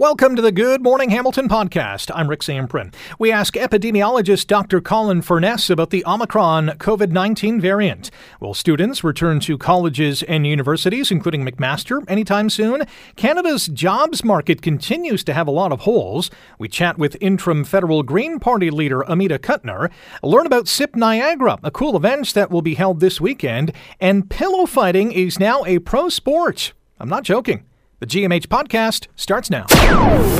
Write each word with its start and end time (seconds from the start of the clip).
Welcome 0.00 0.34
to 0.36 0.40
the 0.40 0.50
Good 0.50 0.82
Morning 0.82 1.10
Hamilton 1.10 1.46
podcast. 1.46 2.10
I'm 2.14 2.28
Rick 2.30 2.40
Zamperin. 2.40 2.94
We 3.18 3.30
ask 3.30 3.52
epidemiologist 3.52 4.46
Dr. 4.46 4.80
Colin 4.80 5.20
Furness 5.20 5.68
about 5.68 5.90
the 5.90 6.02
Omicron 6.06 6.68
COVID 6.78 7.10
19 7.10 7.60
variant. 7.60 8.10
Will 8.40 8.54
students 8.54 9.04
return 9.04 9.40
to 9.40 9.58
colleges 9.58 10.22
and 10.22 10.46
universities, 10.46 11.10
including 11.10 11.44
McMaster, 11.44 12.02
anytime 12.08 12.48
soon? 12.48 12.86
Canada's 13.16 13.66
jobs 13.66 14.24
market 14.24 14.62
continues 14.62 15.22
to 15.24 15.34
have 15.34 15.46
a 15.46 15.50
lot 15.50 15.70
of 15.70 15.80
holes. 15.80 16.30
We 16.58 16.70
chat 16.70 16.96
with 16.96 17.18
interim 17.20 17.62
federal 17.62 18.02
Green 18.02 18.40
Party 18.40 18.70
leader 18.70 19.02
Amita 19.02 19.38
Kuttner, 19.38 19.90
learn 20.22 20.46
about 20.46 20.66
SIP 20.66 20.96
Niagara, 20.96 21.58
a 21.62 21.70
cool 21.70 21.94
event 21.94 22.32
that 22.32 22.50
will 22.50 22.62
be 22.62 22.74
held 22.76 23.00
this 23.00 23.20
weekend, 23.20 23.74
and 24.00 24.30
pillow 24.30 24.64
fighting 24.64 25.12
is 25.12 25.38
now 25.38 25.62
a 25.66 25.78
pro 25.78 26.08
sport. 26.08 26.72
I'm 26.98 27.10
not 27.10 27.22
joking. 27.22 27.66
The 28.00 28.06
GMH 28.06 28.46
podcast 28.46 29.08
starts 29.14 29.50
now. 29.50 29.66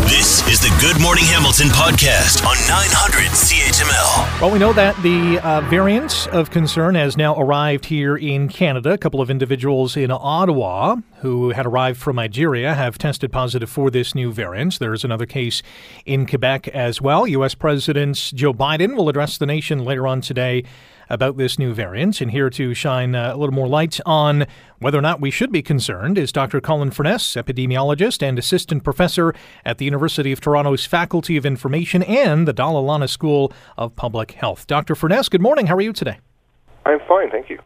This 0.09 0.41
is 0.49 0.61
the 0.61 0.75
Good 0.81 0.99
Morning 0.99 1.25
Hamilton 1.25 1.67
podcast 1.67 2.43
on 2.47 2.57
900 2.67 3.29
CHML. 3.33 4.41
Well, 4.41 4.51
we 4.51 4.59
know 4.59 4.73
that 4.73 4.97
the 5.03 5.39
uh, 5.41 5.61
variant 5.69 6.27
of 6.29 6.51
concern 6.51 6.95
has 6.95 7.19
now 7.19 7.39
arrived 7.39 7.85
here 7.85 8.17
in 8.17 8.49
Canada. 8.49 8.93
A 8.93 8.97
couple 8.99 9.21
of 9.21 9.29
individuals 9.29 9.95
in 9.95 10.11
Ottawa 10.11 10.97
who 11.19 11.51
had 11.51 11.67
arrived 11.67 12.01
from 12.01 12.17
Nigeria 12.17 12.73
have 12.73 12.97
tested 12.97 13.31
positive 13.31 13.69
for 13.69 13.91
this 13.91 14.15
new 14.15 14.33
variant. 14.33 14.79
There's 14.79 15.05
another 15.05 15.27
case 15.27 15.63
in 16.07 16.25
Quebec 16.25 16.69
as 16.69 17.03
well. 17.03 17.27
U.S. 17.27 17.55
President 17.55 18.17
Joe 18.35 18.55
Biden 18.55 18.97
will 18.97 19.11
address 19.11 19.37
the 19.37 19.45
nation 19.45 19.85
later 19.85 20.07
on 20.07 20.23
today 20.23 20.65
about 21.11 21.37
this 21.37 21.59
new 21.59 21.75
variant. 21.75 22.21
And 22.21 22.31
here 22.31 22.49
to 22.51 22.73
shine 22.73 23.15
uh, 23.15 23.35
a 23.35 23.37
little 23.37 23.55
more 23.55 23.69
light 23.69 24.01
on 24.07 24.47
whether 24.79 24.99
or 24.99 25.03
not 25.03 25.21
we 25.21 25.31
should 25.31 25.53
be 25.53 25.61
concerned 25.61 26.17
is 26.17 26.33
Dr. 26.33 26.61
Colin 26.61 26.91
Furness, 26.91 27.35
epidemiologist 27.35 28.23
and 28.27 28.39
assistant 28.39 28.85
professor 28.85 29.35
at 29.65 29.79
the 29.79 29.85
University 29.85 30.33
of 30.33 30.41
Toronto's 30.41 30.87
Faculty 30.87 31.37
of 31.37 31.45
Information 31.45 32.03
and 32.05 32.49
the 32.49 32.53
Dalla 32.53 32.79
Lana 32.79 33.09
School 33.09 33.53
of 33.77 33.95
Public 33.97 34.33
Health. 34.33 34.67
Dr. 34.67 34.95
Furness, 34.95 35.29
good 35.29 35.43
morning. 35.43 35.67
How 35.67 35.77
are 35.77 35.83
you 35.83 35.93
today? 35.93 36.19
I'm 36.87 37.01
fine, 37.07 37.31
thank 37.31 37.51
you. 37.51 37.59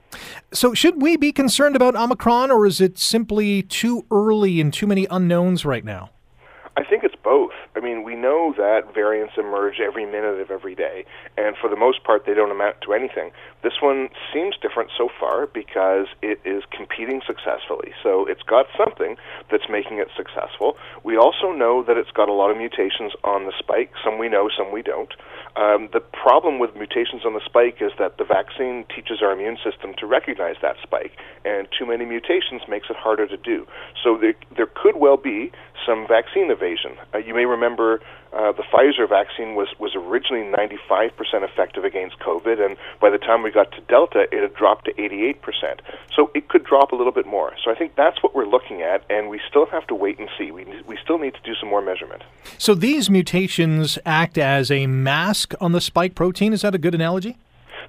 So, 0.52 0.74
should 0.74 1.00
we 1.00 1.16
be 1.16 1.32
concerned 1.32 1.76
about 1.76 1.94
Omicron, 1.94 2.50
or 2.50 2.66
is 2.66 2.80
it 2.80 2.98
simply 2.98 3.62
too 3.62 4.04
early 4.10 4.60
and 4.60 4.72
too 4.72 4.88
many 4.88 5.06
unknowns 5.08 5.64
right 5.64 5.84
now? 5.84 6.10
I 6.76 6.82
think 6.82 7.04
it's 7.04 7.13
both. 7.24 7.52
I 7.74 7.80
mean, 7.80 8.04
we 8.04 8.14
know 8.14 8.54
that 8.56 8.94
variants 8.94 9.34
emerge 9.36 9.80
every 9.80 10.04
minute 10.04 10.38
of 10.38 10.50
every 10.50 10.74
day, 10.74 11.04
and 11.36 11.56
for 11.56 11.68
the 11.70 11.76
most 11.76 12.04
part, 12.04 12.26
they 12.26 12.34
don't 12.34 12.50
amount 12.50 12.76
to 12.82 12.92
anything. 12.92 13.30
This 13.62 13.80
one 13.80 14.10
seems 14.32 14.54
different 14.60 14.90
so 14.96 15.08
far 15.18 15.46
because 15.46 16.06
it 16.22 16.38
is 16.44 16.62
competing 16.70 17.22
successfully. 17.26 17.92
So 18.02 18.26
it's 18.26 18.42
got 18.42 18.66
something 18.76 19.16
that's 19.50 19.64
making 19.70 19.98
it 19.98 20.08
successful. 20.14 20.76
We 21.02 21.16
also 21.16 21.50
know 21.50 21.82
that 21.82 21.96
it's 21.96 22.12
got 22.12 22.28
a 22.28 22.32
lot 22.32 22.50
of 22.50 22.58
mutations 22.58 23.12
on 23.24 23.46
the 23.46 23.52
spike. 23.58 23.90
Some 24.04 24.18
we 24.18 24.28
know, 24.28 24.50
some 24.54 24.70
we 24.70 24.82
don't. 24.82 25.12
Um, 25.56 25.88
the 25.92 26.00
problem 26.00 26.58
with 26.58 26.74
mutations 26.74 27.24
on 27.24 27.32
the 27.32 27.44
spike 27.44 27.78
is 27.80 27.92
that 27.98 28.18
the 28.18 28.24
vaccine 28.24 28.84
teaches 28.94 29.22
our 29.22 29.32
immune 29.32 29.56
system 29.62 29.94
to 29.98 30.06
recognize 30.06 30.56
that 30.62 30.76
spike, 30.82 31.12
and 31.44 31.68
too 31.76 31.86
many 31.86 32.04
mutations 32.04 32.62
makes 32.68 32.90
it 32.90 32.96
harder 32.96 33.26
to 33.28 33.36
do. 33.36 33.66
So 34.02 34.18
there, 34.18 34.34
there 34.56 34.66
could 34.66 34.96
well 34.96 35.16
be 35.16 35.52
some 35.86 36.06
vaccine 36.08 36.50
evasion. 36.50 36.98
Uh, 37.14 37.18
you 37.18 37.34
may 37.34 37.44
remember 37.44 38.00
uh, 38.32 38.50
the 38.52 38.64
Pfizer 38.64 39.08
vaccine 39.08 39.54
was, 39.54 39.68
was 39.78 39.92
originally 39.94 40.44
95% 40.44 41.10
effective 41.42 41.84
against 41.84 42.18
COVID, 42.18 42.64
and 42.64 42.76
by 43.00 43.10
the 43.10 43.18
time 43.18 43.42
we 43.42 43.52
got 43.52 43.70
to 43.72 43.80
Delta, 43.82 44.26
it 44.32 44.42
had 44.42 44.54
dropped 44.54 44.86
to 44.86 44.92
88%. 44.94 45.36
So 46.14 46.30
it 46.34 46.48
could 46.48 46.64
drop 46.64 46.92
a 46.92 46.96
little 46.96 47.12
bit 47.12 47.26
more. 47.26 47.52
So 47.64 47.70
I 47.70 47.74
think 47.74 47.94
that's 47.94 48.22
what 48.22 48.34
we're 48.34 48.46
looking 48.46 48.82
at, 48.82 49.04
and 49.08 49.28
we 49.28 49.40
still 49.48 49.66
have 49.66 49.86
to 49.86 49.94
wait 49.94 50.18
and 50.18 50.28
see. 50.36 50.50
We, 50.50 50.64
we 50.86 50.98
still 51.02 51.18
need 51.18 51.34
to 51.34 51.40
do 51.44 51.54
some 51.54 51.68
more 51.68 51.80
measurement. 51.82 52.22
So 52.58 52.74
these 52.74 53.08
mutations 53.08 53.98
act 54.04 54.36
as 54.36 54.70
a 54.70 54.86
mask 54.86 55.54
on 55.60 55.72
the 55.72 55.80
spike 55.80 56.14
protein. 56.14 56.52
Is 56.52 56.62
that 56.62 56.74
a 56.74 56.78
good 56.78 56.94
analogy? 56.94 57.36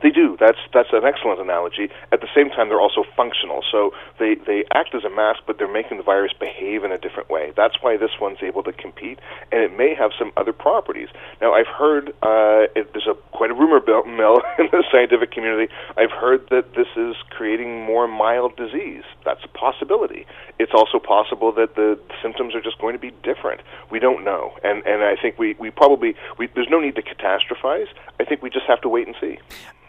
They 0.01 0.09
do. 0.09 0.37
That's 0.39 0.59
that's 0.73 0.89
an 0.93 1.03
excellent 1.05 1.39
analogy. 1.39 1.89
At 2.11 2.21
the 2.21 2.27
same 2.35 2.49
time, 2.49 2.69
they're 2.69 2.81
also 2.81 3.03
functional. 3.15 3.63
So 3.71 3.91
they 4.19 4.35
they 4.35 4.65
act 4.73 4.93
as 4.95 5.03
a 5.03 5.09
mask, 5.09 5.41
but 5.47 5.57
they're 5.57 5.71
making 5.71 5.97
the 5.97 6.03
virus 6.03 6.33
behave 6.39 6.83
in 6.83 6.91
a 6.91 6.97
different 6.97 7.29
way. 7.29 7.53
That's 7.55 7.81
why 7.81 7.97
this 7.97 8.11
one's 8.19 8.39
able 8.41 8.63
to 8.63 8.73
compete, 8.73 9.19
and 9.51 9.61
it 9.61 9.75
may 9.75 9.95
have 9.95 10.11
some 10.17 10.31
other 10.37 10.53
properties. 10.53 11.09
Now, 11.41 11.53
I've 11.53 11.67
heard 11.67 12.09
uh, 12.23 12.67
it, 12.75 12.91
there's 12.93 13.07
a 13.07 13.15
quite 13.31 13.51
a 13.51 13.53
rumor 13.53 13.79
mill 13.85 14.41
in 14.59 14.67
the 14.71 14.83
scientific 14.91 15.31
community. 15.31 15.71
I've 15.97 16.11
heard 16.11 16.47
that 16.49 16.75
this 16.75 16.87
is 16.95 17.15
creating 17.29 17.85
more 17.85 18.07
mild 18.07 18.55
disease. 18.55 19.03
That's 19.23 19.43
a 19.43 19.47
possibility. 19.49 20.25
It's 20.59 20.73
also 20.73 20.99
possible 20.99 21.51
that 21.53 21.75
the 21.75 21.99
symptoms 22.21 22.55
are 22.55 22.61
just 22.61 22.79
going 22.79 22.93
to 22.93 22.99
be 22.99 23.11
different. 23.23 23.61
We 23.91 23.99
don't 23.99 24.23
know, 24.23 24.53
and 24.63 24.85
and 24.85 25.03
I 25.03 25.15
think 25.21 25.37
we 25.37 25.55
we 25.59 25.69
probably 25.69 26.15
we, 26.37 26.47
there's 26.47 26.69
no 26.69 26.79
need 26.79 26.95
to 26.95 27.01
catastrophize. 27.01 27.87
I 28.19 28.25
think 28.25 28.41
we 28.41 28.49
just 28.49 28.65
have 28.67 28.81
to 28.81 28.89
wait 28.89 29.07
and 29.07 29.15
see. 29.19 29.37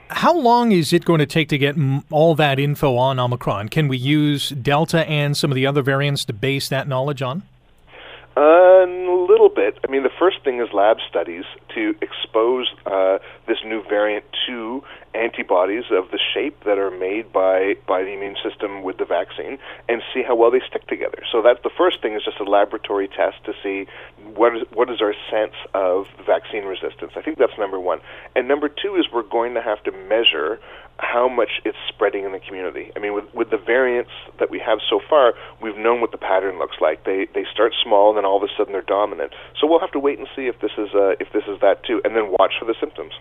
How 0.09 0.37
long 0.37 0.73
is 0.73 0.93
it 0.93 1.05
going 1.05 1.19
to 1.19 1.27
take 1.27 1.49
to 1.49 1.59
get 1.59 1.77
all 2.11 2.35
that 2.37 2.59
info 2.59 2.97
on 2.97 3.19
Omicron? 3.19 3.69
Can 3.69 3.89
we 3.89 3.97
use 3.97 4.51
Delta 4.51 5.09
and 5.09 5.37
some 5.37 5.51
of 5.51 5.57
the 5.57 5.67
other 5.67 5.83
variants 5.83 6.25
to 6.27 6.33
base 6.33 6.69
that 6.69 6.87
knowledge 6.87 7.23
on? 7.23 7.43
A 8.37 8.85
little 8.87 9.49
bit. 9.49 9.79
I 9.83 9.91
mean, 9.91 10.03
the 10.03 10.11
first 10.19 10.45
thing 10.45 10.61
is 10.61 10.69
lab 10.73 10.99
studies 11.09 11.45
to 11.75 11.95
expose 12.03 12.69
uh, 12.85 13.19
this 13.49 13.57
new 13.65 13.83
variant 13.89 14.27
to 14.47 14.83
antibodies 15.15 15.85
of 15.91 16.11
the 16.11 16.19
shape 16.35 16.63
that 16.65 16.77
are 16.79 16.91
made 16.91 17.33
by 17.33 17.77
by 17.87 18.03
the 18.03 18.11
immune 18.11 18.37
system 18.45 18.83
with 18.83 18.99
the 18.99 19.07
vaccine 19.07 19.59
and 19.89 20.03
see 20.13 20.23
how 20.23 20.35
well 20.35 20.51
they 20.51 20.61
stick 20.69 20.87
together. 20.87 21.23
So 21.33 21.41
that's 21.41 21.63
the 21.63 21.71
first 21.71 22.03
thing 22.03 22.13
is 22.13 22.25
just 22.25 22.39
a 22.39 22.45
laboratory 22.45 23.09
test 23.09 23.43
to 23.45 23.55
see 23.63 23.87
what 24.35 24.55
is 24.55 24.63
what 24.75 24.91
is 24.91 25.01
our 25.01 25.15
sense 25.31 25.55
of 25.73 26.07
vaccine 26.27 26.65
resistance. 26.65 27.13
I 27.17 27.23
think 27.23 27.39
that's 27.39 27.57
number 27.59 27.81
1. 27.81 28.01
And 28.35 28.47
number 28.47 28.69
2 28.69 28.97
is 28.97 29.07
we're 29.11 29.23
going 29.23 29.55
to 29.55 29.63
have 29.63 29.83
to 29.85 29.93
measure 29.93 30.61
how 30.99 31.29
much 31.29 31.61
it's 31.65 31.77
spreading 31.89 32.25
in 32.25 32.33
the 32.33 32.39
community. 32.41 32.91
I 32.97 32.99
mean, 32.99 33.15
with 33.15 33.25
with 33.35 33.51
the 33.51 33.59
variants 33.59 34.11
that 34.39 34.51
we 34.51 34.59
have 34.59 34.79
so 34.89 35.01
far, 35.09 35.35
we've 35.61 35.77
known 35.77 36.01
what 36.01 36.11
the 36.11 36.19
pattern 36.19 36.59
looks 36.59 36.77
like. 36.81 37.05
They 37.05 37.27
they 37.35 37.45
start 37.53 37.75
small, 37.83 38.11
and 38.11 38.17
then 38.17 38.25
all 38.25 38.37
of 38.37 38.43
a 38.43 38.53
sudden 38.57 38.73
they're 38.73 38.83
dominant. 38.83 39.33
So 39.61 39.67
we'll 39.67 39.81
have 39.81 39.93
to 39.93 40.01
wait 40.01 40.19
and 40.19 40.29
see 40.35 40.47
if 40.47 40.61
this 40.61 40.73
is 40.79 40.89
uh, 40.95 41.21
if 41.21 41.33
this 41.33 41.45
is 41.49 41.61
that 41.61 41.85
too, 41.85 42.01
and 42.05 42.17
then 42.17 42.33
watch 42.39 42.55
for 42.59 42.65
the 42.65 42.75
symptoms. 42.81 43.13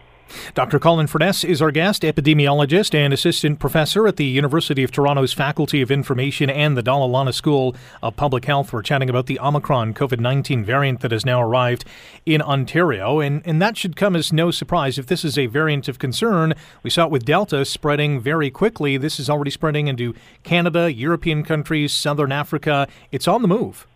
Dr. 0.53 0.80
Colin 0.80 1.08
Furness 1.08 1.44
is 1.44 1.62
our 1.62 1.72
guest, 1.72 2.03
epidemiologist 2.03 2.94
and 2.94 3.13
assistant 3.13 3.59
professor 3.59 4.08
at 4.08 4.16
the 4.16 4.25
University 4.25 4.84
of 4.84 4.91
Toronto's 4.91 5.34
Faculty 5.34 5.81
of 5.81 5.91
Information 5.91 6.50
and 6.50 6.78
the 6.78 6.81
Lana 6.96 7.34
School 7.34 7.75
of 8.02 8.16
Public 8.16 8.46
Health. 8.46 8.72
We're 8.72 8.81
chatting 8.81 9.09
about 9.09 9.28
the 9.28 9.40
Omicron 9.40 9.94
COVID 9.94 10.19
19 10.19 10.64
variant 10.64 11.02
that 11.02 11.12
has 11.12 11.25
now 11.25 11.41
arrived 11.41 11.85
in 12.25 12.41
Ontario, 12.41 13.19
and, 13.19 13.41
and 13.46 13.62
that 13.62 13.78
should 13.78 13.96
come 13.96 14.16
as 14.16 14.31
no 14.31 14.52
surprise. 14.52 14.97
If 14.97 15.08
this 15.08 15.24
is 15.24 15.38
a 15.38 15.47
variant 15.47 15.88
of 15.88 16.00
concern, 16.00 16.53
we 16.84 16.90
saw 16.90 17.06
it 17.06 17.12
with 17.12 17.25
Delta 17.25 17.66
spreading 17.66 18.19
very 18.19 18.50
quickly. 18.50 18.97
This 18.97 19.19
is 19.19 19.30
already 19.30 19.52
spreading 19.52 19.88
into 19.88 20.14
Canada, 20.44 20.91
European 20.91 21.44
countries, 21.44 21.94
Southern 21.94 22.31
Africa. 22.31 22.88
It's 23.12 23.28
on 23.28 23.41
the 23.41 23.47
move. 23.47 23.88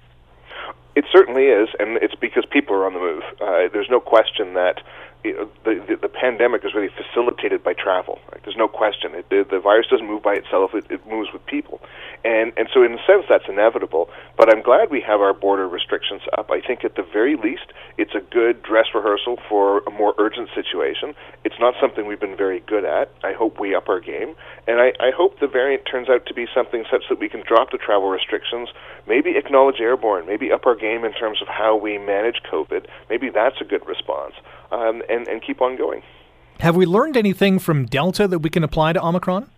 It 0.96 1.06
certainly 1.12 1.44
is, 1.44 1.70
and 1.80 1.98
it's 2.02 2.16
because 2.16 2.44
people 2.52 2.76
are 2.76 2.86
on 2.86 2.94
the 2.94 3.00
move. 3.00 3.24
Uh, 3.40 3.72
there's 3.72 3.90
no 3.90 4.00
question 4.00 4.54
that 4.56 4.82
the, 5.24 5.50
the, 5.66 5.98
the 6.02 6.08
pandemic 6.08 6.64
is 6.64 6.74
really 6.74 6.90
facilitated 6.96 7.64
by 7.64 7.74
travel. 7.74 8.20
Right? 8.32 8.42
There's 8.44 8.56
no 8.56 8.68
question. 8.68 9.14
It, 9.16 9.30
the, 9.30 9.46
the 9.50 9.60
virus 9.60 9.88
doesn't 9.88 10.08
move 10.08 10.24
by 10.24 10.36
itself; 10.36 10.72
it, 10.74 10.86
it 10.90 11.06
moves 11.08 11.30
with 11.34 11.46
people, 11.46 11.82
and 12.24 12.54
and 12.56 12.70
so 12.74 12.84
in 12.84 12.94
a 12.94 13.04
sense 13.06 13.26
that's 13.28 13.44
inevitable. 13.48 14.10
But 14.38 14.50
I'm 14.54 14.62
glad 14.62 14.90
we 14.90 15.02
have 15.02 15.20
our 15.20 15.34
border 15.34 15.68
restrictions 15.68 16.22
up. 16.38 16.50
I 16.52 16.62
think 16.62 16.86
at 16.86 16.96
the 16.96 17.04
very 17.04 17.36
least 17.36 17.68
it's 17.98 18.16
a 18.16 18.22
good 18.22 18.64
dress 18.64 18.88
rehearsal 18.96 19.38
for 19.50 19.80
a 19.80 19.92
more 19.92 20.16
urgent 20.18 20.50
situation. 20.56 21.14
It's 21.44 21.60
not 21.60 21.74
something 21.82 22.08
we've 22.08 22.20
been 22.20 22.38
very 22.38 22.62
good 22.62 22.86
at. 22.86 23.12
I 23.24 23.34
hope 23.34 23.60
we 23.60 23.76
up 23.76 23.90
our 23.90 24.00
game, 24.00 24.36
and 24.68 24.80
I, 24.80 24.94
I 25.00 25.12
hope 25.12 25.40
the 25.40 25.48
variant 25.48 25.84
turns 25.86 26.08
out 26.10 26.26
to 26.28 26.34
be 26.34 26.48
something 26.56 26.86
such 26.90 27.04
that 27.10 27.20
we 27.20 27.28
can 27.28 27.44
drop 27.46 27.72
the 27.72 27.78
travel 27.78 28.10
restrictions, 28.10 28.70
maybe 29.08 29.36
acknowledge 29.36 29.82
airborne, 29.82 30.26
maybe 30.26 30.52
up 30.52 30.66
our 30.66 30.76
game 30.76 31.04
in 31.04 31.12
terms 31.14 31.42
of 31.42 31.48
how 31.50 31.76
we 31.76 31.98
manage 31.98 32.42
COVID. 32.50 32.86
Maybe 33.10 33.30
that's 33.30 33.60
a 33.60 33.66
good 33.66 33.86
response 33.86 34.34
um, 34.72 35.02
and, 35.10 35.28
and 35.28 35.42
keep 35.42 35.62
on 35.62 35.78
going. 35.78 36.02
Have 36.60 36.76
we 36.76 36.86
learned 36.86 37.16
anything 37.16 37.60
from 37.60 37.86
Delta 37.86 38.28
that 38.28 38.40
we 38.40 38.50
can 38.50 38.64
apply 38.64 38.94
to 38.94 39.04
Omicron? 39.04 39.50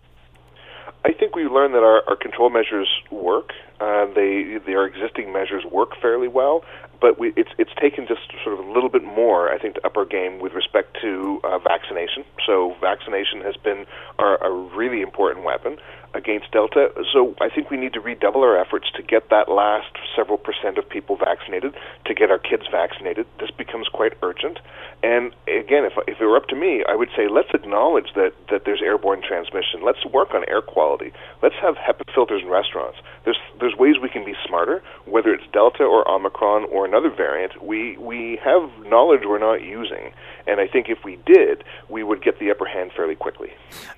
I 1.04 1.12
think 1.12 1.34
we've 1.34 1.50
learned 1.50 1.74
that 1.74 1.82
our, 1.82 2.02
our 2.08 2.16
control 2.16 2.48
measures 2.48 2.88
work. 3.10 3.50
Uh, 3.80 4.06
they, 4.14 4.58
their 4.64 4.86
existing 4.86 5.32
measures 5.32 5.64
work 5.64 5.90
fairly 6.00 6.28
well, 6.28 6.64
but 7.02 7.18
we, 7.18 7.34
it's 7.36 7.50
it's 7.58 7.74
taken 7.78 8.06
just 8.06 8.22
sort 8.42 8.58
of 8.58 8.64
a 8.64 8.72
little 8.72 8.88
bit 8.88 9.04
more, 9.04 9.52
I 9.52 9.58
think, 9.58 9.74
to 9.74 9.86
up 9.86 9.96
our 9.96 10.06
game 10.06 10.38
with 10.38 10.52
respect 10.54 10.96
to 11.02 11.40
uh, 11.44 11.58
vaccination. 11.58 12.24
So 12.46 12.76
vaccination 12.80 13.42
has 13.42 13.56
been 13.56 13.84
our, 14.18 14.42
a 14.42 14.50
really 14.50 15.02
important 15.02 15.44
weapon 15.44 15.76
against 16.14 16.50
Delta. 16.52 16.92
So 17.12 17.34
I 17.40 17.48
think 17.48 17.70
we 17.70 17.76
need 17.76 17.94
to 17.94 18.00
redouble 18.00 18.42
our 18.42 18.56
efforts 18.58 18.90
to 18.96 19.02
get 19.02 19.30
that 19.30 19.48
last 19.48 19.92
several 20.14 20.38
percent 20.38 20.78
of 20.78 20.88
people 20.88 21.16
vaccinated, 21.16 21.74
to 22.04 22.14
get 22.14 22.30
our 22.30 22.38
kids 22.38 22.64
vaccinated. 22.70 23.26
This 23.40 23.50
becomes 23.50 23.88
quite 23.88 24.12
urgent. 24.22 24.58
And 25.02 25.34
again, 25.48 25.84
if, 25.84 25.94
if 26.06 26.20
it 26.20 26.26
were 26.26 26.36
up 26.36 26.48
to 26.48 26.56
me, 26.56 26.84
I 26.88 26.94
would 26.94 27.08
say 27.16 27.28
let's 27.28 27.48
acknowledge 27.54 28.12
that, 28.14 28.32
that 28.50 28.64
there's 28.64 28.82
airborne 28.82 29.22
transmission. 29.26 29.82
Let's 29.82 30.04
work 30.04 30.34
on 30.34 30.44
air 30.48 30.62
quality. 30.62 31.12
Let's 31.42 31.56
have 31.62 31.74
HEPA 31.76 32.14
filters 32.14 32.42
in 32.42 32.48
restaurants. 32.48 32.98
There's, 33.24 33.38
there's 33.58 33.74
ways 33.74 33.96
we 34.00 34.10
can 34.10 34.24
be 34.24 34.34
smarter, 34.46 34.82
whether 35.06 35.32
it's 35.32 35.44
Delta 35.52 35.84
or 35.84 36.08
Omicron 36.08 36.64
or 36.70 36.86
another 36.92 37.10
variant, 37.10 37.62
we 37.62 37.96
we 37.96 38.38
have 38.44 38.70
knowledge 38.84 39.22
we're 39.24 39.38
not 39.38 39.62
using, 39.62 40.12
and 40.46 40.60
I 40.60 40.66
think 40.66 40.90
if 40.90 41.02
we 41.04 41.16
did, 41.24 41.64
we 41.88 42.02
would 42.02 42.22
get 42.22 42.38
the 42.38 42.50
upper 42.50 42.66
hand 42.66 42.92
fairly 42.94 43.14
quickly. 43.14 43.50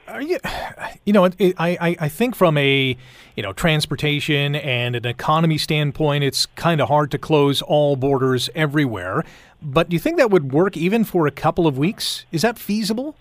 Are 0.06 0.23
you, 0.23 0.38
you 1.05 1.12
know, 1.12 1.25
it, 1.25 1.35
it, 1.41 1.56
I 1.58 1.96
I 1.99 2.08
think 2.08 2.37
from 2.37 2.56
a 2.56 2.96
you 3.35 3.43
know 3.43 3.52
transportation 3.52 4.55
and 4.55 4.94
an 4.94 5.06
economy 5.06 5.58
standpoint, 5.58 6.23
it's 6.23 6.46
kind 6.46 6.81
of 6.81 6.87
hard 6.87 7.11
to 7.11 7.19
close 7.19 7.62
all 7.62 7.96
borders 7.96 8.49
everywhere. 8.55 9.25
But 9.61 9.88
do 9.88 9.94
you 9.94 10.00
think 10.00 10.19
that 10.19 10.31
would 10.31 10.52
work 10.52 10.76
even 10.76 11.02
for 11.02 11.26
a 11.26 11.32
couple 11.32 11.67
of 11.67 11.76
weeks? 11.76 12.26
Is 12.31 12.43
that 12.43 12.58
feasible? 12.58 13.17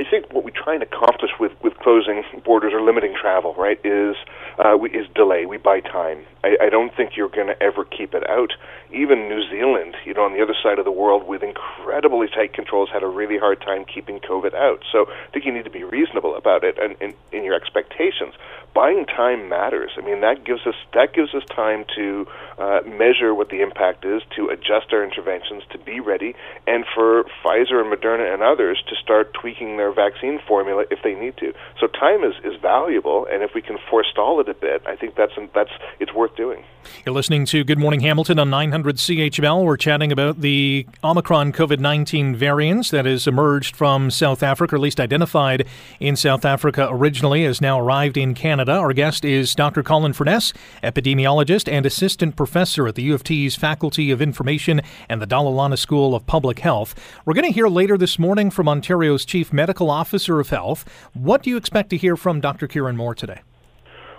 I 0.00 0.04
think 0.08 0.32
what 0.32 0.44
we 0.44 0.50
try 0.50 0.72
and 0.72 0.82
accomplish 0.82 1.30
with, 1.38 1.52
with 1.62 1.76
closing 1.76 2.24
borders 2.42 2.72
or 2.72 2.80
limiting 2.80 3.14
travel, 3.14 3.54
right, 3.54 3.78
is 3.84 4.16
uh, 4.58 4.74
we, 4.80 4.90
is 4.90 5.06
delay. 5.14 5.44
We 5.44 5.58
buy 5.58 5.80
time. 5.80 6.24
I, 6.42 6.56
I 6.62 6.68
don't 6.70 6.94
think 6.94 7.16
you're 7.16 7.28
going 7.28 7.48
to 7.48 7.62
ever 7.62 7.84
keep 7.84 8.14
it 8.14 8.28
out. 8.28 8.52
Even 8.92 9.28
New 9.28 9.42
Zealand, 9.50 9.94
you 10.04 10.14
know, 10.14 10.24
on 10.24 10.32
the 10.32 10.42
other 10.42 10.54
side 10.62 10.78
of 10.78 10.84
the 10.84 10.90
world 10.90 11.26
with 11.26 11.42
incredibly 11.42 12.28
tight 12.28 12.52
controls, 12.54 12.88
had 12.92 13.02
a 13.02 13.06
really 13.06 13.38
hard 13.38 13.60
time 13.60 13.84
keeping 13.84 14.20
COVID 14.20 14.54
out. 14.54 14.82
So 14.90 15.06
I 15.08 15.30
think 15.32 15.44
you 15.44 15.52
need 15.52 15.64
to 15.64 15.70
be 15.70 15.84
reasonable 15.84 16.34
about 16.34 16.64
it 16.64 16.78
and 16.78 16.96
in, 17.00 17.14
in 17.32 17.44
your 17.44 17.54
expectations. 17.54 18.34
Buying 18.72 19.04
time 19.04 19.48
matters. 19.48 19.90
I 19.98 20.00
mean, 20.02 20.20
that 20.20 20.44
gives 20.44 20.64
us 20.64 20.76
that 20.94 21.12
gives 21.12 21.34
us 21.34 21.42
time 21.50 21.84
to 21.96 22.26
uh, 22.56 22.80
measure 22.86 23.34
what 23.34 23.48
the 23.48 23.62
impact 23.62 24.04
is, 24.04 24.22
to 24.36 24.48
adjust 24.48 24.92
our 24.92 25.02
interventions, 25.02 25.64
to 25.70 25.78
be 25.78 25.98
ready, 25.98 26.36
and 26.68 26.84
for 26.94 27.24
Pfizer 27.42 27.82
and 27.82 27.92
Moderna 27.92 28.32
and 28.32 28.42
others 28.42 28.80
to 28.88 28.94
start 29.02 29.34
tweaking 29.34 29.76
their 29.76 29.92
vaccine 29.92 30.38
formula 30.46 30.84
if 30.90 31.00
they 31.02 31.14
need 31.14 31.36
to. 31.38 31.52
So 31.80 31.88
time 31.88 32.22
is, 32.22 32.34
is 32.44 32.60
valuable, 32.60 33.26
and 33.30 33.42
if 33.42 33.50
we 33.54 33.62
can 33.62 33.76
forestall 33.90 34.40
it 34.40 34.48
a 34.48 34.54
bit, 34.54 34.82
I 34.86 34.94
think 34.94 35.16
that's 35.16 35.32
that's 35.52 35.72
it's 35.98 36.14
worth 36.14 36.29
doing. 36.36 36.64
You're 37.04 37.14
listening 37.14 37.46
to 37.46 37.64
Good 37.64 37.78
Morning 37.78 38.00
Hamilton 38.00 38.38
on 38.38 38.50
900 38.50 38.96
CHML. 38.96 39.64
We're 39.64 39.76
chatting 39.76 40.12
about 40.12 40.40
the 40.40 40.86
Omicron 41.02 41.52
COVID 41.52 41.78
19 41.78 42.34
variants 42.34 42.90
that 42.90 43.06
has 43.06 43.26
emerged 43.26 43.76
from 43.76 44.10
South 44.10 44.42
Africa, 44.42 44.74
or 44.74 44.78
at 44.78 44.82
least 44.82 45.00
identified 45.00 45.66
in 45.98 46.16
South 46.16 46.44
Africa 46.44 46.88
originally, 46.90 47.44
has 47.44 47.60
now 47.60 47.80
arrived 47.80 48.16
in 48.16 48.34
Canada. 48.34 48.72
Our 48.72 48.92
guest 48.92 49.24
is 49.24 49.54
Dr. 49.54 49.82
Colin 49.82 50.12
Furness, 50.12 50.52
epidemiologist 50.82 51.70
and 51.70 51.86
assistant 51.86 52.36
professor 52.36 52.86
at 52.86 52.94
the 52.94 53.02
U 53.04 53.14
of 53.14 53.24
T's 53.24 53.56
Faculty 53.56 54.10
of 54.10 54.20
Information 54.20 54.80
and 55.08 55.22
the 55.22 55.26
Dalla 55.26 55.50
Lana 55.50 55.76
School 55.76 56.14
of 56.14 56.26
Public 56.26 56.58
Health. 56.58 56.94
We're 57.24 57.34
going 57.34 57.46
to 57.46 57.52
hear 57.52 57.68
later 57.68 57.96
this 57.96 58.18
morning 58.18 58.50
from 58.50 58.68
Ontario's 58.68 59.24
Chief 59.24 59.52
Medical 59.52 59.90
Officer 59.90 60.40
of 60.40 60.50
Health. 60.50 60.84
What 61.14 61.42
do 61.42 61.50
you 61.50 61.56
expect 61.56 61.90
to 61.90 61.96
hear 61.96 62.16
from 62.16 62.40
Dr. 62.40 62.66
Kieran 62.66 62.96
Moore 62.96 63.14
today? 63.14 63.40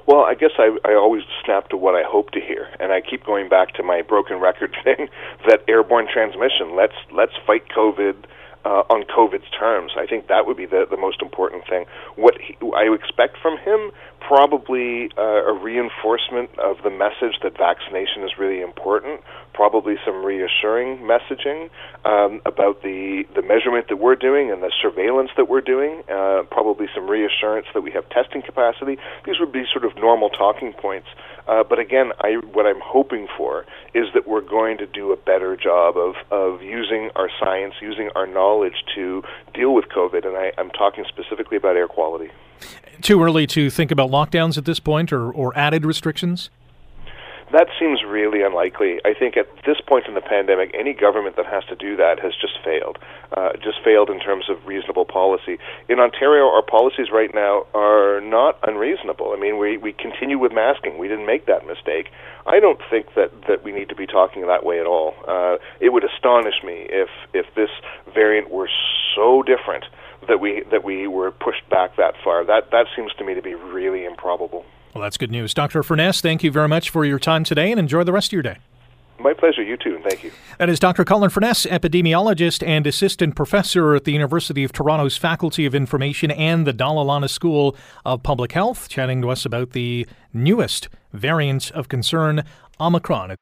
Well, 0.08 0.22
I 0.22 0.34
guess 0.34 0.52
I, 0.58 0.76
I 0.86 0.94
always 0.96 1.24
snap 1.46 1.70
to 1.70 1.78
what 1.78 1.96
I 1.96 2.04
hope 2.06 2.32
to 2.32 2.42
hear, 2.42 2.68
and 2.80 2.92
I 2.92 3.02
keep 3.02 3.26
going 3.26 3.50
back 3.50 3.74
to 3.76 3.84
my 3.84 4.02
broken 4.02 4.40
record 4.40 4.76
thing 4.84 5.10
that 5.48 5.64
airborne 5.68 6.08
transmission. 6.12 6.76
Let's 6.76 6.96
let's 7.12 7.34
fight 7.46 7.64
COVID 7.70 8.26
uh, 8.66 8.84
on 8.90 9.04
COVID's 9.04 9.50
terms. 9.58 9.94
I 9.98 10.06
think 10.06 10.28
that 10.28 10.46
would 10.46 10.58
be 10.58 10.66
the 10.66 10.86
the 10.90 10.98
most 10.98 11.22
important 11.22 11.68
thing. 11.68 11.86
What 12.16 12.36
he, 12.42 12.58
I 12.76 12.94
expect 12.94 13.38
from 13.42 13.58
him 13.58 13.92
probably 14.28 15.10
uh, 15.18 15.22
a 15.22 15.54
reinforcement 15.54 16.50
of 16.60 16.78
the 16.84 16.90
message 16.90 17.36
that 17.44 17.58
vaccination 17.58 18.24
is 18.24 18.32
really 18.38 18.62
important. 18.62 19.22
Probably 19.54 19.96
some 20.06 20.24
reassuring 20.24 21.00
messaging 21.00 21.70
um, 22.06 22.42
about 22.46 22.82
the 22.82 23.24
the 23.36 23.42
measurement 23.42 23.88
that 23.90 23.98
we're 23.98 24.16
doing 24.16 24.52
and 24.52 24.64
the 24.64 24.72
surveillance 24.82 25.32
that 25.38 25.50
we're 25.50 25.62
doing. 25.62 26.04
Uh, 26.10 26.44
probably 26.50 26.88
some 26.96 27.10
reassurance 27.10 27.68
that 27.74 27.82
we 27.82 27.92
have 27.92 28.08
testing 28.10 28.42
capacity. 28.42 28.98
These 29.26 29.36
would 29.40 29.52
be 29.52 29.64
sort 29.72 29.86
of 29.86 29.96
normal 29.98 30.30
talking 30.30 30.74
points. 30.74 31.08
Uh, 31.48 31.64
but 31.68 31.80
again, 31.80 32.12
I, 32.22 32.38
what 32.54 32.66
I'm 32.66 32.80
hoping 32.82 33.28
for 33.38 33.66
is 33.94 34.06
that 34.14 34.28
we're 34.28 34.42
going 34.42 34.78
to 34.78 34.86
do 34.86 35.12
a 35.12 35.18
better 35.18 35.58
job 35.58 35.98
of, 35.98 36.16
of 36.30 36.62
using 36.62 37.10
our 37.16 37.30
science, 37.40 37.74
using 37.82 38.10
our 38.16 38.28
knowledge 38.28 38.86
to 38.96 39.24
deal 39.54 39.74
with 39.74 39.86
COVID. 39.90 40.26
And 40.26 40.38
I, 40.38 40.54
I'm 40.58 40.70
talking 40.70 41.04
specifically 41.10 41.58
about 41.58 41.76
air 41.76 41.88
quality. 41.88 42.30
Too 43.02 43.24
early 43.24 43.48
to 43.48 43.70
think 43.72 43.90
about 43.90 44.12
lockdowns 44.12 44.58
at 44.58 44.66
this 44.66 44.80
point 44.80 45.12
or, 45.12 45.32
or 45.32 45.58
added 45.58 45.86
restrictions? 45.86 46.52
That 47.52 47.68
seems 47.80 48.04
really 48.08 48.44
unlikely. 48.44 49.02
I 49.04 49.14
think 49.14 49.36
at 49.36 49.48
this 49.66 49.82
point 49.82 50.06
in 50.08 50.14
the 50.14 50.22
pandemic, 50.22 50.72
any 50.74 50.94
government 50.94 51.36
that 51.36 51.46
has 51.48 51.66
to 51.66 51.76
do 51.76 51.98
that 51.98 52.20
has 52.20 52.32
just 52.40 52.54
failed. 52.64 52.98
Uh, 53.36 53.54
just 53.62 53.84
failed 53.84 54.10
in 54.10 54.20
terms 54.20 54.46
of 54.50 54.66
reasonable 54.66 55.04
policy. 55.04 55.58
In 55.90 56.00
Ontario, 56.00 56.46
our 56.46 56.62
policies 56.62 57.08
right 57.12 57.34
now 57.34 57.66
are 57.74 58.22
not 58.22 58.58
unreasonable. 58.64 59.34
I 59.36 59.40
mean, 59.40 59.58
we, 59.58 59.78
we 59.78 59.92
continue 59.92 60.40
with 60.40 60.54
masking. 60.54 60.98
We 60.98 61.10
didn't 61.10 61.26
make 61.26 61.48
that 61.48 61.68
mistake. 61.68 62.08
I 62.46 62.60
don't 62.60 62.80
think 62.90 63.08
that, 63.16 63.32
that 63.48 63.64
we 63.64 63.74
need 63.74 63.90
to 63.90 63.96
be 63.96 64.08
talking 64.08 64.48
that 64.48 64.64
way 64.64 64.80
at 64.80 64.86
all. 64.86 65.16
Uh, 65.28 65.58
it 65.82 65.90
would 65.90 66.06
astonish 66.06 66.64
me 66.64 66.88
if, 66.88 67.10
if 67.34 67.48
this 67.56 67.70
variant 68.14 68.50
were 68.50 68.70
so 69.16 69.44
different 69.44 69.86
that 70.28 70.40
we 70.40 70.64
that 70.72 70.84
we 70.84 71.08
were 71.08 71.32
pushed 71.32 71.68
back 71.70 71.96
that 71.98 72.16
far. 72.24 72.46
That 72.46 72.72
that 72.72 72.88
seems 72.96 73.14
to 73.14 73.24
me 73.24 73.34
to 73.34 73.42
be 73.42 73.56
really 73.56 74.06
improbable. 74.06 74.66
Well, 74.94 75.02
that's 75.02 75.18
good 75.18 75.32
news. 75.32 75.54
Dr. 75.54 75.84
Furness, 75.84 76.22
thank 76.22 76.44
you 76.44 76.52
very 76.52 76.68
much 76.68 76.90
for 76.90 77.06
your 77.06 77.20
time 77.20 77.44
today 77.44 77.72
and 77.72 77.80
enjoy 77.80 78.04
the 78.04 78.12
rest 78.12 78.30
of 78.30 78.34
your 78.34 78.44
day. 78.44 78.58
My 79.22 79.34
pleasure. 79.34 79.62
You 79.62 79.78
too. 79.78 80.00
Thank 80.04 80.24
you. 80.24 80.32
That 80.58 80.68
is 80.68 80.80
Dr. 80.80 81.06
Colin 81.06 81.30
Furness, 81.30 81.66
epidemiologist 81.68 82.66
and 82.66 82.88
assistant 82.88 83.36
professor 83.36 83.94
at 83.94 84.04
the 84.04 84.12
University 84.12 84.64
of 84.64 84.72
Toronto's 84.72 85.16
Faculty 85.16 85.66
of 85.68 85.76
Information 85.76 86.32
and 86.32 86.66
the 86.66 86.74
Dalla 86.74 87.04
Lana 87.04 87.28
School 87.28 87.76
of 88.04 88.24
Public 88.24 88.54
Health, 88.54 88.90
chatting 88.90 89.22
to 89.22 89.30
us 89.30 89.46
about 89.46 89.72
the 89.72 90.08
newest 90.34 90.90
variant 91.14 91.70
of 91.72 91.88
concern, 91.88 92.44
Omicron. 92.82 93.36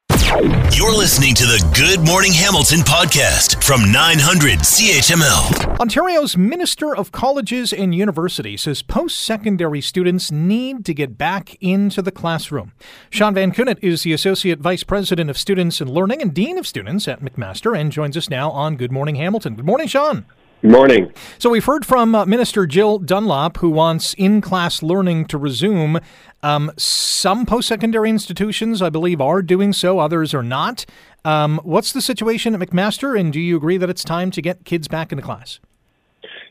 You're 0.72 0.96
listening 0.96 1.34
to 1.34 1.44
the 1.44 1.72
Good 1.74 2.06
Morning 2.06 2.32
Hamilton 2.32 2.80
podcast 2.80 3.64
from 3.64 3.90
900 3.90 4.60
CHML. 4.60 5.80
Ontario's 5.80 6.36
Minister 6.36 6.94
of 6.94 7.10
Colleges 7.10 7.72
and 7.72 7.94
Universities 7.94 8.62
says 8.62 8.82
post 8.82 9.18
secondary 9.18 9.80
students 9.80 10.30
need 10.30 10.84
to 10.84 10.94
get 10.94 11.18
back 11.18 11.56
into 11.60 12.02
the 12.02 12.12
classroom. 12.12 12.72
Sean 13.08 13.34
Van 13.34 13.50
Koughnett 13.50 13.78
is 13.82 14.02
the 14.02 14.12
Associate 14.12 14.58
Vice 14.60 14.84
President 14.84 15.30
of 15.30 15.38
Students 15.38 15.80
and 15.80 15.90
Learning 15.90 16.20
and 16.20 16.34
Dean 16.34 16.58
of 16.58 16.66
Students 16.66 17.08
at 17.08 17.20
McMaster 17.20 17.76
and 17.76 17.90
joins 17.90 18.16
us 18.16 18.30
now 18.30 18.50
on 18.50 18.76
Good 18.76 18.92
Morning 18.92 19.16
Hamilton. 19.16 19.56
Good 19.56 19.66
morning, 19.66 19.88
Sean. 19.88 20.26
Good 20.62 20.72
morning. 20.72 21.10
So 21.38 21.48
we've 21.48 21.64
heard 21.64 21.86
from 21.86 22.14
uh, 22.14 22.26
Minister 22.26 22.66
Jill 22.66 22.98
Dunlop, 22.98 23.56
who 23.56 23.70
wants 23.70 24.12
in-class 24.18 24.82
learning 24.82 25.24
to 25.28 25.38
resume. 25.38 25.98
Um, 26.42 26.70
some 26.76 27.46
post-secondary 27.46 28.10
institutions, 28.10 28.82
I 28.82 28.90
believe, 28.90 29.22
are 29.22 29.40
doing 29.40 29.72
so. 29.72 30.00
Others 30.00 30.34
are 30.34 30.42
not. 30.42 30.84
Um, 31.24 31.60
what's 31.64 31.94
the 31.94 32.02
situation 32.02 32.54
at 32.54 32.60
McMaster, 32.60 33.18
and 33.18 33.32
do 33.32 33.40
you 33.40 33.56
agree 33.56 33.78
that 33.78 33.88
it's 33.88 34.04
time 34.04 34.30
to 34.32 34.42
get 34.42 34.66
kids 34.66 34.86
back 34.86 35.12
into 35.12 35.24
class? 35.24 35.60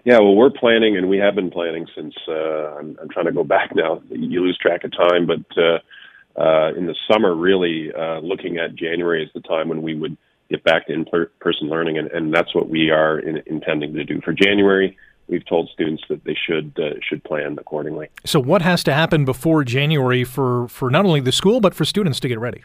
Yeah, 0.05 0.17
well, 0.17 0.33
we're 0.33 0.49
planning, 0.49 0.97
and 0.97 1.07
we 1.07 1.19
have 1.19 1.35
been 1.35 1.51
planning 1.51 1.85
since. 1.95 2.15
Uh, 2.27 2.77
I'm, 2.79 2.97
I'm, 2.99 3.09
trying 3.09 3.27
to 3.27 3.31
go 3.31 3.43
back 3.43 3.75
now. 3.75 4.01
You 4.09 4.41
lose 4.41 4.57
track 4.57 4.83
of 4.85 4.91
time, 4.91 5.27
but 5.27 5.45
uh, 5.55 6.41
uh, 6.41 6.73
in 6.73 6.87
the 6.87 6.95
summer, 7.11 7.35
really 7.35 7.91
uh, 7.93 8.21
looking 8.21 8.57
at 8.57 8.73
January 8.73 9.23
is 9.23 9.29
the 9.35 9.41
time 9.41 9.69
when 9.69 9.83
we 9.83 9.93
would 9.93 10.17
get 10.49 10.63
back 10.63 10.87
to 10.87 10.93
in-person 10.93 11.69
learning, 11.69 11.97
and, 11.97 12.09
and 12.11 12.33
that's 12.33 12.53
what 12.55 12.69
we 12.69 12.89
are 12.89 13.19
in, 13.19 13.41
intending 13.45 13.93
to 13.93 14.03
do 14.03 14.19
for 14.21 14.33
January. 14.33 14.97
We've 15.27 15.45
told 15.45 15.69
students 15.69 16.03
that 16.09 16.23
they 16.23 16.35
should 16.35 16.77
uh, 16.79 16.99
should 17.07 17.23
plan 17.23 17.57
accordingly. 17.59 18.09
So, 18.25 18.39
what 18.39 18.63
has 18.63 18.83
to 18.85 18.93
happen 18.93 19.25
before 19.25 19.63
January 19.63 20.23
for, 20.23 20.67
for 20.69 20.89
not 20.89 21.05
only 21.05 21.19
the 21.19 21.31
school 21.31 21.61
but 21.61 21.75
for 21.75 21.85
students 21.85 22.19
to 22.21 22.27
get 22.27 22.39
ready? 22.39 22.63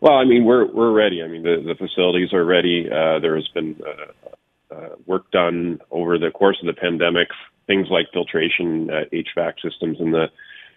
Well, 0.00 0.14
I 0.14 0.24
mean, 0.24 0.44
we're 0.44 0.66
we're 0.66 0.92
ready. 0.92 1.22
I 1.22 1.28
mean, 1.28 1.42
the, 1.42 1.62
the 1.66 1.74
facilities 1.74 2.32
are 2.34 2.44
ready. 2.44 2.88
Uh, 2.90 3.18
there 3.20 3.34
has 3.36 3.48
been 3.48 3.80
uh, 3.86 4.74
uh 4.74 4.88
work 5.06 5.30
done 5.30 5.80
over 5.90 6.18
the 6.18 6.30
course 6.30 6.58
of 6.60 6.66
the 6.66 6.78
pandemic. 6.78 7.28
Things 7.66 7.88
like 7.90 8.06
filtration, 8.12 8.90
uh, 8.90 9.04
HVAC 9.12 9.54
systems 9.62 9.98
in 9.98 10.10
the 10.10 10.26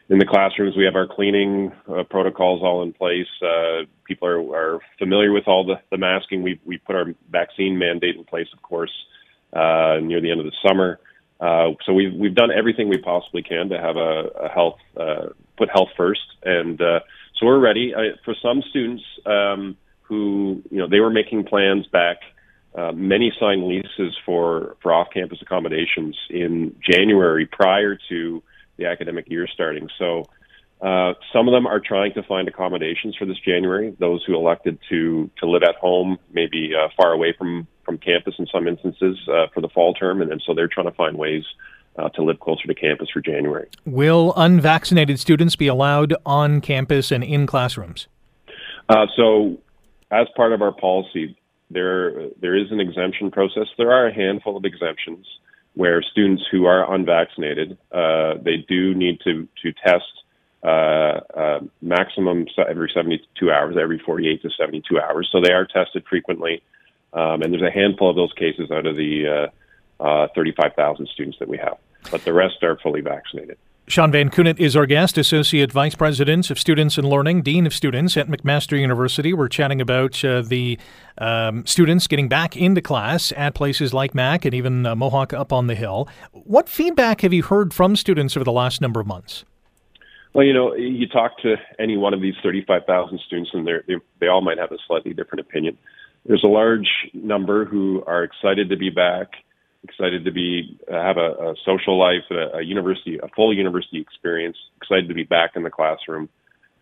in 0.10 0.20
the 0.20 0.26
classrooms. 0.26 0.76
We 0.76 0.86
have 0.86 0.96
our 0.96 1.08
cleaning 1.08 1.72
uh, 1.88 2.04
protocols 2.04 2.62
all 2.64 2.84
in 2.84 2.94
place. 2.94 3.28
Uh, 3.42 3.86
people 4.06 4.28
are, 4.28 4.42
are 4.56 4.80
familiar 5.00 5.32
with 5.32 5.48
all 5.48 5.66
the, 5.66 5.76
the 5.90 5.98
masking. 5.98 6.42
We 6.42 6.60
we 6.66 6.78
put 6.78 6.96
our 6.96 7.06
vaccine 7.30 7.78
mandate 7.78 8.16
in 8.16 8.24
place, 8.24 8.48
of 8.54 8.62
course, 8.62 8.92
uh, 9.54 9.98
near 10.02 10.22
the 10.22 10.32
end 10.32 10.40
of 10.40 10.46
the 10.46 10.56
summer. 10.68 11.00
Uh, 11.40 11.72
so 11.86 11.94
we've 11.94 12.14
we've 12.14 12.36
done 12.36 12.52
everything 12.52 12.90
we 12.90 12.98
possibly 12.98 13.42
can 13.42 13.70
to 13.70 13.80
have 13.80 13.98
a, 13.98 14.30
a 14.46 14.50
health 14.50 14.80
uh, 14.98 15.28
put 15.58 15.70
health 15.70 15.90
first, 15.98 16.22
and 16.44 16.82
uh, 16.82 17.00
so 17.36 17.46
we're 17.46 17.60
ready. 17.60 17.94
I, 17.96 18.12
for 18.24 18.36
some 18.42 18.62
students 18.70 19.04
um, 19.26 19.78
who 20.02 20.62
you 20.70 20.78
know 20.78 20.88
they 20.88 21.00
were 21.00 21.10
making 21.12 21.46
plans 21.46 21.88
back. 21.88 22.18
Uh, 22.74 22.94
many 22.94 23.34
signed 23.38 23.68
leases 23.68 24.18
for, 24.26 24.78
for 24.82 24.94
off-campus 24.94 25.40
accommodations 25.42 26.18
in 26.30 26.74
January 26.90 27.46
prior 27.46 27.98
to 28.08 28.42
the 28.78 28.86
academic 28.86 29.30
year 29.30 29.48
starting. 29.48 29.90
So 29.98 30.26
uh, 30.82 31.14
some 31.32 31.48
of 31.48 31.52
them 31.52 31.68
are 31.68 31.80
trying 31.80 32.14
to 32.14 32.24
find 32.24 32.48
accommodations 32.48 33.16
for 33.16 33.26
this 33.26 33.38
January. 33.46 33.96
Those 34.00 34.24
who 34.26 34.36
elected 34.36 34.80
to 34.90 35.30
to 35.38 35.46
live 35.46 35.62
at 35.64 35.76
home, 35.76 36.18
maybe 36.32 36.72
uh, 36.76 36.90
far 36.98 37.12
away 37.12 37.34
from 37.38 37.68
from 37.86 37.98
campus 37.98 38.36
in 38.40 38.48
some 38.48 38.68
instances 38.68 39.18
uh, 39.28 39.48
for 39.54 39.62
the 39.62 39.70
fall 39.70 39.94
term, 39.94 40.22
and, 40.22 40.32
and 40.32 40.42
so 40.46 40.54
they're 40.54 40.68
trying 40.68 40.88
to 40.88 40.96
find 40.96 41.18
ways 41.18 41.44
uh, 41.98 42.10
to 42.10 42.24
live 42.24 42.40
closer 42.40 42.68
to 42.68 42.74
campus 42.74 43.10
for 43.14 43.22
January. 43.22 43.68
Will 43.86 44.34
unvaccinated 44.36 45.20
students 45.20 45.56
be 45.56 45.68
allowed 45.68 46.16
on 46.26 46.62
campus 46.62 47.12
and 47.12 47.24
in 47.24 47.46
classrooms? 47.46 48.08
Uh, 48.90 49.06
so 49.16 49.60
as 50.10 50.28
part 50.36 50.52
of 50.52 50.62
our 50.64 50.72
policy, 50.72 51.38
there 51.70 52.30
there 52.42 52.56
is 52.56 52.72
an 52.72 52.80
exemption 52.80 53.30
process. 53.30 53.68
There 53.78 53.92
are 53.92 54.08
a 54.08 54.14
handful 54.14 54.58
of 54.58 54.66
exemptions 54.66 55.28
where 55.74 56.02
students 56.02 56.44
who 56.52 56.66
are 56.66 56.94
unvaccinated 56.94 57.78
uh, 57.92 58.36
they 58.44 58.58
do 58.68 58.94
need 58.94 59.20
to 59.22 59.48
to 59.62 59.72
test 59.86 60.06
uh, 60.64 61.20
uh, 61.36 61.60
maximum 61.82 62.46
every 62.70 62.92
72 62.94 63.52
hours, 63.52 63.76
every 63.82 63.98
48 63.98 64.44
to 64.44 64.50
72 64.52 65.00
hours. 65.00 65.28
So 65.32 65.42
they 65.42 65.54
are 65.54 65.66
tested 65.66 66.04
frequently, 66.08 66.62
um, 67.14 67.42
and 67.42 67.52
there's 67.52 67.64
a 67.64 67.72
handful 67.72 68.12
of 68.12 68.16
those 68.16 68.32
cases 68.34 68.70
out 68.70 68.86
of 68.86 68.96
the 68.96 69.50
uh, 70.00 70.04
uh, 70.04 70.28
35,000 70.36 71.08
students 71.08 71.40
that 71.40 71.48
we 71.48 71.58
have, 71.58 71.78
but 72.12 72.24
the 72.26 72.34
rest 72.34 72.62
are 72.62 72.78
fully 72.78 73.02
vaccinated. 73.02 73.58
Sean 73.88 74.12
Van 74.12 74.30
Koughnett 74.30 74.60
is 74.60 74.76
our 74.76 74.86
guest, 74.86 75.18
Associate 75.18 75.70
Vice 75.70 75.96
President 75.96 76.50
of 76.50 76.58
Students 76.58 76.98
and 76.98 77.10
Learning, 77.10 77.42
Dean 77.42 77.66
of 77.66 77.74
Students 77.74 78.16
at 78.16 78.28
McMaster 78.28 78.80
University. 78.80 79.34
We're 79.34 79.50
chatting 79.50 79.82
about 79.82 80.24
uh, 80.24 80.44
the 80.44 80.80
um, 81.18 81.66
students 81.66 82.08
getting 82.08 82.30
back 82.30 82.56
into 82.56 82.80
class 82.80 83.34
at 83.36 83.54
places 83.54 83.94
like 83.94 84.16
Mac 84.16 84.46
and 84.46 84.54
even 84.54 84.86
uh, 84.86 84.96
Mohawk 84.96 85.34
up 85.34 85.52
on 85.52 85.68
the 85.68 85.76
hill. 85.76 86.08
What 86.32 86.70
feedback 86.70 87.22
have 87.22 87.34
you 87.34 87.44
heard 87.44 87.74
from 87.74 87.96
students 87.96 88.38
over 88.38 88.46
the 88.46 88.52
last 88.52 88.80
number 88.80 89.02
of 89.02 89.08
months? 89.08 89.44
Well, 90.34 90.46
you 90.46 90.54
know, 90.54 90.74
you 90.76 91.08
talk 91.08 91.38
to 91.40 91.56
any 91.78 91.98
one 91.98 92.14
of 92.14 92.22
these 92.22 92.36
35,000 92.42 93.20
students, 93.26 93.50
and 93.54 93.68
they 93.68 93.96
they 94.20 94.28
all 94.28 94.42
might 94.42 94.58
have 94.58 94.72
a 94.72 94.78
slightly 94.88 95.14
different 95.14 95.42
opinion. 95.42 95.78
There's 96.26 96.44
a 96.44 96.48
large 96.48 96.88
number 97.14 97.66
who 97.66 98.04
are 98.08 98.24
excited 98.24 98.70
to 98.70 98.78
be 98.78 98.90
back 98.90 99.32
excited 99.84 100.26
to 100.26 100.32
be 100.32 100.80
uh, 100.92 100.94
have 100.94 101.18
a, 101.18 101.52
a 101.52 101.56
social 101.66 101.98
life, 101.98 102.24
a, 102.30 102.58
a, 102.58 102.62
university, 102.62 103.20
a 103.22 103.28
full 103.30 103.56
university 103.56 104.00
experience. 104.00 104.58
Excited 104.78 105.08
to 105.08 105.14
be 105.14 105.24
back 105.24 105.52
in 105.56 105.64
the 105.64 105.70
classroom. 105.70 106.30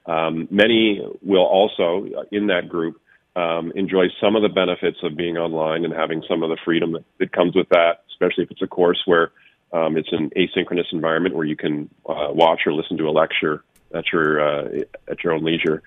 Um, 0.06 0.48
many 0.50 1.02
will 1.22 1.46
also, 1.46 2.06
uh, 2.18 2.24
in 2.32 2.48
that 2.48 2.68
group, 2.68 3.00
um, 3.36 3.72
enjoy 3.76 4.06
some 4.20 4.36
of 4.36 4.42
the 4.42 4.50
benefits 4.50 4.98
of 5.04 5.16
being 5.16 5.38
online 5.38 5.86
and 5.86 5.94
having 5.94 6.24
some 6.28 6.44
of 6.44 6.50
the 6.50 6.58
freedom 6.66 6.94
that, 6.94 7.06
that 7.20 7.32
comes 7.32 7.56
with 7.56 7.70
that. 7.70 8.04
Especially 8.10 8.44
if 8.44 8.52
it's 8.52 8.62
a 8.62 8.68
course 8.68 9.02
where 9.06 9.32
um, 9.72 9.98
it's 9.98 10.12
an 10.12 10.32
asynchronous 10.36 10.92
environment 10.92 11.36
where 11.36 11.46
you 11.46 11.56
can 11.56 11.90
uh, 12.08 12.30
watch 12.32 12.62
or 12.66 12.74
listen 12.74 12.98
to 12.98 13.08
a 13.08 13.12
lecture 13.12 13.64
at 13.94 14.06
your 14.12 14.42
uh, 14.42 14.70
at 15.08 15.24
your 15.24 15.34
own 15.34 15.44
leisure. 15.44 15.84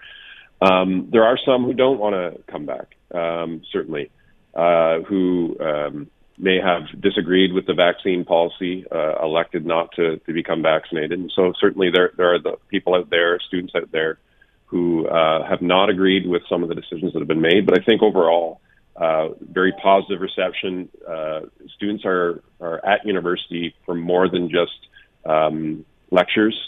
Um, 0.61 1.09
there 1.11 1.25
are 1.25 1.39
some 1.45 1.65
who 1.65 1.75
don't 1.75 1.99
want 1.99 2.15
to 2.15 2.41
come 2.51 2.67
back. 2.67 2.95
Um, 3.13 3.63
certainly, 3.73 4.11
uh, 4.55 5.01
who 5.01 5.57
um, 5.61 6.11
may 6.39 6.59
have 6.61 6.83
disagreed 7.01 7.53
with 7.53 7.67
the 7.67 7.75
vaccine 7.75 8.25
policy, 8.25 8.85
uh, 8.91 9.23
elected 9.23 9.65
not 9.67 9.93
to, 9.93 10.19
to 10.19 10.33
become 10.33 10.63
vaccinated. 10.63 11.13
And 11.13 11.31
so 11.35 11.53
certainly 11.61 11.91
there, 11.91 12.13
there 12.17 12.35
are 12.35 12.39
the 12.39 12.57
people 12.69 12.95
out 12.95 13.11
there, 13.11 13.39
students 13.41 13.75
out 13.75 13.91
there, 13.93 14.19
who 14.67 15.07
uh, 15.07 15.47
have 15.47 15.61
not 15.61 15.91
agreed 15.91 16.27
with 16.27 16.43
some 16.49 16.63
of 16.63 16.69
the 16.69 16.75
decisions 16.75 17.13
that 17.13 17.19
have 17.19 17.29
been 17.29 17.43
made. 17.43 17.67
But 17.67 17.79
I 17.79 17.85
think 17.85 18.03
overall, 18.03 18.61
uh, 18.97 19.29
very 19.41 19.73
positive 19.73 20.21
reception. 20.21 20.89
Uh, 21.07 21.41
students 21.75 22.05
are, 22.05 22.43
are 22.61 22.85
at 22.85 23.07
university 23.07 23.75
for 23.85 23.95
more 23.95 24.29
than 24.29 24.51
just 24.51 24.79
um, 25.25 25.85
lectures 26.11 26.59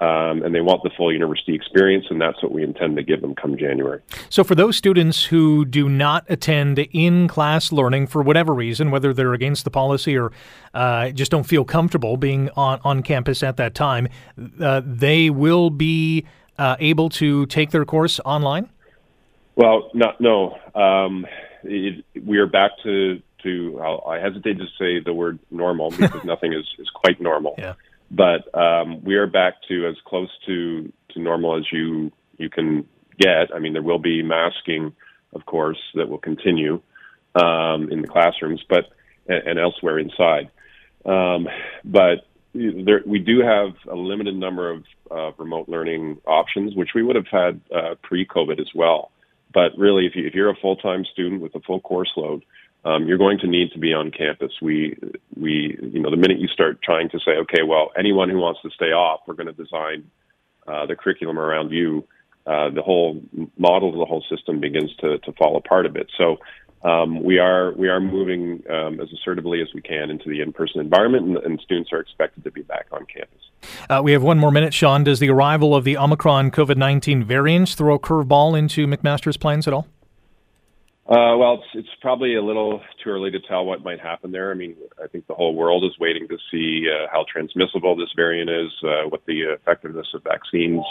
um, 0.00 0.42
and 0.42 0.54
they 0.54 0.62
want 0.62 0.82
the 0.82 0.90
full 0.96 1.12
university 1.12 1.54
experience, 1.54 2.06
and 2.08 2.18
that's 2.20 2.42
what 2.42 2.52
we 2.52 2.62
intend 2.62 2.96
to 2.96 3.02
give 3.02 3.20
them 3.20 3.34
come 3.34 3.58
January. 3.58 4.00
So, 4.30 4.42
for 4.42 4.54
those 4.54 4.76
students 4.76 5.24
who 5.24 5.66
do 5.66 5.90
not 5.90 6.24
attend 6.30 6.78
in 6.78 7.28
class 7.28 7.70
learning 7.70 8.06
for 8.06 8.22
whatever 8.22 8.54
reason, 8.54 8.90
whether 8.90 9.12
they're 9.12 9.34
against 9.34 9.64
the 9.64 9.70
policy 9.70 10.16
or 10.16 10.32
uh, 10.72 11.10
just 11.10 11.30
don't 11.30 11.44
feel 11.44 11.64
comfortable 11.64 12.16
being 12.16 12.48
on, 12.56 12.80
on 12.82 13.02
campus 13.02 13.42
at 13.42 13.58
that 13.58 13.74
time, 13.74 14.08
uh, 14.60 14.80
they 14.84 15.28
will 15.28 15.68
be 15.68 16.24
uh, 16.58 16.76
able 16.80 17.10
to 17.10 17.44
take 17.46 17.70
their 17.70 17.84
course 17.84 18.20
online? 18.24 18.70
Well, 19.56 19.90
not, 19.92 20.18
no. 20.18 20.58
Um, 20.74 21.26
it, 21.62 22.06
we 22.24 22.38
are 22.38 22.46
back 22.46 22.70
to, 22.84 23.20
to 23.42 23.80
I'll, 23.82 24.02
I 24.08 24.18
hesitate 24.18 24.56
to 24.58 24.66
say 24.78 25.00
the 25.00 25.12
word 25.12 25.38
normal 25.50 25.90
because 25.90 26.24
nothing 26.24 26.54
is, 26.54 26.64
is 26.78 26.88
quite 26.88 27.20
normal. 27.20 27.54
Yeah 27.58 27.74
but 28.10 28.52
um, 28.58 29.02
we 29.04 29.14
are 29.16 29.26
back 29.26 29.54
to 29.68 29.86
as 29.86 29.96
close 30.04 30.30
to, 30.46 30.92
to 31.10 31.20
normal 31.20 31.56
as 31.58 31.64
you 31.72 32.10
you 32.38 32.48
can 32.48 32.86
get. 33.18 33.54
I 33.54 33.58
mean, 33.58 33.74
there 33.74 33.82
will 33.82 33.98
be 33.98 34.22
masking, 34.22 34.94
of 35.34 35.44
course, 35.46 35.78
that 35.94 36.08
will 36.08 36.18
continue 36.18 36.80
um, 37.34 37.90
in 37.92 38.02
the 38.02 38.08
classrooms, 38.08 38.62
but 38.68 38.86
and, 39.28 39.46
and 39.46 39.58
elsewhere 39.58 39.98
inside. 39.98 40.50
Um, 41.04 41.48
but 41.84 42.26
there, 42.54 43.02
we 43.06 43.20
do 43.20 43.40
have 43.40 43.74
a 43.90 43.94
limited 43.94 44.34
number 44.34 44.70
of 44.70 44.84
uh, 45.10 45.30
remote 45.38 45.68
learning 45.68 46.18
options, 46.26 46.74
which 46.74 46.90
we 46.94 47.02
would 47.02 47.16
have 47.16 47.28
had 47.30 47.60
uh, 47.74 47.94
pre-COVID 48.02 48.60
as 48.60 48.68
well. 48.74 49.12
But 49.52 49.76
really, 49.76 50.06
if, 50.06 50.14
you, 50.14 50.26
if 50.26 50.34
you're 50.34 50.50
a 50.50 50.56
full-time 50.56 51.04
student 51.12 51.42
with 51.42 51.54
a 51.54 51.60
full 51.60 51.80
course 51.80 52.10
load, 52.16 52.44
um, 52.84 53.06
you're 53.06 53.18
going 53.18 53.38
to 53.38 53.46
need 53.46 53.72
to 53.72 53.78
be 53.78 53.92
on 53.92 54.10
campus. 54.10 54.52
We, 54.62 54.96
we, 55.36 55.78
you 55.80 56.00
know, 56.00 56.10
the 56.10 56.16
minute 56.16 56.38
you 56.38 56.48
start 56.48 56.82
trying 56.82 57.08
to 57.10 57.18
say, 57.20 57.32
okay, 57.32 57.62
well, 57.62 57.90
anyone 57.98 58.30
who 58.30 58.38
wants 58.38 58.60
to 58.62 58.70
stay 58.70 58.92
off, 58.92 59.20
we're 59.26 59.34
going 59.34 59.46
to 59.46 59.52
design 59.52 60.10
uh, 60.66 60.86
the 60.86 60.96
curriculum 60.96 61.38
around 61.38 61.72
you. 61.72 62.06
Uh, 62.46 62.70
the 62.70 62.82
whole 62.82 63.20
model 63.58 63.90
of 63.90 63.96
the 63.96 64.04
whole 64.06 64.24
system 64.34 64.60
begins 64.60 64.94
to, 64.96 65.18
to 65.18 65.32
fall 65.34 65.56
apart 65.56 65.84
a 65.84 65.90
bit. 65.90 66.10
So 66.16 66.38
um, 66.82 67.22
we 67.22 67.38
are 67.38 67.72
we 67.72 67.90
are 67.90 68.00
moving 68.00 68.62
um, 68.70 68.98
as 68.98 69.08
assertively 69.12 69.60
as 69.60 69.68
we 69.74 69.82
can 69.82 70.10
into 70.10 70.30
the 70.30 70.40
in-person 70.40 70.80
environment, 70.80 71.26
and, 71.26 71.36
and 71.36 71.60
students 71.60 71.92
are 71.92 72.00
expected 72.00 72.42
to 72.44 72.50
be 72.50 72.62
back 72.62 72.86
on 72.92 73.04
campus. 73.04 73.42
Uh, 73.90 74.00
we 74.02 74.12
have 74.12 74.22
one 74.22 74.38
more 74.38 74.50
minute, 74.50 74.72
Sean. 74.72 75.04
Does 75.04 75.18
the 75.20 75.28
arrival 75.28 75.76
of 75.76 75.84
the 75.84 75.98
Omicron 75.98 76.50
COVID 76.50 76.78
nineteen 76.78 77.22
variants 77.22 77.74
throw 77.74 77.96
a 77.96 77.98
curveball 77.98 78.58
into 78.58 78.86
McMaster's 78.86 79.36
plans 79.36 79.68
at 79.68 79.74
all? 79.74 79.86
Uh, 81.10 81.34
well, 81.36 81.54
it's, 81.54 81.66
it's 81.74 82.00
probably 82.00 82.36
a 82.36 82.42
little 82.42 82.80
too 83.02 83.10
early 83.10 83.32
to 83.32 83.40
tell 83.40 83.64
what 83.64 83.82
might 83.82 83.98
happen 83.98 84.30
there. 84.30 84.52
I 84.52 84.54
mean, 84.54 84.76
I 85.02 85.08
think 85.08 85.26
the 85.26 85.34
whole 85.34 85.56
world 85.56 85.82
is 85.84 85.90
waiting 85.98 86.28
to 86.28 86.38
see 86.52 86.86
uh, 86.88 87.08
how 87.10 87.24
transmissible 87.28 87.96
this 87.96 88.10
variant 88.14 88.48
is, 88.48 88.70
uh, 88.84 89.08
what 89.08 89.26
the 89.26 89.40
effectiveness 89.40 90.06
of 90.14 90.22
vaccines 90.22 90.84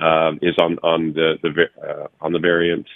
um, 0.00 0.38
is 0.40 0.54
on 0.58 0.78
on 0.82 1.12
the, 1.12 1.34
the 1.42 1.86
uh, 1.86 2.06
on 2.22 2.32
the 2.32 2.38
variant, 2.38 2.86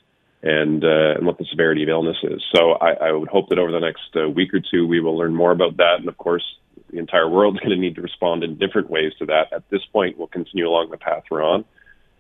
and 0.43 0.83
uh, 0.83 1.17
and 1.17 1.27
what 1.27 1.37
the 1.37 1.45
severity 1.51 1.83
of 1.83 1.91
illness 1.91 2.17
is. 2.23 2.43
So 2.57 2.73
I, 2.81 2.93
I 2.95 3.13
would 3.13 3.29
hope 3.29 3.51
that 3.51 3.59
over 3.59 3.71
the 3.71 3.81
next 3.81 4.17
uh, 4.17 4.27
week 4.31 4.55
or 4.55 4.61
two 4.61 4.87
we 4.87 5.01
will 5.01 5.19
learn 5.19 5.35
more 5.35 5.53
about 5.53 5.77
that, 5.77 5.97
and 5.99 6.09
of 6.09 6.17
course 6.17 6.45
the 6.91 6.99
entire 6.99 7.29
world 7.29 7.57
is 7.57 7.61
going 7.63 7.77
to 7.77 7.77
need 7.77 7.97
to 7.97 8.03
respond 8.03 8.43
in 8.43 8.57
different 8.57 8.89
ways 8.89 9.13
to 9.19 9.27
that. 9.27 9.53
At 9.53 9.69
this 9.69 9.85
point, 9.93 10.17
we'll 10.17 10.29
continue 10.29 10.67
along 10.67 10.89
the 10.89 10.97
path 10.97 11.25
we're 11.31 11.45
on, 11.45 11.67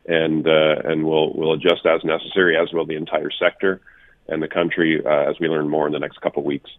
and 0.07 0.47
and 0.47 1.07
we'll 1.07 1.33
we'll 1.33 1.55
adjust 1.55 1.87
as 1.87 2.05
necessary, 2.05 2.59
as 2.59 2.75
will 2.75 2.85
the 2.85 2.97
entire 2.97 3.31
sector 3.31 3.81
and 4.29 4.43
the 4.43 4.49
country 4.49 5.03
uh, 5.05 5.31
as 5.31 5.37
we 5.41 5.49
learn 5.49 5.69
more 5.69 5.87
in 5.87 5.93
the 5.93 5.99
next 5.99 6.21
couple 6.21 6.43
weeks. 6.43 6.71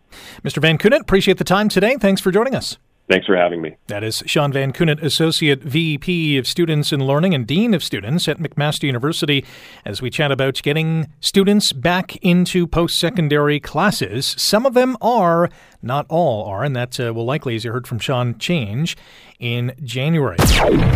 Mr. 0.44 0.62
Van 0.62 0.77
Koughnett, 0.77 1.01
appreciate 1.01 1.38
the 1.38 1.44
time 1.44 1.70
today. 1.70 1.96
Thanks 2.00 2.22
for 2.22 2.32
joining 2.32 2.56
us. 2.56 2.77
Thanks 3.10 3.25
for 3.25 3.36
having 3.36 3.63
me. 3.63 3.75
That 3.88 4.03
is 4.03 4.22
Sean 4.27 4.53
Van 4.53 4.72
Koughnett, 4.72 5.01
Associate 5.01 5.60
VP 5.60 6.38
of 6.38 6.46
Students 6.46 6.91
and 6.91 7.01
Learning 7.01 7.34
and 7.34 7.48
Dean 7.48 7.74
of 7.74 7.84
Students 7.84 8.27
at 8.27 8.38
McMaster 8.38 8.84
University, 8.84 9.44
as 9.84 10.00
we 10.00 10.12
chat 10.12 10.32
about 10.32 10.62
getting 10.62 11.12
students 11.20 11.74
back 11.74 12.18
into 12.18 12.68
post 12.68 13.00
secondary 13.00 13.60
classes. 13.60 14.36
Some 14.38 14.63
of 14.63 14.75
them 14.75 14.96
are, 15.01 15.50
not 15.81 16.05
all 16.09 16.45
are, 16.45 16.63
and 16.63 16.75
that 16.75 17.00
uh, 17.00 17.13
will 17.13 17.25
likely, 17.25 17.55
as 17.55 17.63
you 17.63 17.71
heard 17.71 17.88
from 17.88 18.00
Sean, 18.00 18.38
change 18.38 18.98
in 19.39 19.74
January. 19.83 20.38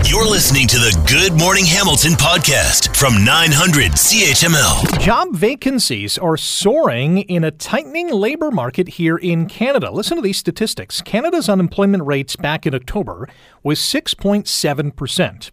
You're 0.05 0.27
listening 0.27 0.67
to 0.67 0.77
the 0.77 1.05
Good 1.07 1.39
Morning 1.39 1.65
Hamilton 1.65 2.13
podcast 2.13 2.95
from 2.95 3.23
900 3.23 3.93
CHML. 3.93 4.99
Job 4.99 5.33
vacancies 5.33 6.17
are 6.17 6.35
soaring 6.35 7.19
in 7.19 7.43
a 7.43 7.51
tightening 7.51 8.11
labor 8.11 8.51
market 8.51 8.89
here 8.89 9.17
in 9.17 9.47
Canada. 9.47 9.89
Listen 9.89 10.17
to 10.17 10.21
these 10.21 10.37
statistics 10.37 11.01
Canada's 11.01 11.47
unemployment 11.47 12.03
rates 12.03 12.35
back 12.35 12.65
in 12.65 12.75
October 12.75 13.29
was 13.63 13.79
6.7%. 13.79 15.51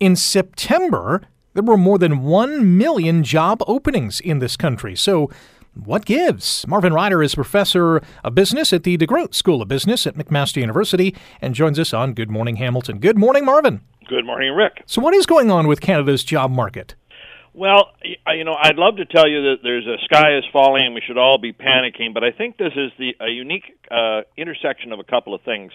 In 0.00 0.16
September, 0.16 1.22
there 1.54 1.62
were 1.62 1.76
more 1.76 1.98
than 1.98 2.24
1 2.24 2.76
million 2.76 3.22
job 3.22 3.62
openings 3.66 4.20
in 4.20 4.40
this 4.40 4.56
country. 4.56 4.96
So 4.96 5.30
what 5.74 6.04
gives? 6.04 6.66
Marvin 6.66 6.92
Ryder 6.92 7.22
is 7.22 7.34
professor 7.34 8.00
of 8.22 8.34
business 8.34 8.72
at 8.72 8.84
the 8.84 8.96
DeGroote 8.96 9.34
School 9.34 9.60
of 9.60 9.68
Business 9.68 10.06
at 10.06 10.16
McMaster 10.16 10.58
University 10.58 11.14
and 11.40 11.54
joins 11.54 11.78
us 11.78 11.92
on 11.92 12.14
Good 12.14 12.30
Morning 12.30 12.56
Hamilton. 12.56 12.98
Good 12.98 13.18
morning, 13.18 13.44
Marvin. 13.44 13.80
Good 14.08 14.24
morning, 14.24 14.52
Rick. 14.52 14.82
So, 14.86 15.00
what 15.00 15.14
is 15.14 15.26
going 15.26 15.50
on 15.50 15.66
with 15.66 15.80
Canada's 15.80 16.22
job 16.22 16.50
market? 16.50 16.94
Well, 17.54 17.92
you 18.02 18.44
know, 18.44 18.56
I'd 18.60 18.76
love 18.76 18.96
to 18.96 19.04
tell 19.04 19.28
you 19.28 19.42
that 19.42 19.56
there's 19.62 19.86
a 19.86 19.96
sky 20.04 20.36
is 20.36 20.44
falling 20.52 20.86
and 20.86 20.94
we 20.94 21.00
should 21.06 21.16
all 21.16 21.38
be 21.38 21.52
panicking, 21.52 22.12
but 22.12 22.24
I 22.24 22.32
think 22.32 22.56
this 22.56 22.72
is 22.74 22.90
the 22.98 23.14
a 23.20 23.28
unique 23.28 23.78
uh, 23.90 24.22
intersection 24.36 24.92
of 24.92 24.98
a 24.98 25.04
couple 25.04 25.34
of 25.34 25.42
things. 25.42 25.72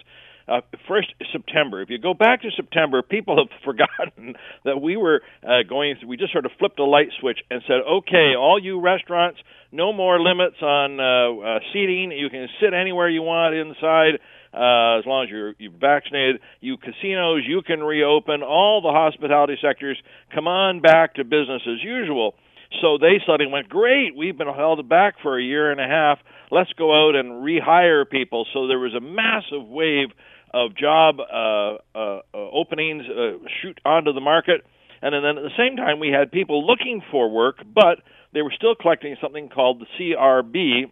Uh, 0.49 0.61
first, 0.87 1.13
September. 1.31 1.81
If 1.81 1.89
you 1.89 1.99
go 1.99 2.13
back 2.13 2.41
to 2.41 2.49
September, 2.55 3.01
people 3.03 3.37
have 3.37 3.59
forgotten 3.63 4.35
that 4.65 4.81
we 4.81 4.97
were 4.97 5.21
uh, 5.43 5.63
going. 5.67 5.95
Through, 5.99 6.09
we 6.09 6.17
just 6.17 6.31
sort 6.31 6.45
of 6.45 6.51
flipped 6.57 6.79
a 6.79 6.85
light 6.85 7.09
switch 7.19 7.39
and 7.51 7.61
said, 7.67 7.81
"Okay, 7.87 8.33
all 8.35 8.59
you 8.61 8.81
restaurants, 8.81 9.39
no 9.71 9.93
more 9.93 10.19
limits 10.19 10.57
on 10.61 10.99
uh, 10.99 11.57
uh, 11.57 11.59
seating. 11.71 12.11
You 12.11 12.29
can 12.29 12.47
sit 12.59 12.73
anywhere 12.73 13.09
you 13.09 13.21
want 13.21 13.55
inside." 13.55 14.19
Uh, 14.51 14.97
as 14.97 15.05
long 15.05 15.25
as 15.25 15.29
you're, 15.29 15.53
you're 15.59 15.71
vaccinated. 15.71 16.41
You 16.59 16.77
casinos, 16.77 17.43
you 17.47 17.61
can 17.61 17.81
reopen. 17.81 18.41
All 18.41 18.81
the 18.81 18.89
hospitality 18.89 19.59
sectors, 19.61 19.95
come 20.33 20.47
on 20.47 20.81
back 20.81 21.13
to 21.15 21.23
business 21.23 21.61
as 21.67 21.83
usual. 21.83 22.33
So 22.81 22.97
they 22.97 23.19
suddenly 23.25 23.51
went, 23.51 23.69
great, 23.69 24.15
we've 24.15 24.37
been 24.37 24.47
held 24.47 24.87
back 24.87 25.15
for 25.21 25.37
a 25.37 25.43
year 25.43 25.71
and 25.71 25.79
a 25.79 25.87
half. 25.87 26.19
Let's 26.51 26.71
go 26.73 26.93
out 26.93 27.15
and 27.15 27.43
rehire 27.43 28.09
people. 28.09 28.45
So 28.53 28.67
there 28.67 28.79
was 28.79 28.93
a 28.95 28.99
massive 28.99 29.67
wave 29.67 30.09
of 30.53 30.75
job 30.75 31.17
uh, 31.19 31.77
uh, 31.97 32.19
openings 32.33 33.03
uh, 33.09 33.37
shoot 33.61 33.79
onto 33.85 34.13
the 34.13 34.21
market. 34.21 34.61
And 35.01 35.13
then 35.13 35.37
at 35.37 35.43
the 35.43 35.57
same 35.57 35.77
time, 35.77 35.99
we 35.99 36.09
had 36.09 36.31
people 36.31 36.65
looking 36.65 37.01
for 37.11 37.29
work, 37.29 37.57
but 37.73 37.99
they 38.33 38.41
were 38.41 38.53
still 38.55 38.75
collecting 38.75 39.15
something 39.21 39.49
called 39.49 39.81
the 39.81 39.85
CRB. 39.97 40.91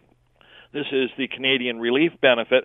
This 0.72 0.86
is 0.92 1.10
the 1.18 1.28
Canadian 1.28 1.78
Relief 1.78 2.12
Benefit. 2.20 2.64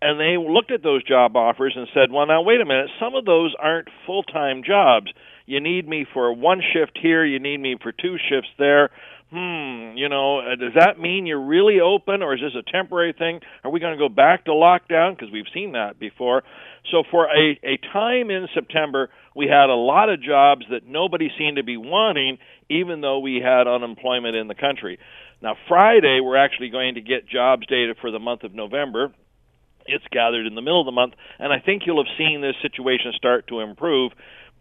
And 0.00 0.20
they 0.20 0.36
looked 0.38 0.70
at 0.70 0.82
those 0.82 1.02
job 1.02 1.36
offers 1.36 1.74
and 1.76 1.88
said, 1.92 2.12
well, 2.12 2.26
now, 2.26 2.42
wait 2.42 2.60
a 2.60 2.64
minute, 2.64 2.88
some 3.00 3.14
of 3.16 3.24
those 3.24 3.54
aren't 3.58 3.88
full 4.06 4.22
time 4.22 4.62
jobs. 4.64 5.06
You 5.44 5.60
need 5.60 5.88
me 5.88 6.06
for 6.12 6.32
one 6.32 6.60
shift 6.72 6.98
here, 7.00 7.24
you 7.24 7.40
need 7.40 7.58
me 7.58 7.76
for 7.82 7.90
two 7.90 8.16
shifts 8.28 8.50
there 8.58 8.90
hmm, 9.30 9.96
you 9.96 10.08
know, 10.08 10.38
uh, 10.40 10.56
does 10.56 10.72
that 10.76 10.98
mean 10.98 11.26
you're 11.26 11.44
really 11.44 11.80
open 11.80 12.22
or 12.22 12.34
is 12.34 12.40
this 12.40 12.54
a 12.54 12.70
temporary 12.70 13.12
thing? 13.12 13.40
Are 13.64 13.70
we 13.70 13.80
going 13.80 13.92
to 13.92 13.98
go 13.98 14.08
back 14.08 14.44
to 14.44 14.52
lockdown? 14.52 15.16
Because 15.16 15.32
we've 15.32 15.48
seen 15.52 15.72
that 15.72 15.98
before. 15.98 16.42
So 16.90 17.02
for 17.10 17.26
a, 17.26 17.58
a 17.62 17.78
time 17.92 18.30
in 18.30 18.48
September, 18.54 19.10
we 19.36 19.46
had 19.46 19.68
a 19.68 19.74
lot 19.74 20.08
of 20.08 20.22
jobs 20.22 20.64
that 20.70 20.86
nobody 20.86 21.30
seemed 21.38 21.56
to 21.58 21.62
be 21.62 21.76
wanting, 21.76 22.38
even 22.70 23.00
though 23.00 23.18
we 23.18 23.40
had 23.44 23.66
unemployment 23.68 24.36
in 24.36 24.48
the 24.48 24.54
country. 24.54 24.98
Now, 25.42 25.56
Friday, 25.68 26.20
we're 26.22 26.36
actually 26.36 26.70
going 26.70 26.94
to 26.94 27.00
get 27.00 27.28
jobs 27.28 27.66
data 27.66 27.94
for 28.00 28.10
the 28.10 28.18
month 28.18 28.42
of 28.42 28.54
November. 28.54 29.12
It's 29.86 30.04
gathered 30.10 30.46
in 30.46 30.54
the 30.54 30.60
middle 30.60 30.80
of 30.80 30.86
the 30.86 30.92
month, 30.92 31.14
and 31.38 31.52
I 31.52 31.60
think 31.60 31.82
you'll 31.86 32.04
have 32.04 32.14
seen 32.18 32.40
this 32.40 32.56
situation 32.60 33.12
start 33.16 33.46
to 33.48 33.60
improve 33.60 34.12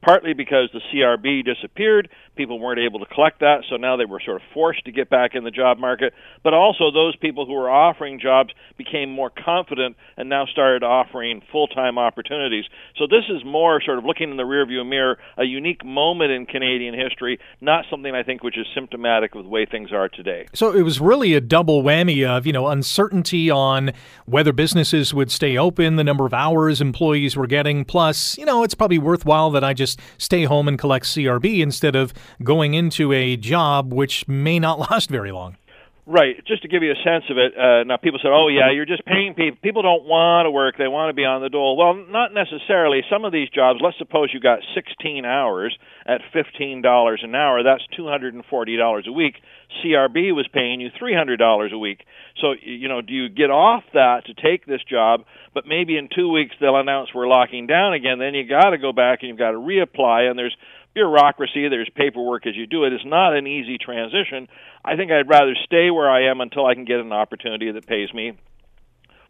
partly 0.02 0.34
because 0.34 0.70
the 0.74 0.82
CRB 0.92 1.44
disappeared. 1.46 2.10
People 2.36 2.60
weren't 2.60 2.80
able 2.80 3.00
to 3.00 3.06
collect 3.06 3.40
that, 3.40 3.64
so 3.70 3.78
now 3.78 3.98
they 3.98 4.06
were 4.06 4.22
sort 4.24 4.38
of 4.38 4.44
forced 4.54 4.86
to 4.86 4.92
get 4.92 5.10
back 5.10 5.34
in 5.34 5.44
the 5.44 5.52
job 5.52 5.80
market. 5.80 6.14
But 6.44 6.54
also, 6.54 6.92
those 6.92 7.16
people 7.16 7.46
who 7.46 7.54
were 7.54 7.70
offering 7.70 8.20
jobs 8.20 8.54
became 8.78 9.12
more 9.12 9.32
confident 9.32 9.98
and 10.16 10.30
now 10.30 10.46
started 10.46 10.84
offering 10.84 11.42
full 11.52 11.68
time 11.68 11.98
opportunities. 11.98 12.66
So, 12.98 13.08
this 13.08 13.24
is 13.30 13.44
more 13.44 13.82
sort 13.82 13.98
of 13.98 14.06
looking 14.06 14.30
in 14.30 14.38
the 14.38 14.44
rearview 14.44 14.88
mirror, 14.88 15.18
a 15.36 15.44
unique 15.44 15.84
moment 15.84 16.32
in 16.32 16.46
Canadian 16.46 16.94
history, 16.94 17.40
not 17.60 17.86
something 17.90 18.14
I 18.14 18.24
think 18.24 18.44
which 18.44 18.58
is 18.58 18.68
symptomatic 18.76 19.34
of 19.36 19.44
the 19.44 19.50
way 19.50 19.66
things 19.66 19.92
are 19.92 20.10
today. 20.10 20.48
So, 20.54 20.74
it 20.74 20.84
was 20.84 21.00
really 21.02 21.34
a 21.34 21.42
double 21.42 21.82
whammy 21.82 22.28
of, 22.28 22.46
you 22.46 22.54
know, 22.54 22.68
uncertainty 22.68 23.50
on 23.50 23.92
whether 24.26 24.54
businesses 24.54 25.14
would 25.14 25.32
stay 25.32 25.58
open, 25.58 25.96
the 25.96 26.04
number 26.04 26.26
of 26.26 26.34
hours 26.34 26.82
employees 26.82 27.36
were 27.36 27.48
getting, 27.48 27.84
plus, 27.84 28.38
you 28.38 28.46
know, 28.46 28.64
it's 28.64 28.76
probably 28.76 29.00
worthwhile 29.00 29.50
that 29.52 29.64
I 29.64 29.74
just 29.74 29.87
just 29.88 30.00
stay 30.18 30.44
home 30.44 30.68
and 30.68 30.78
collect 30.78 31.06
CRB 31.06 31.60
instead 31.60 31.96
of 31.96 32.14
going 32.44 32.74
into 32.74 33.14
a 33.14 33.38
job 33.38 33.94
which 33.94 34.28
may 34.28 34.60
not 34.60 34.80
last 34.92 35.10
very 35.10 35.32
long. 35.32 35.58
Right. 36.08 36.40
Just 36.48 36.62
to 36.62 36.70
give 36.70 36.84
you 36.84 36.92
a 36.94 37.04
sense 37.04 37.26
of 37.30 37.38
it, 37.38 37.52
uh, 37.52 37.84
now 37.84 37.98
people 37.98 38.18
said, 38.24 38.32
"Oh 38.32 38.48
yeah, 38.48 38.72
you're 38.72 38.86
just 38.86 39.04
paying 39.04 39.34
people. 39.34 39.60
People 39.62 39.82
don't 39.82 40.06
want 40.06 40.46
to 40.46 40.52
work; 40.52 40.78
they 40.78 40.88
want 40.88 41.10
to 41.10 41.14
be 41.14 41.26
on 41.26 41.42
the 41.42 41.50
dole." 41.50 41.76
Well, 41.76 41.96
not 41.96 42.34
necessarily. 42.34 43.04
Some 43.12 43.26
of 43.26 43.34
these 43.34 43.50
jobs. 43.50 43.82
Let's 43.84 43.98
suppose 43.98 44.30
you 44.34 44.40
got 44.40 44.60
16 44.74 45.26
hours 45.26 45.78
at 46.06 46.22
$15 46.34 47.24
an 47.24 47.36
hour. 47.36 47.62
That's 47.62 47.84
$240 48.00 49.06
a 49.06 49.12
week. 49.12 49.36
CRB 49.84 50.34
was 50.34 50.48
paying 50.48 50.80
you 50.80 50.92
$300 50.92 51.74
a 51.74 51.78
week. 51.78 52.06
So 52.40 52.54
you 52.54 52.88
know, 52.88 53.02
do 53.02 53.12
you 53.12 53.28
get 53.28 53.52
off 53.52 53.84
that 53.94 54.28
to 54.28 54.34
take 54.34 54.66
this 54.66 54.82
job? 54.90 55.26
But 55.54 55.68
maybe 55.68 55.98
in 55.98 56.08
two 56.08 56.32
weeks 56.32 56.56
they'll 56.62 56.80
announce 56.80 57.10
we're 57.14 57.28
locking 57.28 57.68
down 57.68 57.92
again. 57.92 58.18
Then 58.20 58.34
you 58.34 58.48
got 58.48 58.70
to 58.70 58.78
go 58.78 58.94
back 58.94 59.20
and 59.24 59.30
you've 59.30 59.38
got 59.38 59.52
to 59.52 59.58
reapply, 59.58 60.30
and 60.30 60.40
there's 60.40 60.56
bureaucracy, 60.98 61.68
there's 61.70 61.90
paperwork 61.94 62.48
as 62.48 62.56
you 62.56 62.66
do 62.66 62.84
it. 62.84 62.92
It's 62.92 63.06
not 63.06 63.36
an 63.38 63.46
easy 63.46 63.78
transition. 63.78 64.48
I 64.84 64.96
think 64.96 65.12
I'd 65.12 65.30
rather 65.30 65.54
stay 65.64 65.92
where 65.92 66.10
I 66.10 66.32
am 66.32 66.42
until 66.42 66.66
I 66.66 66.74
can 66.74 66.86
get 66.86 67.00
an 67.00 67.14
opportunity 67.14 67.72
that 67.72 67.86
pays 67.86 68.12
me 68.12 68.34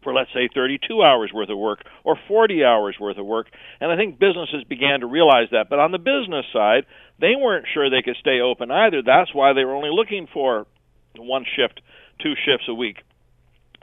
for 0.02 0.14
let's 0.14 0.32
say 0.32 0.48
32 0.54 1.02
hours 1.02 1.30
worth 1.34 1.50
of 1.50 1.58
work 1.58 1.84
or 2.04 2.16
40 2.26 2.64
hours 2.64 2.96
worth 2.98 3.18
of 3.18 3.26
work. 3.26 3.48
And 3.82 3.92
I 3.92 3.96
think 3.96 4.18
businesses 4.18 4.64
began 4.66 5.00
to 5.00 5.06
realize 5.06 5.48
that. 5.52 5.68
But 5.68 5.78
on 5.78 5.92
the 5.92 5.98
business 5.98 6.46
side, 6.54 6.86
they 7.20 7.34
weren't 7.36 7.66
sure 7.74 7.90
they 7.90 8.00
could 8.00 8.16
stay 8.18 8.40
open 8.40 8.70
either. 8.70 9.02
That's 9.04 9.34
why 9.34 9.52
they 9.52 9.66
were 9.66 9.74
only 9.74 9.90
looking 9.92 10.26
for 10.32 10.66
one 11.18 11.44
shift, 11.44 11.82
two 12.22 12.32
shifts 12.46 12.64
a 12.66 12.74
week. 12.74 13.02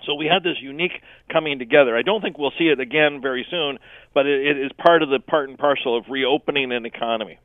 So 0.07 0.15
we 0.15 0.25
had 0.25 0.41
this 0.41 0.57
unique 0.59 1.03
coming 1.31 1.59
together. 1.59 1.95
I 1.95 2.01
don't 2.01 2.21
think 2.21 2.39
we'll 2.39 2.57
see 2.57 2.65
it 2.65 2.79
again 2.79 3.21
very 3.21 3.45
soon, 3.51 3.77
but 4.15 4.25
it, 4.25 4.57
it 4.57 4.65
is 4.65 4.71
part 4.73 5.03
of 5.03 5.09
the 5.09 5.19
part 5.19 5.49
and 5.49 5.59
parcel 5.59 5.95
of 5.95 6.05
reopening 6.09 6.71
an 6.71 6.87
economy. 6.87 7.37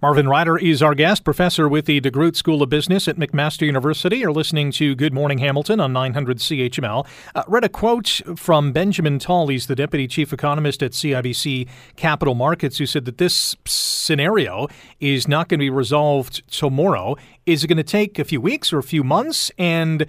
Marvin 0.00 0.28
Ryder 0.28 0.58
is 0.58 0.82
our 0.82 0.94
guest, 0.94 1.24
professor 1.24 1.68
with 1.68 1.86
the 1.86 2.00
DeGroote 2.00 2.36
School 2.36 2.62
of 2.62 2.68
Business 2.68 3.08
at 3.08 3.16
McMaster 3.16 3.66
University. 3.66 4.18
You're 4.18 4.32
listening 4.32 4.70
to 4.72 4.94
Good 4.94 5.12
Morning 5.12 5.38
Hamilton 5.38 5.80
on 5.80 5.92
900 5.92 6.38
CHML. 6.38 7.06
Uh, 7.34 7.42
read 7.48 7.64
a 7.64 7.68
quote 7.68 8.20
from 8.36 8.72
Benjamin 8.72 9.18
Tal, 9.18 9.48
he's 9.48 9.66
the 9.66 9.74
deputy 9.74 10.06
chief 10.06 10.32
economist 10.32 10.82
at 10.82 10.92
CIBC 10.92 11.68
Capital 11.96 12.34
Markets, 12.34 12.78
who 12.78 12.86
said 12.86 13.04
that 13.04 13.18
this 13.18 13.56
scenario 13.64 14.68
is 15.00 15.28
not 15.28 15.48
going 15.48 15.58
to 15.58 15.64
be 15.64 15.70
resolved 15.70 16.42
tomorrow. 16.50 17.16
Is 17.46 17.64
it 17.64 17.68
going 17.68 17.76
to 17.76 17.82
take 17.82 18.18
a 18.18 18.24
few 18.24 18.40
weeks 18.40 18.72
or 18.72 18.78
a 18.78 18.82
few 18.82 19.04
months? 19.04 19.50
And 19.58 20.06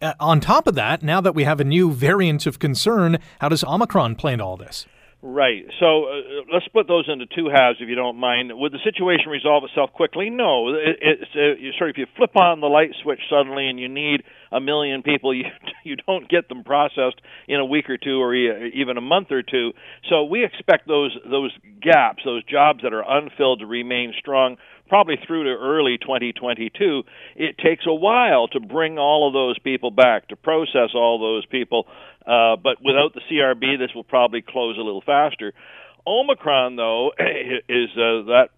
uh, 0.00 0.14
on 0.20 0.40
top 0.40 0.66
of 0.66 0.74
that, 0.76 1.02
now 1.02 1.20
that 1.20 1.34
we 1.34 1.44
have 1.44 1.60
a 1.60 1.64
new 1.64 1.92
variant 1.92 2.46
of 2.46 2.58
concern, 2.58 3.18
how 3.40 3.48
does 3.48 3.64
Omicron 3.64 4.16
play 4.16 4.34
into 4.34 4.44
all 4.44 4.56
this? 4.56 4.86
Right. 5.20 5.64
So 5.80 6.04
uh, 6.04 6.46
let's 6.52 6.64
split 6.66 6.86
those 6.86 7.08
into 7.08 7.26
two 7.26 7.50
halves, 7.52 7.78
if 7.80 7.88
you 7.88 7.96
don't 7.96 8.16
mind. 8.18 8.52
Would 8.54 8.72
the 8.72 8.78
situation 8.84 9.30
resolve 9.30 9.64
itself 9.64 9.92
quickly? 9.92 10.30
No. 10.30 10.68
It, 10.68 10.98
it's 11.00 11.30
uh, 11.34 11.78
sort 11.78 11.90
of 11.90 11.94
if 11.94 11.98
you 11.98 12.06
flip 12.16 12.36
on 12.36 12.60
the 12.60 12.68
light 12.68 12.90
switch 13.02 13.20
suddenly 13.28 13.68
and 13.68 13.80
you 13.80 13.88
need 13.88 14.22
a 14.52 14.60
million 14.60 15.02
people, 15.02 15.34
you 15.34 15.44
you 15.84 15.96
don't 15.96 16.28
get 16.28 16.48
them 16.48 16.64
processed 16.64 17.20
in 17.46 17.60
a 17.60 17.64
week 17.64 17.88
or 17.88 17.96
two 17.96 18.20
or 18.20 18.34
even 18.34 18.96
a 18.96 19.00
month 19.00 19.30
or 19.30 19.42
two. 19.42 19.72
So 20.08 20.24
we 20.24 20.44
expect 20.44 20.86
those 20.86 21.16
those 21.28 21.52
gaps, 21.80 22.22
those 22.24 22.44
jobs 22.44 22.80
that 22.82 22.92
are 22.92 23.04
unfilled, 23.06 23.60
to 23.60 23.66
remain 23.66 24.12
strong 24.18 24.56
probably 24.88 25.16
through 25.26 25.44
to 25.44 25.50
early 25.50 25.98
2022. 25.98 27.02
It 27.36 27.58
takes 27.58 27.84
a 27.86 27.94
while 27.94 28.48
to 28.48 28.60
bring 28.60 28.98
all 28.98 29.28
of 29.28 29.34
those 29.34 29.58
people 29.58 29.90
back, 29.90 30.28
to 30.28 30.36
process 30.36 30.90
all 30.94 31.18
those 31.18 31.46
people. 31.46 31.86
Uh, 32.26 32.56
but 32.56 32.78
without 32.82 33.14
the 33.14 33.20
CRB, 33.30 33.78
this 33.78 33.94
will 33.94 34.04
probably 34.04 34.42
close 34.42 34.76
a 34.78 34.82
little 34.82 35.02
faster. 35.04 35.52
Omicron, 36.06 36.76
though, 36.76 37.12
is 37.68 37.90
uh, 37.92 38.24
that 38.32 38.48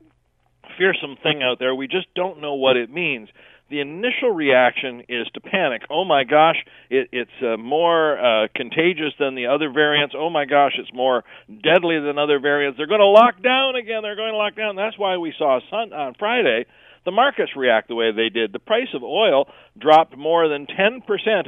fearsome 0.78 1.16
thing 1.22 1.42
out 1.42 1.58
there. 1.58 1.74
We 1.74 1.88
just 1.88 2.06
don't 2.14 2.40
know 2.40 2.54
what 2.54 2.76
it 2.76 2.90
means 2.90 3.28
the 3.70 3.80
initial 3.80 4.30
reaction 4.30 5.04
is 5.08 5.26
to 5.34 5.40
panic. 5.40 5.82
Oh 5.88 6.04
my 6.04 6.24
gosh, 6.24 6.56
it, 6.90 7.08
it's 7.12 7.30
uh, 7.42 7.56
more 7.56 8.18
uh, 8.18 8.48
contagious 8.54 9.14
than 9.18 9.34
the 9.34 9.46
other 9.46 9.70
variants. 9.70 10.14
Oh 10.18 10.30
my 10.30 10.44
gosh, 10.44 10.72
it's 10.78 10.92
more 10.92 11.24
deadly 11.48 11.98
than 12.00 12.18
other 12.18 12.40
variants. 12.40 12.76
They're 12.76 12.88
going 12.88 13.00
to 13.00 13.06
lock 13.06 13.42
down 13.42 13.76
again. 13.76 14.02
They're 14.02 14.16
going 14.16 14.32
to 14.32 14.36
lock 14.36 14.56
down. 14.56 14.76
That's 14.76 14.98
why 14.98 15.16
we 15.16 15.32
saw 15.38 15.60
sun, 15.70 15.92
on 15.92 16.14
Friday 16.18 16.66
the 17.04 17.10
markets 17.10 17.52
react 17.56 17.88
the 17.88 17.94
way 17.94 18.12
they 18.12 18.28
did. 18.28 18.52
The 18.52 18.58
price 18.58 18.92
of 18.94 19.02
oil 19.02 19.48
dropped 19.78 20.16
more 20.18 20.48
than 20.48 20.66
10% 20.66 21.00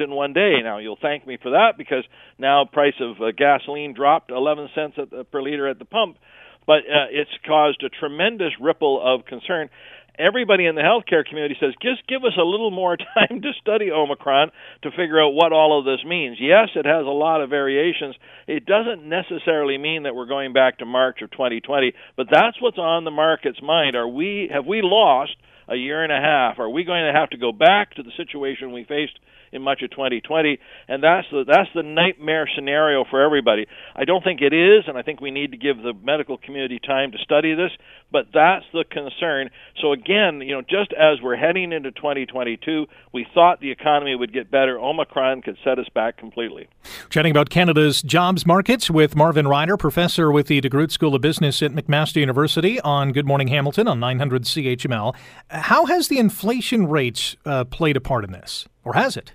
in 0.03 0.11
one 0.11 0.33
day. 0.33 0.55
Now 0.63 0.79
you'll 0.79 0.99
thank 1.01 1.27
me 1.27 1.37
for 1.43 1.51
that 1.51 1.75
because 1.77 2.05
now 2.39 2.65
price 2.65 2.95
of 3.01 3.21
uh, 3.21 3.33
gasoline 3.37 3.93
dropped 3.93 4.31
11 4.31 4.71
cents 4.75 4.97
the, 4.97 5.25
per 5.25 5.43
liter 5.43 5.69
at 5.69 5.79
the 5.79 5.85
pump 5.85 6.17
but 6.67 6.79
uh, 6.79 7.11
it's 7.11 7.31
caused 7.47 7.83
a 7.83 7.89
tremendous 7.89 8.53
ripple 8.61 9.01
of 9.03 9.27
concern 9.27 9.69
everybody 10.18 10.66
in 10.66 10.75
the 10.75 10.83
healthcare 10.83 11.25
community 11.25 11.57
says 11.61 11.75
just 11.81 12.07
give 12.07 12.25
us 12.25 12.37
a 12.38 12.44
little 12.44 12.70
more 12.70 12.96
time 13.14 13.42
to 13.42 13.53
study 13.61 13.90
Omicron 13.90 14.51
to 14.83 14.90
figure 14.90 15.20
out 15.20 15.35
what 15.35 15.53
all 15.53 15.79
of 15.79 15.85
this 15.85 16.05
means. 16.05 16.38
Yes, 16.40 16.68
it 16.75 16.87
has 16.87 17.07
a 17.07 17.11
lot 17.11 17.40
of 17.40 17.51
variations. 17.51 18.14
It 18.46 18.66
doesn't 18.66 19.05
necessarily 19.09 19.79
mean 19.79 20.05
that 20.05 20.14
we're 20.14 20.27
going 20.27 20.53
back 20.53 20.79
to 20.79 20.87
March 20.87 21.22
of 21.22 21.31
2020, 21.31 21.92
but 22.16 22.27
that's 22.31 22.61
what's 22.61 22.79
on 22.79 23.05
the 23.05 23.11
market's 23.11 23.62
mind. 23.62 23.96
Are 23.96 24.09
we 24.09 24.48
have 24.53 24.66
we 24.66 24.81
lost 24.83 25.37
a 25.68 25.77
year 25.77 26.03
and 26.03 26.12
a 26.12 26.20
half? 26.20 26.59
Are 26.59 26.68
we 26.68 26.85
going 26.85 27.07
to 27.07 27.18
have 27.18 27.31
to 27.31 27.38
go 27.38 27.53
back 27.53 27.94
to 27.94 28.03
the 28.03 28.12
situation 28.16 28.72
we 28.72 28.85
faced 28.85 29.18
in 29.53 29.62
much 29.62 29.83
of 29.83 29.91
2020, 29.91 30.59
and 30.88 31.03
that's 31.03 31.27
the 31.31 31.45
that's 31.47 31.69
the 31.75 31.83
nightmare 31.83 32.49
scenario 32.55 33.05
for 33.09 33.23
everybody. 33.23 33.67
I 33.95 34.05
don't 34.05 34.25
think 34.25 34.41
it 34.41 34.53
is, 34.53 34.85
and 34.88 34.97
I 34.97 35.03
think 35.03 35.21
we 35.21 35.31
need 35.31 35.53
to 35.53 35.59
give 35.59 35.77
the 35.77 35.93
medical 36.03 36.38
community 36.38 36.79
time 36.79 37.12
to 37.12 37.19
study 37.19 37.55
this. 37.55 37.71
But 38.11 38.27
that's 38.33 38.65
the 38.73 38.85
concern. 38.91 39.51
So 39.81 39.93
again, 39.93 40.43
you 40.43 40.55
know, 40.55 40.61
just 40.62 40.93
as 40.93 41.21
we're 41.23 41.37
heading 41.37 41.73
into 41.73 41.91
2022, 41.93 42.87
we 43.12 43.27
thought 43.33 43.61
the 43.61 43.71
economy 43.71 44.15
would 44.15 44.33
get 44.33 44.51
better. 44.51 44.79
Omicron 44.79 45.43
could 45.43 45.57
set 45.65 45.79
us 45.79 45.88
back 45.95 46.19
completely. 46.19 46.69
Chatting 47.09 47.31
about 47.31 47.49
Canada's 47.49 48.03
jobs 48.03 48.47
markets 48.47 48.91
with 48.91 49.17
Marvin 49.17 49.49
Ryder, 49.49 49.77
professor 49.77 50.31
with 50.31 50.47
the 50.47 50.61
DeGroote 50.61 50.91
School 50.91 51.15
of 51.15 51.23
Business 51.23 51.62
at 51.62 51.73
McMaster 51.73 52.17
University, 52.17 52.81
on 52.81 53.12
Good 53.12 53.27
Morning 53.27 53.49
Hamilton 53.49 53.88
on 53.88 53.99
900 54.01 54.45
CHML. 54.45 55.15
How 55.49 55.87
has 55.87 56.09
the 56.09 56.19
inflation 56.19 56.88
rates 56.88 57.37
uh, 57.47 57.65
played 57.65 57.97
a 57.97 58.01
part 58.01 58.25
in 58.25 58.33
this, 58.33 58.67
or 58.85 58.95
has 58.95 59.17
it? 59.17 59.33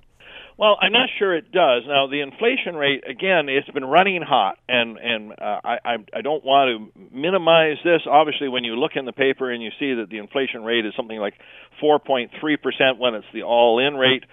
Well, 0.58 0.76
I'm 0.82 0.92
not 0.92 1.10
sure 1.20 1.36
it 1.36 1.52
does. 1.52 1.84
Now, 1.88 2.08
the 2.08 2.22
inflation 2.22 2.76
rate 2.76 3.04
again, 3.08 3.48
it's 3.48 3.70
been 3.70 3.86
running 3.86 4.24
hot, 4.24 4.58
and 4.68 4.98
and 4.98 5.32
uh, 5.34 5.60
I 5.64 5.98
I 6.16 6.22
don't 6.24 6.44
want 6.44 6.92
to 6.94 7.00
minimize 7.16 7.78
this. 7.84 8.02
Obviously, 8.10 8.50
when 8.50 8.64
you 8.64 8.76
look 8.76 8.94
in 8.96 9.06
the 9.06 9.14
paper 9.14 9.52
and 9.52 9.62
you 9.62 9.70
see 9.80 9.94
that 9.94 10.10
the 10.10 10.18
inflation 10.18 10.64
rate 10.64 10.84
is 10.86 10.94
something 10.98 11.20
like 11.20 11.36
4.3 11.84 12.30
percent 12.62 12.98
when 12.98 13.14
it's 13.14 13.28
the 13.34 13.44
all-in 13.44 13.96
rate. 13.96 14.24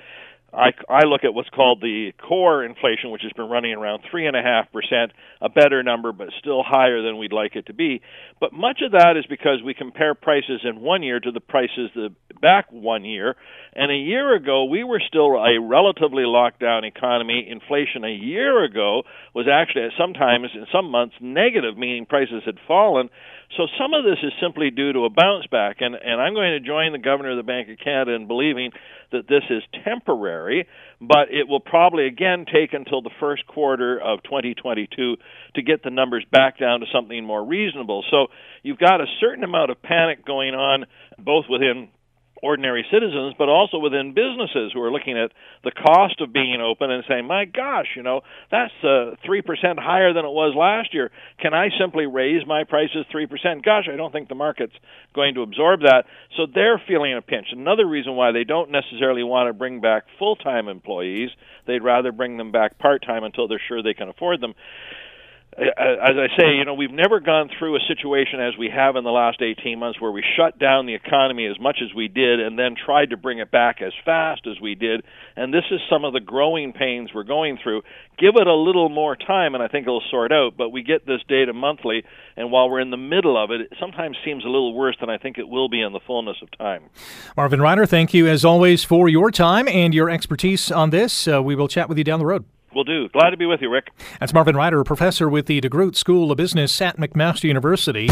I, 0.55 0.73
I 0.88 1.05
look 1.05 1.25
at 1.25 1.35
what's 1.35 1.49
called 1.51 1.81
the 1.81 2.12
core 2.27 2.64
inflation, 2.64 3.11
which 3.11 3.23
has 3.23 3.33
been 3.33 3.49
running 3.49 3.75
around 3.75 4.03
three 4.11 4.27
and 4.27 4.37
a 4.37 4.43
half 4.43 4.71
percent, 4.73 5.12
a 5.40 5.49
better 5.49 5.83
number, 5.83 6.12
but 6.12 6.29
still 6.38 6.62
higher 6.62 7.03
than 7.03 7.19
we'd 7.19 7.33
like 7.33 7.57
it 7.57 7.67
to 7.67 7.75
be. 7.75 8.01
But 8.40 8.53
much 8.53 8.81
of 8.85 8.93
that 8.93 9.17
is 9.17 9.27
because 9.27 9.62
we 9.64 9.75
compare 9.75 10.14
prices 10.14 10.61
in 10.64 10.81
one 10.81 11.03
year 11.03 11.19
to 11.21 11.31
the 11.33 11.40
prices 11.40 11.90
the 11.95 12.14
back 12.40 12.67
one 12.71 13.05
year, 13.05 13.37
and 13.75 13.90
a 13.90 13.97
year 13.97 14.35
ago 14.35 14.64
we 14.64 14.85
were 14.85 15.03
still 15.07 15.35
a 15.35 15.61
relatively 15.61 16.25
locked 16.25 16.61
down 16.61 16.85
economy. 16.85 17.47
Inflation 17.51 18.05
a 18.05 18.14
year 18.14 18.62
ago 18.64 19.03
was 19.35 19.47
actually 19.51 19.88
sometimes 19.99 20.49
in 20.55 20.67
some 20.73 20.90
months 20.90 21.14
negative, 21.21 21.77
meaning 21.77 22.07
prices 22.07 22.43
had 22.45 22.59
fallen. 22.69 23.09
So 23.57 23.67
some 23.79 23.95
of 23.95 24.05
this 24.05 24.19
is 24.23 24.33
simply 24.43 24.71
due 24.71 24.93
to 24.93 25.05
a 25.05 25.11
bounce 25.11 25.47
back, 25.47 25.77
and, 25.81 25.95
and 25.95 26.21
I'm 26.21 26.35
going 26.35 26.53
to 26.53 26.67
join 26.67 26.93
the 26.93 26.99
governor 26.99 27.31
of 27.33 27.37
the 27.37 27.47
Bank 27.47 27.69
of 27.69 27.79
Canada 27.79 28.12
in 28.12 28.27
believing 28.27 28.73
that 29.12 29.29
this 29.29 29.45
is 29.49 29.62
temporary, 29.85 30.43
but 31.00 31.30
it 31.30 31.48
will 31.48 31.61
probably 31.61 32.07
again 32.07 32.44
take 32.52 32.72
until 32.72 33.02
the 33.02 33.11
first 33.20 33.46
quarter 33.46 34.00
of 34.00 34.22
2022 34.22 35.16
to 35.54 35.62
get 35.62 35.83
the 35.83 35.90
numbers 35.90 36.24
back 36.30 36.59
down 36.59 36.80
to 36.80 36.87
something 36.92 37.24
more 37.24 37.44
reasonable. 37.44 38.04
So 38.11 38.28
you've 38.62 38.78
got 38.78 39.00
a 39.00 39.07
certain 39.20 39.44
amount 39.44 39.70
of 39.70 39.83
panic 39.83 40.24
going 40.24 40.54
on 40.54 40.87
both 41.18 41.44
within 41.48 41.88
ordinary 42.42 42.85
citizens, 42.90 43.35
but 43.38 43.49
also 43.49 43.79
within 43.79 44.12
businesses 44.12 44.73
who 44.73 44.81
are 44.83 44.90
looking 44.90 45.18
at 45.18 45.31
the 45.62 45.70
cost 45.70 46.20
of 46.20 46.33
being 46.33 46.61
open 46.61 46.90
and 46.90 47.05
saying, 47.09 47.27
"My 47.27 47.44
gosh, 47.44 47.88
you 47.97 48.03
know, 48.03 48.23
that's 48.51 48.73
uh, 48.83 49.16
three 49.25 49.40
uh, 49.40 49.42
percent 49.42 49.79
higher 49.79 50.12
than 50.12 50.25
it 50.25 50.31
was 50.31 50.55
last 50.57 50.92
year. 50.92 51.11
Can 51.40 51.55
I 51.55 51.68
simply 51.79 52.07
raise 52.07 52.47
my 52.47 52.64
prices 52.64 53.07
three 53.11 53.27
percent? 53.27 53.64
Gosh, 53.64 53.88
I 53.92 53.97
don't 53.97 54.12
think 54.12 54.29
the 54.29 54.35
market's 54.35 54.75
going 55.14 55.35
to 55.35 55.42
absorb 55.42 55.81
that." 55.81 56.05
So 56.37 56.47
they're 56.53 56.83
feeling 56.87 57.14
a 57.14 57.23
pinch. 57.23 57.49
Another 57.53 57.87
reason 57.87 58.16
why 58.16 58.33
they 58.33 58.44
don't 58.44 58.70
necessarily 58.70 59.23
want 59.23 59.49
to 59.49 59.53
bring 59.53 59.81
back 59.81 60.05
full-time 60.18 60.68
employees; 60.68 61.31
they'd 61.66 61.83
rather 61.83 62.12
bring 62.12 62.37
them 62.37 62.53
back 62.53 62.79
part-time 62.79 63.25
until 63.25 63.49
they're 63.49 63.62
sure 63.68 63.83
they 63.83 63.94
can 63.94 64.09
afford 64.09 64.40
them 64.40 64.55
as 65.57 66.17
I 66.19 66.27
say, 66.38 66.57
you 66.57 66.64
know, 66.64 66.75
we've 66.75 66.90
never 66.90 67.21
gone 67.21 67.49
through 67.59 67.77
a 67.77 67.81
situation 67.87 68.40
as 68.40 68.55
we 68.59 68.71
have 68.75 68.97
in 68.97 69.05
the 69.05 69.11
last 69.11 69.40
18 69.40 69.79
months 69.79 70.01
where 70.01 70.11
we 70.11 70.25
shut 70.37 70.59
down 70.59 70.87
the 70.87 70.95
economy 70.95 71.47
as 71.47 71.59
much 71.61 71.79
as 71.83 71.95
we 71.95 72.09
did 72.09 72.40
and 72.40 72.59
then 72.59 72.75
tried 72.75 73.11
to 73.11 73.17
bring 73.17 73.38
it 73.38 73.51
back 73.51 73.81
as 73.81 73.93
fast 74.05 74.47
as 74.47 74.61
we 74.61 74.75
did. 74.75 75.05
And 75.37 75.55
this 75.55 75.64
is 75.71 75.81
some 75.88 76.05
of 76.05 76.12
the 76.12 76.21
growing 76.21 76.73
pains 76.73 77.11
we're 77.14 77.23
going 77.23 77.59
through. 77.62 77.83
Give 78.19 78.35
it 78.37 78.47
a 78.47 78.55
little 78.55 78.88
more 78.88 79.14
time 79.14 79.55
and 79.55 79.62
I 79.62 79.69
think 79.69 79.87
it'll 79.87 80.03
sort 80.11 80.33
out, 80.33 80.55
but 80.57 80.71
we 80.71 80.83
get 80.83 81.07
this 81.07 81.21
data 81.29 81.53
monthly 81.53 82.05
and 82.37 82.51
while 82.51 82.69
we're 82.69 82.81
in 82.81 82.90
the 82.90 82.97
middle 82.97 83.43
of 83.43 83.51
it, 83.53 83.61
it 83.61 83.73
sometimes 83.79 84.17
seems 84.25 84.45
a 84.45 84.49
little 84.49 84.75
worse 84.75 84.97
than 84.99 85.09
I 85.09 85.19
think 85.19 85.38
it 85.38 85.49
will 85.49 85.69
be 85.69 85.81
in 85.81 85.93
the 85.93 86.01
fullness 86.05 86.37
of 86.43 86.51
time. 86.59 86.85
Marvin 87.37 87.61
Ryder, 87.61 87.87
thank 87.87 88.12
you 88.12 88.27
as 88.27 88.45
always 88.45 88.83
for 88.83 89.09
your 89.09 89.31
time 89.31 89.69
and 89.69 89.95
your 89.95 90.11
expertise 90.11 90.73
on 90.73 90.90
this. 90.90 91.29
Uh, 91.29 91.43
we 91.43 91.55
will 91.55 91.69
chat 91.69 91.88
with 91.88 91.99
you 91.99 92.05
down 92.05 92.19
the 92.19 92.27
road. 92.27 92.45
Will 92.75 92.85
do. 92.85 93.09
Glad 93.11 93.31
to 93.31 93.37
be 93.37 93.47
with 93.47 93.61
you, 93.61 93.71
Rick. 93.71 93.91
That's 94.19 94.35
Marvin 94.35 94.57
Ryder, 94.57 94.83
professor 94.85 95.29
with 95.29 95.47
the 95.47 95.61
DeGroote 95.61 95.95
School 95.95 96.31
of 96.33 96.37
Business 96.37 96.81
at 96.81 96.97
McMaster 96.97 97.45
University. 97.45 98.09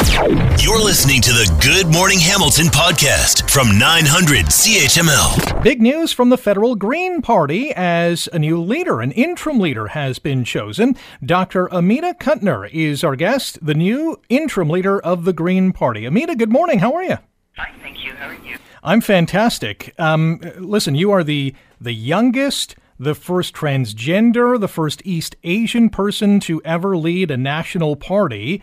You're 0.62 0.83
listening 0.83 1.20
to 1.22 1.33
the 1.33 1.53
Good 1.61 1.92
Morning 1.92 2.18
Hamilton 2.20 2.66
podcast 2.66 3.51
from 3.51 3.79
900 3.79 4.46
CHML. 4.46 5.62
Big 5.62 5.83
news 5.83 6.12
from 6.12 6.29
the 6.29 6.38
federal 6.38 6.77
Green 6.77 7.22
Party 7.22 7.72
as 7.75 8.29
a 8.33 8.38
new 8.38 8.61
leader, 8.61 9.01
an 9.01 9.12
interim 9.12 9.59
leader, 9.59 9.88
has 9.88 10.18
been 10.18 10.44
chosen. 10.44 10.96
Dr. 11.25 11.66
Amita 11.72 12.14
Kuttner 12.20 12.70
is 12.72 13.03
our 13.03 13.16
guest, 13.16 13.59
the 13.64 13.75
new 13.75 14.20
interim 14.29 14.70
leader 14.70 15.01
of 15.01 15.25
the 15.25 15.33
Green 15.33 15.72
Party. 15.72 16.05
Amita, 16.05 16.37
good 16.37 16.53
morning. 16.53 16.79
How 16.79 16.94
are 16.94 17.03
you? 17.03 17.18
Fine, 17.57 17.75
thank 17.83 18.05
you. 18.05 18.12
How 18.14 18.29
are 18.29 18.35
you? 18.35 18.59
I'm 18.83 19.01
fantastic. 19.01 19.94
Um, 19.98 20.40
listen, 20.59 20.94
you 20.94 21.11
are 21.11 21.22
the 21.25 21.55
the 21.81 21.92
youngest 21.92 22.77
the 23.02 23.14
first 23.16 23.52
transgender, 23.52 24.58
the 24.60 24.68
first 24.68 25.02
East 25.04 25.34
Asian 25.42 25.90
person 25.90 26.38
to 26.38 26.62
ever 26.64 26.96
lead 26.96 27.32
a 27.32 27.36
national 27.36 27.96
party. 27.96 28.62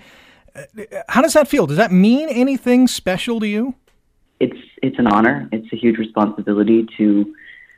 Uh, 0.56 0.62
how 1.10 1.22
does 1.22 1.34
that 1.34 1.48
feel? 1.48 1.68
Does 1.68 1.78
that 1.78 1.92
mean 1.92 2.30
anything 2.30 2.88
special 2.88 3.42
to 3.42 3.48
you? 3.48 3.76
It's 4.40 4.58
it's 4.82 4.98
an 4.98 5.08
honor. 5.08 5.50
It's 5.52 5.72
a 5.74 5.76
huge 5.76 5.98
responsibility 5.98 6.88
to 6.98 7.36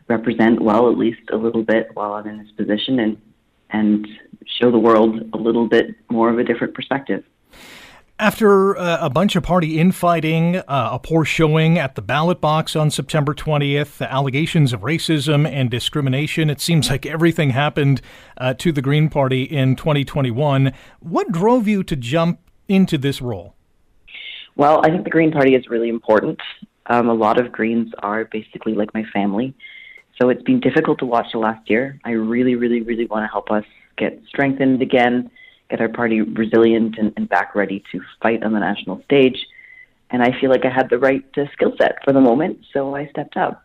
represent 0.07 0.61
well, 0.61 0.91
at 0.91 0.97
least 0.97 1.21
a 1.31 1.35
little 1.35 1.63
bit, 1.63 1.89
while 1.95 2.13
I'm 2.13 2.27
in 2.27 2.37
this 2.37 2.51
position, 2.51 2.99
and 2.99 3.17
and 3.71 4.07
show 4.45 4.69
the 4.69 4.77
world 4.77 5.19
a 5.33 5.37
little 5.37 5.67
bit 5.67 5.95
more 6.11 6.29
of 6.29 6.37
a 6.37 6.43
different 6.43 6.75
perspective. 6.75 7.23
After 8.21 8.77
uh, 8.77 8.99
a 9.01 9.09
bunch 9.09 9.35
of 9.35 9.41
party 9.41 9.79
infighting, 9.79 10.57
uh, 10.57 10.89
a 10.91 10.99
poor 10.99 11.25
showing 11.25 11.79
at 11.79 11.95
the 11.95 12.03
ballot 12.03 12.39
box 12.39 12.75
on 12.75 12.91
September 12.91 13.33
20th, 13.33 13.97
the 13.97 14.13
allegations 14.13 14.73
of 14.73 14.81
racism 14.81 15.49
and 15.49 15.71
discrimination, 15.71 16.47
it 16.51 16.61
seems 16.61 16.87
like 16.87 17.07
everything 17.07 17.49
happened 17.49 17.99
uh, 18.37 18.53
to 18.53 18.71
the 18.71 18.81
Green 18.83 19.09
Party 19.09 19.41
in 19.41 19.75
2021. 19.75 20.71
What 20.99 21.31
drove 21.31 21.67
you 21.67 21.83
to 21.83 21.95
jump 21.95 22.39
into 22.67 22.99
this 22.99 23.23
role? 23.23 23.55
Well, 24.55 24.81
I 24.85 24.89
think 24.89 25.03
the 25.03 25.09
Green 25.09 25.31
Party 25.31 25.55
is 25.55 25.67
really 25.67 25.89
important. 25.89 26.39
Um, 26.85 27.09
a 27.09 27.15
lot 27.15 27.43
of 27.43 27.51
Greens 27.51 27.91
are 28.03 28.25
basically 28.25 28.75
like 28.75 28.93
my 28.93 29.03
family. 29.11 29.55
So 30.21 30.29
it's 30.29 30.43
been 30.43 30.59
difficult 30.59 30.99
to 30.99 31.07
watch 31.07 31.31
the 31.33 31.39
last 31.39 31.67
year. 31.71 31.99
I 32.05 32.11
really, 32.11 32.53
really, 32.53 32.81
really 32.81 33.07
want 33.07 33.23
to 33.23 33.31
help 33.31 33.49
us 33.49 33.65
get 33.97 34.21
strengthened 34.27 34.83
again 34.83 35.31
get 35.71 35.81
our 35.81 35.89
party 35.89 36.21
resilient 36.21 36.97
and, 36.99 37.13
and 37.15 37.27
back 37.29 37.55
ready 37.55 37.83
to 37.91 38.01
fight 38.21 38.43
on 38.43 38.51
the 38.53 38.59
national 38.59 39.01
stage. 39.03 39.37
And 40.11 40.21
I 40.21 40.37
feel 40.39 40.49
like 40.49 40.65
I 40.65 40.69
had 40.69 40.89
the 40.89 40.99
right 40.99 41.25
uh, 41.37 41.45
skill 41.53 41.71
set 41.79 41.95
for 42.03 42.11
the 42.11 42.19
moment, 42.19 42.59
so 42.73 42.95
I 42.95 43.07
stepped 43.07 43.37
up. 43.37 43.63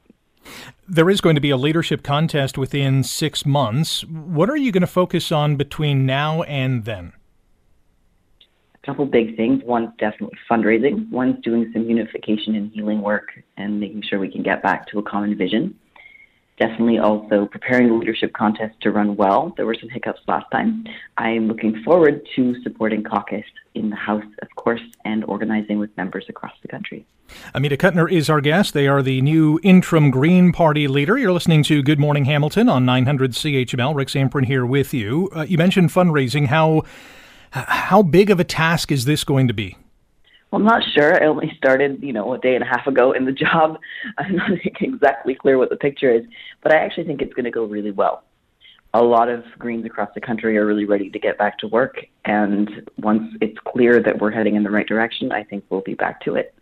There 0.89 1.11
is 1.11 1.21
going 1.21 1.35
to 1.35 1.41
be 1.41 1.51
a 1.51 1.57
leadership 1.57 2.05
contest 2.05 2.57
within 2.57 3.03
six 3.03 3.45
months. 3.45 4.05
What 4.05 4.49
are 4.49 4.57
you 4.57 4.71
going 4.71 4.83
to 4.83 4.87
focus 4.87 5.33
on 5.33 5.57
between 5.57 6.07
now 6.07 6.43
and 6.45 6.85
then? 6.85 7.13
A 8.77 8.87
couple 8.87 9.05
big 9.07 9.37
things. 9.37 9.65
One's 9.65 9.91
definitely 9.99 10.39
fundraising. 10.49 11.11
One's 11.11 11.43
doing 11.43 11.69
some 11.73 11.91
unification 11.91 12.55
and 12.55 12.71
healing 12.71 13.03
work 13.03 13.31
and 13.57 13.81
making 13.81 14.03
sure 14.09 14.21
we 14.21 14.31
can 14.31 14.45
get 14.45 14.63
back 14.63 14.87
to 14.89 15.01
a 15.01 15.03
common 15.03 15.37
vision 15.37 15.77
definitely 16.59 16.99
also 16.99 17.47
preparing 17.47 17.89
the 17.89 17.95
leadership 17.95 18.33
contest 18.33 18.75
to 18.81 18.91
run 18.91 19.17
well. 19.17 19.53
There 19.57 19.67
were 19.67 19.77
some 19.79 19.89
hiccups 19.89 20.21
last 20.27 20.47
time. 20.51 20.85
I'm 21.19 21.49
looking 21.49 21.83
forward 21.83 22.27
to 22.37 22.61
supporting 22.63 23.03
caucus 23.03 23.45
in 23.75 23.91
the 23.91 23.97
House, 23.97 24.25
of 24.43 24.49
course, 24.57 24.81
and 25.05 25.25
organizing 25.25 25.79
with 25.79 25.95
members 25.97 26.25
across 26.29 26.53
the 26.63 26.69
country. 26.69 27.07
Amita 27.55 27.77
Kuttner 27.77 28.11
is 28.11 28.31
our 28.31 28.41
guest. 28.41 28.73
They 28.73 28.87
are 28.87 29.03
the 29.03 29.21
new 29.21 29.61
interim 29.63 30.11
Green 30.11 30.53
Party 30.53 30.89
leader. 30.89 31.19
You're 31.19 31.33
listening 31.33 31.63
to 31.65 31.83
Good 31.83 31.99
Morning 31.99 32.25
Hamilton 32.25 32.69
on 32.69 32.87
900 32.87 33.33
CHML. 33.33 33.95
Rick 33.95 34.09
Zamperin 34.09 34.47
here 34.47 34.65
with 34.65 34.95
you. 34.95 35.29
Uh, 35.35 35.43
you 35.43 35.59
mentioned 35.59 35.91
fundraising. 35.91 36.47
How 36.47 36.83
how 37.51 38.03
big 38.03 38.31
of 38.31 38.39
a 38.39 38.45
task 38.45 38.93
is 38.93 39.05
this 39.05 39.25
going 39.25 39.49
to 39.49 39.55
be? 39.55 39.77
Well, 40.51 40.61
I'm 40.61 40.67
not 40.67 40.83
sure. 40.95 41.21
I 41.23 41.27
only 41.27 41.53
started, 41.57 42.03
you 42.03 42.13
know, 42.13 42.33
a 42.33 42.39
day 42.39 42.55
and 42.55 42.63
a 42.63 42.67
half 42.67 42.87
ago 42.87 43.13
in 43.13 43.25
the 43.25 43.33
job. 43.33 43.79
I'm 44.19 44.37
not 44.37 44.51
exactly 44.81 45.35
clear 45.35 45.59
what 45.59 45.71
the 45.71 45.77
picture 45.77 46.13
is, 46.13 46.25
but 46.63 46.73
I 46.73 46.77
actually 46.77 47.05
think 47.05 47.21
it's 47.21 47.35
going 47.35 47.45
to 47.45 47.51
go 47.51 47.65
really 47.65 47.91
well. 47.91 48.23
A 48.95 49.03
lot 49.03 49.29
of 49.29 49.45
Greens 49.59 49.85
across 49.85 50.09
the 50.15 50.21
country 50.21 50.57
are 50.57 50.65
really 50.65 50.87
ready 50.87 51.11
to 51.11 51.19
get 51.19 51.37
back 51.37 51.59
to 51.59 51.67
work, 51.67 52.07
and 52.25 52.89
once 52.99 53.35
it's 53.43 53.59
clear 53.67 54.01
that 54.03 54.21
we're 54.21 54.31
heading 54.31 54.55
in 54.55 54.63
the 54.63 54.71
right 54.71 54.87
direction, 54.87 55.33
I 55.33 55.43
think 55.43 55.65
we'll 55.69 55.83
be 55.83 55.95
back 55.95 56.23
to 56.23 56.37
it. 56.37 56.55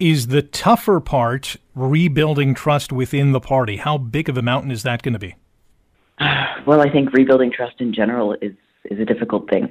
Is 0.00 0.28
the 0.28 0.42
tougher 0.42 0.98
part 0.98 1.56
rebuilding 1.74 2.54
trust 2.54 2.92
within 2.92 3.32
the 3.32 3.40
party? 3.40 3.76
How 3.76 3.98
big 3.98 4.28
of 4.28 4.36
a 4.36 4.42
mountain 4.42 4.70
is 4.70 4.82
that 4.82 5.02
going 5.02 5.14
to 5.14 5.18
be? 5.18 5.34
Well, 6.66 6.80
I 6.80 6.90
think 6.90 7.12
rebuilding 7.12 7.52
trust 7.52 7.80
in 7.80 7.94
general 7.94 8.34
is 8.42 8.52
is 8.86 8.98
a 8.98 9.04
difficult 9.04 9.48
thing. 9.48 9.70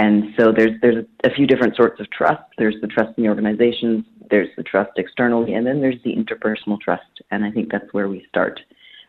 And 0.00 0.34
so 0.38 0.50
there's 0.50 0.80
there's 0.80 1.04
a 1.24 1.30
few 1.36 1.46
different 1.46 1.76
sorts 1.76 2.00
of 2.00 2.10
trust. 2.10 2.42
There's 2.56 2.76
the 2.80 2.86
trust 2.86 3.10
in 3.18 3.24
the 3.24 3.28
organizations, 3.28 4.06
there's 4.30 4.48
the 4.56 4.62
trust 4.62 4.92
externally, 4.96 5.52
and 5.52 5.66
then 5.66 5.82
there's 5.82 6.02
the 6.04 6.14
interpersonal 6.16 6.80
trust. 6.80 7.12
And 7.30 7.44
I 7.44 7.50
think 7.50 7.70
that's 7.70 7.92
where 7.92 8.08
we 8.08 8.24
start. 8.26 8.60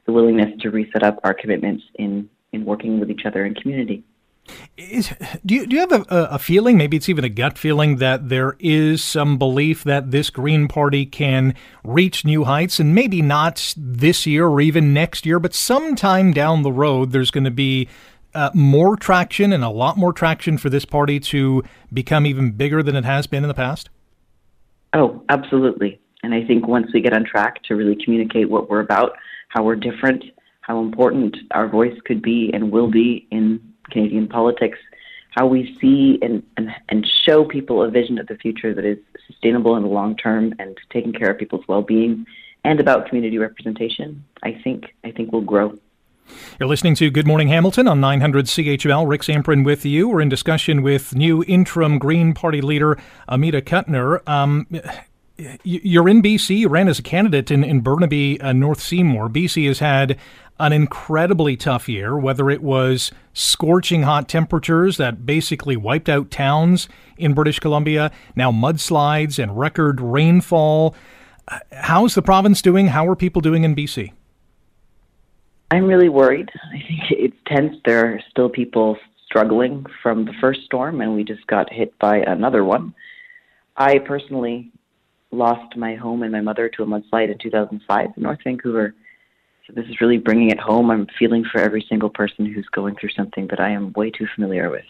The 0.06 0.12
willingness 0.12 0.51
to 0.62 0.69
reset 0.69 1.04
up 1.04 1.19
our 1.23 1.34
commitments 1.34 1.84
in 1.95 2.30
in 2.51 2.65
working 2.65 2.99
with 2.99 3.10
each 3.10 3.25
other 3.25 3.45
in 3.45 3.56
community. 3.56 4.04
Is, 4.75 5.13
do 5.45 5.56
you 5.56 5.65
do 5.65 5.75
you 5.75 5.80
have 5.80 5.93
a, 5.93 6.06
a 6.10 6.39
feeling, 6.39 6.75
maybe 6.77 6.97
it's 6.97 7.08
even 7.08 7.23
a 7.23 7.30
gut 7.30 7.58
feeling, 7.58 7.97
that 7.97 8.27
there 8.27 8.58
is 8.60 9.01
some 9.01 9.38
belief 9.38 9.86
that 9.86 10.12
this 10.12 10.30
Green 10.30 10.67
Party 10.67 11.06
can 11.06 11.54
reach 11.86 12.25
new 12.25 12.43
heights, 12.43 12.80
and 12.80 12.93
maybe 12.93 13.21
not 13.21 13.73
this 13.77 14.25
year 14.25 14.47
or 14.47 14.60
even 14.60 14.93
next 14.93 15.25
year, 15.25 15.39
but 15.39 15.54
sometime 15.54 16.34
down 16.34 16.63
the 16.63 16.71
road, 16.71 17.12
there's 17.12 17.32
going 17.32 17.45
to 17.45 17.51
be 17.51 17.88
uh, 18.33 18.51
more 18.53 18.95
traction 18.95 19.53
and 19.53 19.63
a 19.63 19.69
lot 19.69 19.97
more 19.97 20.13
traction 20.13 20.57
for 20.57 20.69
this 20.69 20.85
party 20.85 21.19
to 21.19 21.63
become 21.91 22.25
even 22.25 22.51
bigger 22.51 22.81
than 22.83 22.95
it 22.95 23.05
has 23.05 23.27
been 23.27 23.43
in 23.43 23.47
the 23.47 23.53
past? 23.53 23.89
Oh, 24.93 25.23
absolutely. 25.29 25.99
And 26.23 26.33
I 26.33 26.45
think 26.45 26.67
once 26.67 26.87
we 26.93 27.01
get 27.01 27.13
on 27.13 27.25
track 27.25 27.63
to 27.63 27.75
really 27.75 27.97
communicate 28.03 28.49
what 28.49 28.69
we're 28.69 28.81
about, 28.81 29.13
how 29.49 29.63
we're 29.63 29.75
different, 29.75 30.23
how 30.61 30.79
important 30.79 31.35
our 31.51 31.67
voice 31.67 31.97
could 32.05 32.21
be 32.21 32.51
and 32.53 32.71
will 32.71 32.89
be 32.89 33.27
in 33.31 33.59
Canadian 33.89 34.27
politics, 34.27 34.77
how 35.31 35.47
we 35.47 35.77
see 35.81 36.19
and, 36.21 36.43
and, 36.57 36.69
and 36.89 37.07
show 37.25 37.45
people 37.45 37.81
a 37.81 37.89
vision 37.89 38.19
of 38.19 38.27
the 38.27 38.35
future 38.35 38.73
that 38.73 38.85
is 38.85 38.97
sustainable 39.27 39.75
in 39.75 39.83
the 39.83 39.89
long 39.89 40.15
term 40.15 40.53
and 40.59 40.77
taking 40.91 41.13
care 41.13 41.31
of 41.31 41.37
people's 41.37 41.67
well 41.67 41.81
being 41.81 42.25
and 42.63 42.79
about 42.79 43.07
community 43.07 43.37
representation, 43.37 44.23
I 44.43 44.59
think 44.63 44.93
I 45.03 45.11
think 45.11 45.31
will 45.31 45.41
grow. 45.41 45.77
You're 46.60 46.69
listening 46.69 46.95
to 46.95 47.10
Good 47.10 47.27
Morning 47.27 47.47
Hamilton 47.47 47.88
on 47.88 47.99
900 47.99 48.45
CHML. 48.45 49.07
Rick 49.07 49.21
Zamperin 49.21 49.65
with 49.65 49.86
you. 49.86 50.07
We're 50.10 50.21
in 50.21 50.29
discussion 50.29 50.81
with 50.81 51.15
new 51.15 51.43
interim 51.47 51.97
Green 51.97 52.34
Party 52.34 52.62
leader 52.62 52.97
Amita 53.27 53.62
Kuttner. 53.62 54.27
Um, 54.27 54.67
you're 55.63 56.07
in 56.07 56.21
BC. 56.21 56.60
You 56.60 56.69
ran 56.69 56.88
as 56.88 56.99
a 56.99 57.03
candidate 57.03 57.51
in, 57.51 57.63
in 57.63 57.81
Burnaby, 57.81 58.39
uh, 58.41 58.53
North 58.53 58.79
Seymour. 58.79 59.29
BC 59.29 59.67
has 59.67 59.79
had 59.79 60.17
an 60.60 60.73
incredibly 60.73 61.57
tough 61.57 61.89
year, 61.89 62.15
whether 62.17 62.49
it 62.49 62.62
was 62.62 63.12
scorching 63.34 64.03
hot 64.03 64.29
temperatures 64.29 64.97
that 64.97 65.25
basically 65.25 65.75
wiped 65.75 66.10
out 66.10 66.29
towns 66.29 66.88
in 67.17 67.34
British 67.34 67.60
Columbia, 67.60 68.12
now 68.36 68.51
mudslides 68.51 69.41
and 69.41 69.57
record 69.57 69.99
rainfall. 69.99 70.95
How's 71.71 72.13
the 72.13 72.21
province 72.21 72.62
doing? 72.62 72.88
How 72.88 73.07
are 73.07 73.15
people 73.15 73.41
doing 73.41 73.63
in 73.63 73.75
BC? 73.75 74.12
I'm 75.71 75.86
really 75.86 76.10
worried. 76.10 76.49
I 76.65 76.84
think 76.86 76.99
it's 77.12 77.38
tense. 77.47 77.77
There 77.86 78.05
are 78.05 78.19
still 78.29 78.49
people 78.49 78.97
struggling 79.25 79.86
from 80.03 80.25
the 80.25 80.34
first 80.41 80.65
storm, 80.65 80.99
and 80.99 81.15
we 81.15 81.23
just 81.23 81.47
got 81.47 81.71
hit 81.71 81.97
by 81.97 82.17
another 82.17 82.65
one. 82.65 82.93
I 83.77 83.99
personally 83.99 84.69
lost 85.31 85.77
my 85.77 85.95
home 85.95 86.23
and 86.23 86.31
my 86.34 86.41
mother 86.41 86.67
to 86.67 86.84
a 86.84 86.86
mudslide 86.86 87.31
in 87.31 87.38
2005 87.38 88.10
in 88.17 88.21
North 88.21 88.39
Vancouver. 88.43 88.93
So 89.65 89.71
this 89.73 89.86
is 89.86 90.01
really 90.01 90.17
bringing 90.17 90.49
it 90.49 90.60
home. 90.60 90.91
I'm 90.91 91.07
feeling 91.17 91.45
for 91.49 91.62
every 91.62 91.86
single 91.88 92.10
person 92.10 92.45
who's 92.45 92.67
going 92.73 92.97
through 92.97 93.12
something 93.15 93.47
that 93.47 93.62
I 93.62 93.69
am 93.69 93.93
way 93.93 94.12
too 94.12 94.27
familiar 94.36 94.69
with. 94.69 94.84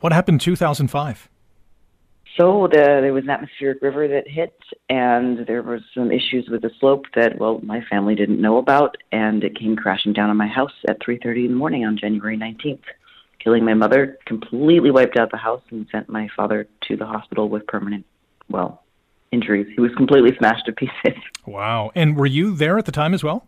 What 0.00 0.12
happened 0.12 0.34
in 0.34 0.40
2005? 0.40 1.30
So 2.36 2.66
the, 2.70 2.98
there 3.00 3.12
was 3.12 3.24
an 3.24 3.30
atmospheric 3.30 3.80
river 3.80 4.08
that 4.08 4.26
hit, 4.26 4.56
and 4.90 5.46
there 5.46 5.62
were 5.62 5.80
some 5.94 6.10
issues 6.10 6.48
with 6.50 6.62
the 6.62 6.70
slope 6.80 7.04
that, 7.14 7.38
well, 7.38 7.60
my 7.62 7.80
family 7.88 8.16
didn't 8.16 8.40
know 8.40 8.58
about, 8.58 8.96
and 9.12 9.44
it 9.44 9.56
came 9.56 9.76
crashing 9.76 10.12
down 10.12 10.30
on 10.30 10.36
my 10.36 10.48
house 10.48 10.72
at 10.88 11.00
3:30 11.00 11.44
in 11.44 11.50
the 11.52 11.56
morning 11.56 11.84
on 11.84 11.96
January 11.96 12.36
19th, 12.36 12.82
killing 13.38 13.64
my 13.64 13.74
mother, 13.74 14.18
completely 14.26 14.90
wiped 14.90 15.16
out 15.16 15.30
the 15.30 15.36
house, 15.36 15.62
and 15.70 15.86
sent 15.92 16.08
my 16.08 16.28
father 16.36 16.66
to 16.88 16.96
the 16.96 17.06
hospital 17.06 17.48
with 17.48 17.64
permanent, 17.68 18.04
well, 18.48 18.82
injuries. 19.30 19.68
He 19.72 19.80
was 19.80 19.94
completely 19.94 20.36
smashed 20.36 20.66
to 20.66 20.72
pieces. 20.72 20.94
Wow! 21.46 21.92
And 21.94 22.16
were 22.16 22.24
you 22.24 22.56
there 22.56 22.78
at 22.78 22.86
the 22.86 22.92
time 22.92 23.12
as 23.12 23.22
well? 23.22 23.46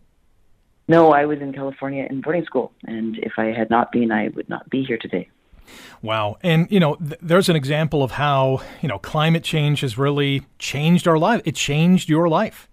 No, 0.87 1.09
I 1.13 1.25
was 1.25 1.41
in 1.41 1.51
California 1.51 2.05
in 2.07 2.21
boarding 2.21 2.45
school, 2.45 2.71
and 2.85 3.17
if 3.17 3.33
I 3.37 3.45
had 3.45 3.71
not 3.71 3.91
been, 3.91 4.11
I 4.11 4.29
would 4.29 4.47
not 4.47 4.69
be 4.69 4.83
here 4.83 4.99
today. 4.99 5.29
Wow. 6.01 6.37
And, 6.41 6.67
you 6.71 6.79
know, 6.79 6.95
th- 6.95 7.19
there's 7.21 7.49
an 7.49 7.55
example 7.55 8.03
of 8.03 8.11
how, 8.11 8.61
you 8.81 8.89
know, 8.89 8.99
climate 8.99 9.43
change 9.43 9.81
has 9.81 9.97
really 9.97 10.45
changed 10.59 11.07
our 11.07 11.17
life. 11.17 11.41
It 11.45 11.55
changed 11.55 12.09
your 12.09 12.29
life. 12.29 12.67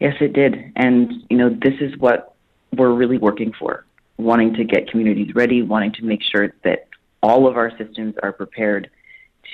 Yes, 0.00 0.14
it 0.20 0.32
did. 0.32 0.72
And, 0.76 1.12
you 1.30 1.36
know, 1.36 1.48
this 1.48 1.74
is 1.80 1.96
what 1.98 2.34
we're 2.72 2.92
really 2.92 3.18
working 3.18 3.52
for 3.58 3.84
wanting 4.18 4.54
to 4.54 4.64
get 4.64 4.88
communities 4.88 5.34
ready, 5.34 5.62
wanting 5.62 5.92
to 5.92 6.04
make 6.04 6.22
sure 6.22 6.54
that 6.64 6.88
all 7.22 7.46
of 7.46 7.56
our 7.56 7.76
systems 7.76 8.14
are 8.22 8.32
prepared 8.32 8.90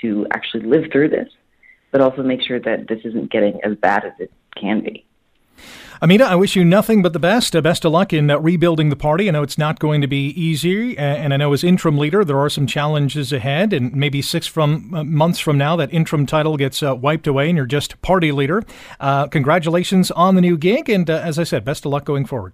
to 0.01 0.25
actually 0.33 0.65
live 0.65 0.91
through 0.91 1.09
this, 1.09 1.29
but 1.91 2.01
also 2.01 2.23
make 2.23 2.41
sure 2.41 2.59
that 2.59 2.87
this 2.87 2.99
isn't 3.03 3.31
getting 3.31 3.59
as 3.63 3.75
bad 3.75 4.05
as 4.05 4.13
it 4.19 4.31
can 4.55 4.81
be. 4.81 5.05
Amita, 6.01 6.23
I 6.23 6.35
wish 6.35 6.55
you 6.55 6.63
nothing 6.63 7.01
but 7.01 7.11
the 7.11 7.19
best. 7.19 7.53
Uh, 7.55 7.61
best 7.61 7.83
of 7.83 7.91
luck 7.91 8.13
in 8.13 8.31
uh, 8.31 8.39
rebuilding 8.39 8.89
the 8.89 8.95
party. 8.95 9.27
I 9.27 9.31
know 9.31 9.43
it's 9.43 9.57
not 9.57 9.79
going 9.79 9.99
to 9.99 10.07
be 10.07 10.27
easy, 10.29 10.97
uh, 10.97 11.01
and 11.01 11.33
I 11.33 11.37
know 11.37 11.51
as 11.51 11.61
interim 11.61 11.97
leader 11.97 12.23
there 12.23 12.39
are 12.39 12.49
some 12.49 12.65
challenges 12.65 13.33
ahead, 13.33 13.73
and 13.73 13.93
maybe 13.93 14.21
six 14.21 14.47
from 14.47 14.89
months 15.13 15.39
from 15.39 15.57
now 15.57 15.75
that 15.75 15.93
interim 15.93 16.25
title 16.25 16.55
gets 16.55 16.81
wiped 16.81 17.27
away, 17.27 17.49
and 17.49 17.57
you're 17.57 17.65
just 17.65 18.01
party 18.01 18.31
leader. 18.31 18.63
Congratulations 18.99 20.09
on 20.11 20.35
the 20.35 20.41
new 20.41 20.57
gig, 20.57 20.89
and 20.89 21.09
as 21.09 21.37
I 21.37 21.43
said, 21.43 21.65
best 21.65 21.85
of 21.85 21.91
luck 21.91 22.05
going 22.05 22.25
forward. 22.25 22.53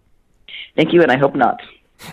Thank 0.75 0.91
you, 0.91 1.03
and 1.03 1.11
I 1.11 1.17
hope 1.17 1.35
not. 1.35 1.61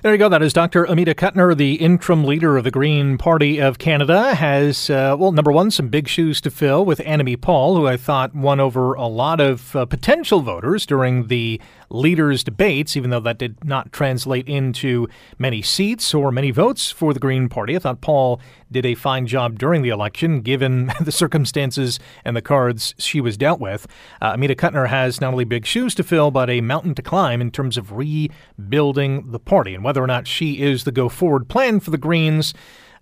There 0.03 0.13
you 0.13 0.19
go. 0.19 0.29
That 0.29 0.43
is 0.43 0.53
Dr. 0.53 0.85
Amita 0.85 1.15
Kuttner, 1.15 1.57
the 1.57 1.75
interim 1.75 2.25
leader 2.25 2.57
of 2.57 2.65
the 2.65 2.71
Green 2.71 3.19
Party 3.19 3.61
of 3.61 3.79
Canada, 3.79 4.35
has, 4.35 4.89
uh, 4.89 5.17
well, 5.19 5.33
number 5.33 5.51
one, 5.51 5.71
some 5.71 5.89
big 5.89 6.09
shoes 6.09 6.41
to 6.43 6.51
fill 6.51 6.85
with 6.85 6.99
Annamie 7.01 7.41
Paul, 7.41 7.77
who 7.77 7.87
I 7.87 7.97
thought 7.97 8.35
won 8.35 8.61
over 8.61 8.95
a 8.95 9.07
lot 9.07 9.41
of 9.41 9.75
uh, 9.75 9.85
potential 9.85 10.41
voters 10.41 10.87
during 10.87 11.27
the 11.27 11.61
leaders' 11.91 12.45
debates, 12.45 12.97
even 12.97 13.11
though 13.11 13.21
that 13.21 13.39
did 13.39 13.65
not 13.65 13.93
translate 13.93 14.49
into 14.49 15.09
many 15.39 15.63
seats 15.63 16.15
or 16.15 16.33
many 16.33 16.51
votes 16.51 16.91
for 16.91 17.13
the 17.13 17.21
Green 17.21 17.49
Party. 17.49 17.77
I 17.77 17.81
thought 17.81 18.01
Paul 18.01 18.41
did 18.73 18.87
a 18.87 18.95
fine 18.95 19.27
job 19.27 19.59
during 19.59 19.83
the 19.83 19.91
election, 19.91 20.41
given 20.41 20.91
the 21.01 21.13
circumstances 21.13 22.01
and 22.25 22.37
the 22.37 22.43
cards 22.43 22.95
she 22.99 23.21
was 23.21 23.37
dealt 23.37 23.61
with. 23.61 23.87
Uh, 24.21 24.33
Amita 24.35 24.55
Kuttner 24.55 24.89
has 24.89 25.21
not 25.21 25.33
only 25.33 25.45
big 25.45 25.67
shoes 25.67 25.95
to 25.97 26.03
fill, 26.03 26.31
but 26.31 26.51
a 26.51 26.61
mountain 26.61 26.95
to 26.95 27.03
climb 27.03 27.41
in 27.41 27.51
terms 27.51 27.77
of 27.77 27.93
rebuilding 27.93 29.31
the 29.31 29.39
party. 29.39 29.75
And 29.75 29.85
whether 29.85 30.03
or 30.03 30.07
not 30.07 30.27
she 30.27 30.61
is 30.61 30.85
the 30.85 30.93
go 30.93 31.09
forward 31.09 31.49
plan 31.49 31.81
for 31.81 31.91
the 31.91 31.99
Greens, 31.99 32.55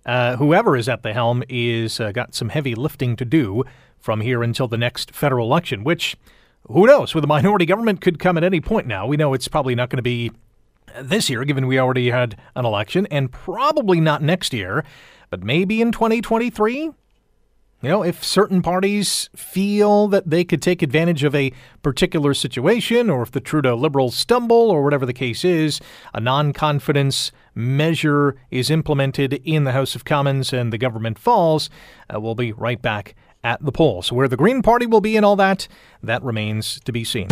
uh, 0.05 0.35
whoever 0.35 0.75
is 0.75 0.89
at 0.89 1.03
the 1.03 1.13
helm 1.13 1.43
is 1.49 1.99
uh, 1.99 2.11
got 2.11 2.35
some 2.35 2.49
heavy 2.49 2.75
lifting 2.75 3.15
to 3.15 3.25
do 3.25 3.63
from 3.99 4.21
here 4.21 4.43
until 4.43 4.67
the 4.67 4.77
next 4.77 5.11
federal 5.13 5.45
election, 5.45 5.83
which 5.83 6.15
who 6.67 6.85
knows? 6.85 7.15
With 7.15 7.23
a 7.23 7.27
minority 7.27 7.65
government 7.65 8.01
could 8.01 8.19
come 8.19 8.37
at 8.37 8.43
any 8.43 8.61
point 8.61 8.87
now. 8.87 9.07
We 9.07 9.17
know 9.17 9.33
it's 9.33 9.47
probably 9.47 9.75
not 9.75 9.89
going 9.89 9.97
to 9.97 10.03
be 10.03 10.31
this 11.01 11.29
year, 11.29 11.43
given 11.45 11.67
we 11.67 11.79
already 11.79 12.09
had 12.09 12.35
an 12.55 12.65
election, 12.65 13.07
and 13.07 13.31
probably 13.31 13.99
not 13.99 14.21
next 14.21 14.53
year, 14.53 14.83
but 15.29 15.43
maybe 15.43 15.81
in 15.81 15.91
2023. 15.91 16.91
You 17.83 17.89
know, 17.89 18.03
if 18.03 18.23
certain 18.23 18.61
parties 18.61 19.27
feel 19.35 20.07
that 20.09 20.29
they 20.29 20.43
could 20.43 20.61
take 20.61 20.83
advantage 20.83 21.23
of 21.23 21.33
a 21.33 21.51
particular 21.81 22.35
situation, 22.35 23.09
or 23.09 23.23
if 23.23 23.31
the 23.31 23.39
Trudeau 23.39 23.75
Liberals 23.75 24.15
stumble, 24.15 24.69
or 24.69 24.83
whatever 24.83 25.05
the 25.05 25.13
case 25.13 25.43
is, 25.43 25.81
a 26.13 26.19
non 26.19 26.53
confidence 26.53 27.31
measure 27.55 28.35
is 28.51 28.69
implemented 28.69 29.41
in 29.43 29.63
the 29.63 29.71
House 29.71 29.95
of 29.95 30.05
Commons 30.05 30.53
and 30.53 30.71
the 30.71 30.77
government 30.77 31.17
falls, 31.17 31.71
uh, 32.13 32.19
we'll 32.19 32.35
be 32.35 32.51
right 32.51 32.81
back 32.81 33.15
at 33.43 33.63
the 33.63 33.71
polls. 33.71 34.11
Where 34.11 34.27
the 34.27 34.37
Green 34.37 34.61
Party 34.61 34.85
will 34.85 35.01
be 35.01 35.17
and 35.17 35.25
all 35.25 35.35
that, 35.37 35.67
that 36.03 36.23
remains 36.23 36.79
to 36.81 36.91
be 36.91 37.03
seen. 37.03 37.27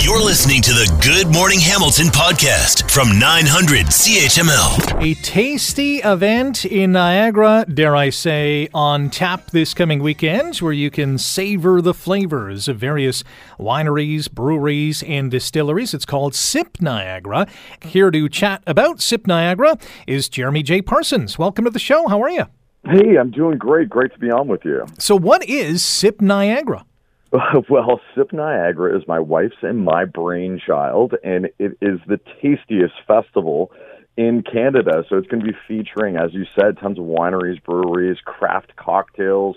You're 0.00 0.22
listening 0.22 0.62
to 0.62 0.72
the 0.72 1.00
Good 1.02 1.32
Morning 1.32 1.60
Hamilton 1.60 2.06
podcast 2.06 2.90
from 2.90 3.18
900 3.18 3.86
CHML. 3.86 5.02
A 5.02 5.14
tasty 5.22 5.98
event 5.98 6.64
in 6.64 6.92
Niagara, 6.92 7.66
dare 7.72 7.96
I 7.96 8.10
say, 8.10 8.68
on 8.72 9.10
tap 9.10 9.50
this 9.50 9.74
coming 9.74 10.02
weekend, 10.02 10.56
where 10.56 10.72
you 10.72 10.90
can 10.90 11.18
savor 11.18 11.80
the 11.80 11.94
flavors 11.94 12.68
of 12.68 12.78
various 12.78 13.24
wineries, 13.58 14.30
breweries, 14.30 15.02
and 15.02 15.30
distilleries. 15.30 15.94
It's 15.94 16.06
called 16.06 16.34
Sip 16.34 16.80
Niagara. 16.80 17.46
Here 17.82 18.10
to 18.10 18.28
chat 18.28 18.62
about 18.66 19.00
Sip 19.00 19.26
Niagara 19.26 19.78
is 20.06 20.28
Jeremy 20.28 20.62
J. 20.62 20.82
Parsons. 20.82 21.38
Welcome 21.38 21.64
to 21.64 21.70
the 21.70 21.78
show. 21.78 22.08
How 22.08 22.22
are 22.22 22.30
you? 22.30 22.46
Hey, 22.84 23.16
I'm 23.18 23.30
doing 23.30 23.58
great. 23.58 23.88
Great 23.88 24.12
to 24.12 24.18
be 24.18 24.30
on 24.30 24.48
with 24.48 24.64
you. 24.64 24.86
So, 24.98 25.16
what 25.16 25.44
is 25.48 25.84
SIP 25.84 26.20
Niagara? 26.20 26.84
well, 27.68 28.00
SIP 28.14 28.32
Niagara 28.32 28.96
is 28.96 29.06
my 29.06 29.18
wife's 29.18 29.56
and 29.62 29.84
my 29.84 30.04
brainchild, 30.04 31.14
and 31.22 31.46
it 31.58 31.76
is 31.80 32.00
the 32.06 32.18
tastiest 32.40 32.94
festival 33.06 33.72
in 34.16 34.42
Canada. 34.42 35.04
So, 35.08 35.16
it's 35.16 35.26
going 35.26 35.44
to 35.44 35.52
be 35.52 35.58
featuring, 35.66 36.16
as 36.16 36.32
you 36.32 36.46
said, 36.58 36.78
tons 36.78 36.98
of 36.98 37.04
wineries, 37.04 37.62
breweries, 37.62 38.18
craft 38.24 38.76
cocktails. 38.76 39.56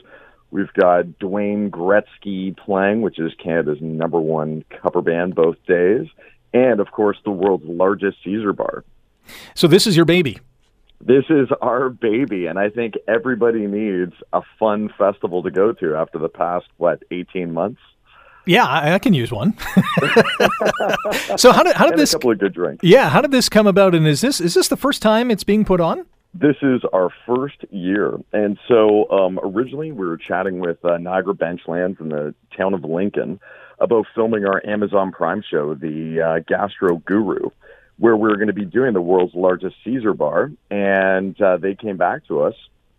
We've 0.50 0.74
got 0.74 1.06
Dwayne 1.22 1.70
Gretzky 1.70 2.58
playing, 2.58 3.02
which 3.02 3.20
is 3.20 3.32
Canada's 3.42 3.78
number 3.80 4.20
one 4.20 4.66
cover 4.82 5.02
band 5.02 5.36
both 5.36 5.56
days, 5.66 6.08
and 6.54 6.82
of 6.82 6.92
course, 6.92 7.18
the 7.24 7.32
world's 7.32 7.66
largest 7.66 8.18
Caesar 8.26 8.52
bar. 8.52 8.84
So, 9.54 9.68
this 9.68 9.86
is 9.88 9.96
your 9.96 10.06
baby 10.06 10.40
this 11.06 11.26
is 11.30 11.50
our 11.62 11.90
baby, 11.90 12.46
and 12.46 12.60
I 12.60 12.70
think 12.70 12.96
everybody 13.08 13.68
needs 13.68 14.14
a 14.34 14.42
fun 14.60 14.90
festival 14.98 15.44
to 15.44 15.52
go 15.52 15.74
to 15.74 15.96
after 15.96 16.18
the 16.20 16.30
past 16.30 16.68
what 16.78 17.04
eighteen 17.12 17.54
months. 17.54 17.82
Yeah, 18.46 18.66
I, 18.66 18.94
I 18.94 19.00
can 19.00 19.14
use 19.14 19.32
one. 19.32 19.56
so 21.38 21.52
how 21.52 21.64
did 21.64 21.76
how 21.76 21.86
did 21.86 21.94
and 21.94 22.00
this 22.00 22.14
couple 22.14 22.32
of 22.32 22.40
good 22.40 22.54
drinks? 22.54 22.84
Yeah, 22.84 23.10
how 23.10 23.22
did 23.22 23.32
this 23.32 23.50
come 23.50 23.68
about? 23.68 23.94
And 23.96 24.08
is 24.08 24.22
this 24.22 24.42
is 24.42 24.54
this 24.54 24.68
the 24.68 24.78
first 24.78 25.02
time 25.02 25.32
it's 25.32 25.44
being 25.44 25.66
put 25.66 25.80
on? 25.80 26.06
This 26.34 26.56
is 26.62 26.82
our 26.94 27.10
first 27.26 27.66
year, 27.72 28.18
and 28.32 28.58
so 28.68 29.10
um, 29.12 29.40
originally 29.44 29.92
we 29.92 30.08
were 30.08 30.18
chatting 30.18 30.60
with 30.60 30.84
uh, 30.86 30.98
Niagara 30.98 31.34
Benchlands 31.34 32.00
in 32.00 32.10
the 32.10 32.34
town 32.56 32.74
of 32.74 32.84
Lincoln 32.86 33.40
about 33.80 34.06
filming 34.16 34.46
our 34.46 34.62
Amazon 34.66 35.12
Prime 35.12 35.44
show, 35.50 35.74
The 35.74 36.22
uh, 36.22 36.40
Gastro 36.48 36.98
Guru 36.98 37.50
where 38.02 38.18
we 38.18 38.28
were 38.28 38.36
going 38.36 38.48
to 38.48 38.54
be 38.54 38.66
doing 38.66 38.94
the 38.94 39.02
world's 39.02 39.36
largest 39.36 39.76
Caesar 39.84 40.16
bar. 40.16 40.52
And 40.72 41.40
uh, 41.40 41.58
they 41.58 41.76
came 41.76 41.98
back 41.98 42.26
to 42.30 42.42
us 42.42 42.56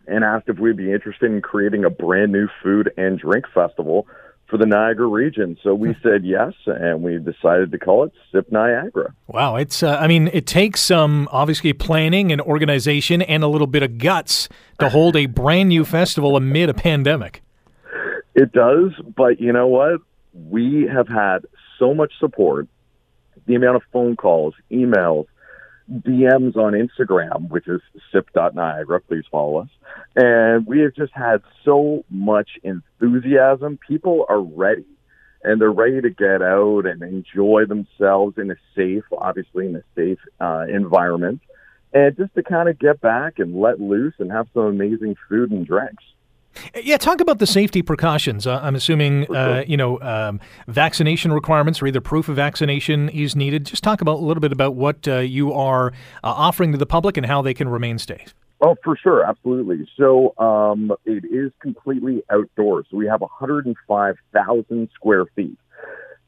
and 0.07 0.23
asked 0.23 0.49
if 0.49 0.61
we'd 0.61 0.77
be 0.77 0.93
interested 0.93 1.29
in 1.29 1.43
creating 1.43 1.85
a 1.85 1.91
brand 1.91 2.31
new 2.31 2.47
food 2.63 2.93
and 2.97 3.19
drink 3.19 3.47
festival 3.53 4.07
for 4.47 4.59
the 4.59 4.67
Niagara 4.67 5.09
region. 5.09 5.59
So 5.65 5.75
we 5.75 5.97
said 6.05 6.25
yes, 6.25 6.53
and 6.67 7.03
we 7.03 7.19
decided 7.19 7.73
to 7.73 7.79
call 7.81 8.05
it 8.05 8.13
SIP 8.31 8.53
Niagara. 8.53 9.13
Wow, 9.27 9.57
it's 9.57 9.83
uh, 9.83 9.97
I 9.99 10.07
mean, 10.07 10.31
it 10.33 10.47
takes 10.47 10.81
some 10.81 11.29
obviously 11.33 11.73
planning 11.73 12.31
and 12.31 12.41
organization 12.41 13.23
and 13.23 13.43
a 13.43 13.49
little 13.49 13.67
bit 13.67 13.83
of 13.83 13.99
guts 13.99 14.49
to 14.79 14.89
hold 14.89 15.17
a 15.17 15.27
brand 15.27 15.71
new 15.71 15.85
festival 15.85 16.37
amid 16.37 16.69
a 16.69 16.75
pandemic. 16.75 17.43
It 18.37 18.53
does, 18.53 18.93
but 19.17 19.41
you 19.41 19.53
know 19.53 19.67
what? 19.67 20.01
We 20.33 20.87
have 20.87 21.09
had 21.09 21.47
so 21.81 21.93
much 21.93 22.13
support. 22.21 22.69
The 23.47 23.55
amount 23.55 23.77
of 23.77 23.83
phone 23.93 24.17
calls, 24.17 24.55
emails, 24.71 25.27
DMs 25.91 26.57
on 26.57 26.73
Instagram, 26.73 27.49
which 27.49 27.67
is 27.69 27.81
sip.niagara. 28.13 29.01
Please 29.01 29.25
follow 29.31 29.59
us. 29.59 29.69
And 30.15 30.67
we 30.67 30.81
have 30.81 30.95
just 30.95 31.13
had 31.13 31.43
so 31.65 32.05
much 32.09 32.51
enthusiasm. 32.63 33.79
People 33.89 34.25
are 34.29 34.41
ready 34.41 34.87
and 35.45 35.61
they're 35.61 35.73
ready 35.73 36.01
to 36.01 36.11
get 36.11 36.41
out 36.41 36.87
and 36.87 37.03
enjoy 37.03 37.65
themselves 37.67 38.39
in 38.39 38.51
a 38.51 38.57
safe, 38.77 39.05
obviously 39.17 39.67
in 39.67 39.77
a 39.77 39.83
safe 39.97 40.19
uh, 40.41 40.65
environment, 40.69 41.41
and 41.93 42.17
just 42.17 42.35
to 42.35 42.43
kind 42.43 42.69
of 42.69 42.79
get 42.79 43.01
back 43.01 43.39
and 43.39 43.61
let 43.61 43.81
loose 43.81 44.15
and 44.19 44.31
have 44.31 44.47
some 44.55 44.65
amazing 44.65 45.17
food 45.29 45.51
and 45.51 45.67
drinks. 45.67 46.05
Yeah, 46.75 46.97
talk 46.97 47.21
about 47.21 47.39
the 47.39 47.47
safety 47.47 47.83
precautions. 47.83 48.47
Uh, 48.47 48.61
I'm 48.63 48.75
assuming, 48.75 49.27
sure. 49.27 49.37
uh, 49.37 49.65
you 49.67 49.77
know, 49.77 50.01
um, 50.01 50.41
vaccination 50.69 51.33
requirements 51.33 51.83
or 51.83 51.87
either 51.87 52.01
proof 52.01 52.29
of 52.29 52.37
vaccination 52.37 53.09
is 53.09 53.35
needed. 53.37 53.67
Just 53.67 53.83
talk 53.83 54.01
about 54.01 54.17
a 54.17 54.25
little 54.25 54.41
bit 54.41 54.53
about 54.53 54.75
what 54.75 55.07
uh, 55.09 55.19
you 55.19 55.53
are 55.53 55.89
uh, 55.89 55.93
offering 56.23 56.73
to 56.73 56.79
the 56.79 56.87
public 56.87 57.17
and 57.17 57.27
how 57.27 57.43
they 57.43 57.55
can 57.55 57.69
remain 57.69 57.99
safe. 57.99 58.35
Oh, 58.61 58.77
for 58.85 58.97
sure, 58.97 59.25
absolutely. 59.25 59.89
So 59.97 60.35
um, 60.39 60.93
it 61.05 61.25
is 61.25 61.51
completely 61.61 62.23
outdoors. 62.31 62.87
So 62.91 62.97
we 62.97 63.07
have 63.07 63.21
105,000 63.21 64.89
square 64.95 65.27
feet. 65.35 65.59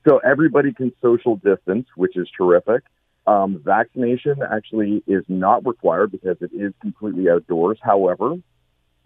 So 0.06 0.18
everybody 0.18 0.72
can 0.72 0.92
social 1.00 1.36
distance, 1.36 1.86
which 1.96 2.16
is 2.16 2.28
terrific. 2.36 2.82
Um, 3.26 3.62
vaccination 3.64 4.42
actually 4.42 5.02
is 5.06 5.24
not 5.28 5.64
required 5.64 6.10
because 6.12 6.36
it 6.40 6.50
is 6.52 6.74
completely 6.82 7.30
outdoors. 7.30 7.78
However, 7.80 8.34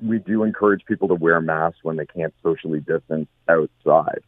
we 0.00 0.18
do 0.18 0.42
encourage 0.44 0.84
people 0.86 1.08
to 1.08 1.14
wear 1.14 1.40
masks 1.40 1.80
when 1.82 1.96
they 1.96 2.06
can't 2.06 2.34
socially 2.42 2.80
distance 2.80 3.28
outside. 3.48 4.20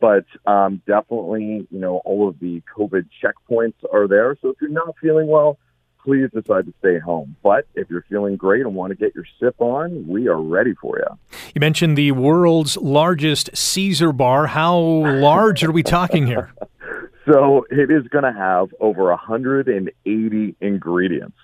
But 0.00 0.26
um, 0.46 0.80
definitely, 0.86 1.66
you 1.70 1.78
know, 1.78 1.98
all 2.04 2.28
of 2.28 2.38
the 2.38 2.62
COVID 2.76 3.06
checkpoints 3.22 3.74
are 3.92 4.06
there. 4.06 4.36
So 4.40 4.50
if 4.50 4.56
you're 4.60 4.70
not 4.70 4.94
feeling 5.00 5.26
well, 5.26 5.58
please 6.04 6.30
decide 6.32 6.66
to 6.66 6.74
stay 6.78 6.98
home. 6.98 7.36
But 7.42 7.66
if 7.74 7.90
you're 7.90 8.04
feeling 8.08 8.36
great 8.36 8.62
and 8.62 8.74
want 8.74 8.90
to 8.90 8.96
get 8.96 9.14
your 9.14 9.24
sip 9.40 9.56
on, 9.58 10.06
we 10.06 10.28
are 10.28 10.40
ready 10.40 10.74
for 10.80 10.98
you. 10.98 11.38
You 11.54 11.60
mentioned 11.60 11.98
the 11.98 12.12
world's 12.12 12.76
largest 12.76 13.50
Caesar 13.56 14.12
bar. 14.12 14.46
How 14.46 14.78
large 14.78 15.64
are 15.64 15.72
we 15.72 15.82
talking 15.82 16.26
here? 16.26 16.52
So 17.30 17.66
it 17.70 17.90
is 17.90 18.08
going 18.08 18.24
to 18.24 18.32
have 18.32 18.68
over 18.80 19.10
180 19.10 20.56
ingredients. 20.62 21.36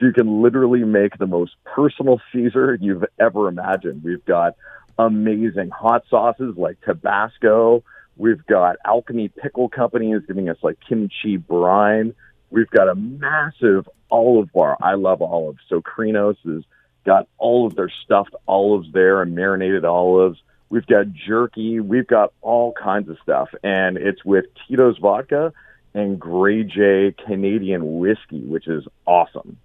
So 0.00 0.06
you 0.06 0.12
can 0.14 0.40
literally 0.40 0.82
make 0.82 1.18
the 1.18 1.26
most 1.26 1.52
personal 1.64 2.22
Caesar 2.32 2.78
you've 2.80 3.04
ever 3.18 3.48
imagined. 3.48 4.02
We've 4.02 4.24
got 4.24 4.56
amazing 4.98 5.70
hot 5.70 6.04
sauces 6.08 6.54
like 6.56 6.80
Tabasco. 6.80 7.84
We've 8.16 8.44
got 8.46 8.76
Alchemy 8.86 9.28
Pickle 9.28 9.68
Company 9.68 10.12
is 10.12 10.22
giving 10.26 10.48
us 10.48 10.56
like 10.62 10.78
kimchi 10.88 11.36
brine. 11.36 12.14
We've 12.50 12.70
got 12.70 12.88
a 12.88 12.94
massive 12.94 13.88
olive 14.10 14.50
bar. 14.52 14.78
I 14.80 14.94
love 14.94 15.20
olives. 15.20 15.60
So 15.68 15.82
Krinos 15.82 16.36
has 16.46 16.64
got 17.04 17.28
all 17.36 17.66
of 17.66 17.74
their 17.76 17.92
stuffed 18.04 18.34
olives 18.48 18.88
there 18.92 19.20
and 19.20 19.34
marinated 19.34 19.84
olives. 19.84 20.38
We've 20.70 20.86
got 20.86 21.12
jerky. 21.12 21.78
We've 21.80 22.06
got 22.06 22.32
all 22.40 22.72
kinds 22.72 23.10
of 23.10 23.18
stuff. 23.22 23.50
And 23.62 23.98
it's 23.98 24.24
with 24.24 24.46
Tito's 24.66 24.96
vodka 24.98 25.52
and 25.92 26.18
Grey 26.18 26.64
J 26.64 27.14
Canadian 27.26 27.98
whiskey, 27.98 28.40
which 28.40 28.66
is 28.66 28.84
awesome. 29.06 29.58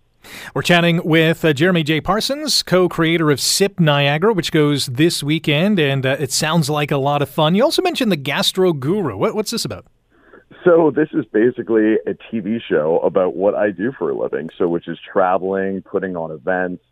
We're 0.53 0.61
chatting 0.61 1.01
with 1.03 1.43
uh, 1.43 1.53
Jeremy 1.53 1.83
J. 1.83 2.01
Parsons, 2.01 2.63
co 2.63 2.87
creator 2.89 3.31
of 3.31 3.39
SIP 3.39 3.79
Niagara, 3.79 4.33
which 4.33 4.51
goes 4.51 4.87
this 4.87 5.23
weekend, 5.23 5.79
and 5.79 6.05
uh, 6.05 6.17
it 6.19 6.31
sounds 6.31 6.69
like 6.69 6.91
a 6.91 6.97
lot 6.97 7.21
of 7.21 7.29
fun. 7.29 7.55
You 7.55 7.63
also 7.63 7.81
mentioned 7.81 8.11
the 8.11 8.17
Gastro 8.17 8.73
Guru. 8.73 9.17
What, 9.17 9.35
what's 9.35 9.51
this 9.51 9.65
about? 9.65 9.85
So, 10.63 10.91
this 10.95 11.09
is 11.13 11.25
basically 11.31 11.95
a 12.07 12.13
TV 12.31 12.59
show 12.67 12.99
about 12.99 13.35
what 13.35 13.55
I 13.55 13.71
do 13.71 13.91
for 13.97 14.09
a 14.09 14.17
living. 14.17 14.49
So, 14.57 14.67
which 14.67 14.87
is 14.87 14.97
traveling, 15.11 15.81
putting 15.81 16.15
on 16.15 16.31
events, 16.31 16.83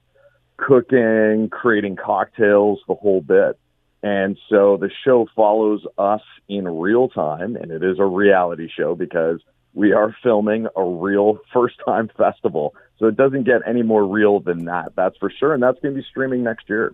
cooking, 0.58 1.50
creating 1.52 1.96
cocktails, 1.96 2.80
the 2.88 2.96
whole 2.96 3.22
bit. 3.22 3.60
And 4.04 4.38
so 4.50 4.78
the 4.78 4.90
show 5.06 5.28
follows 5.34 5.86
us 5.98 6.22
in 6.50 6.68
real 6.68 7.08
time, 7.08 7.56
and 7.56 7.72
it 7.72 7.84
is 7.84 8.00
a 8.00 8.06
reality 8.06 8.68
show 8.70 8.96
because 8.96 9.40
we 9.74 9.94
are 9.94 10.16
filming 10.22 10.68
a 10.76 10.84
real 10.84 11.40
first 11.54 11.76
time 11.86 12.10
festival. 12.18 12.76
So 13.04 13.08
it 13.08 13.18
doesn't 13.18 13.44
get 13.44 13.64
any 13.68 13.84
more 13.84 14.06
real 14.06 14.40
than 14.40 14.64
that, 14.64 14.94
that's 14.96 15.18
for 15.18 15.30
sure. 15.30 15.54
And 15.54 15.62
that's 15.62 15.78
going 15.82 15.94
to 15.94 16.00
be 16.00 16.08
streaming 16.10 16.42
next 16.42 16.70
year. 16.70 16.94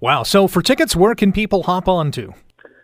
Wow. 0.00 0.22
So 0.22 0.46
for 0.46 0.62
tickets, 0.62 0.94
where 0.94 1.16
can 1.16 1.32
people 1.32 1.64
hop 1.64 1.88
on 1.88 2.12
to? 2.12 2.32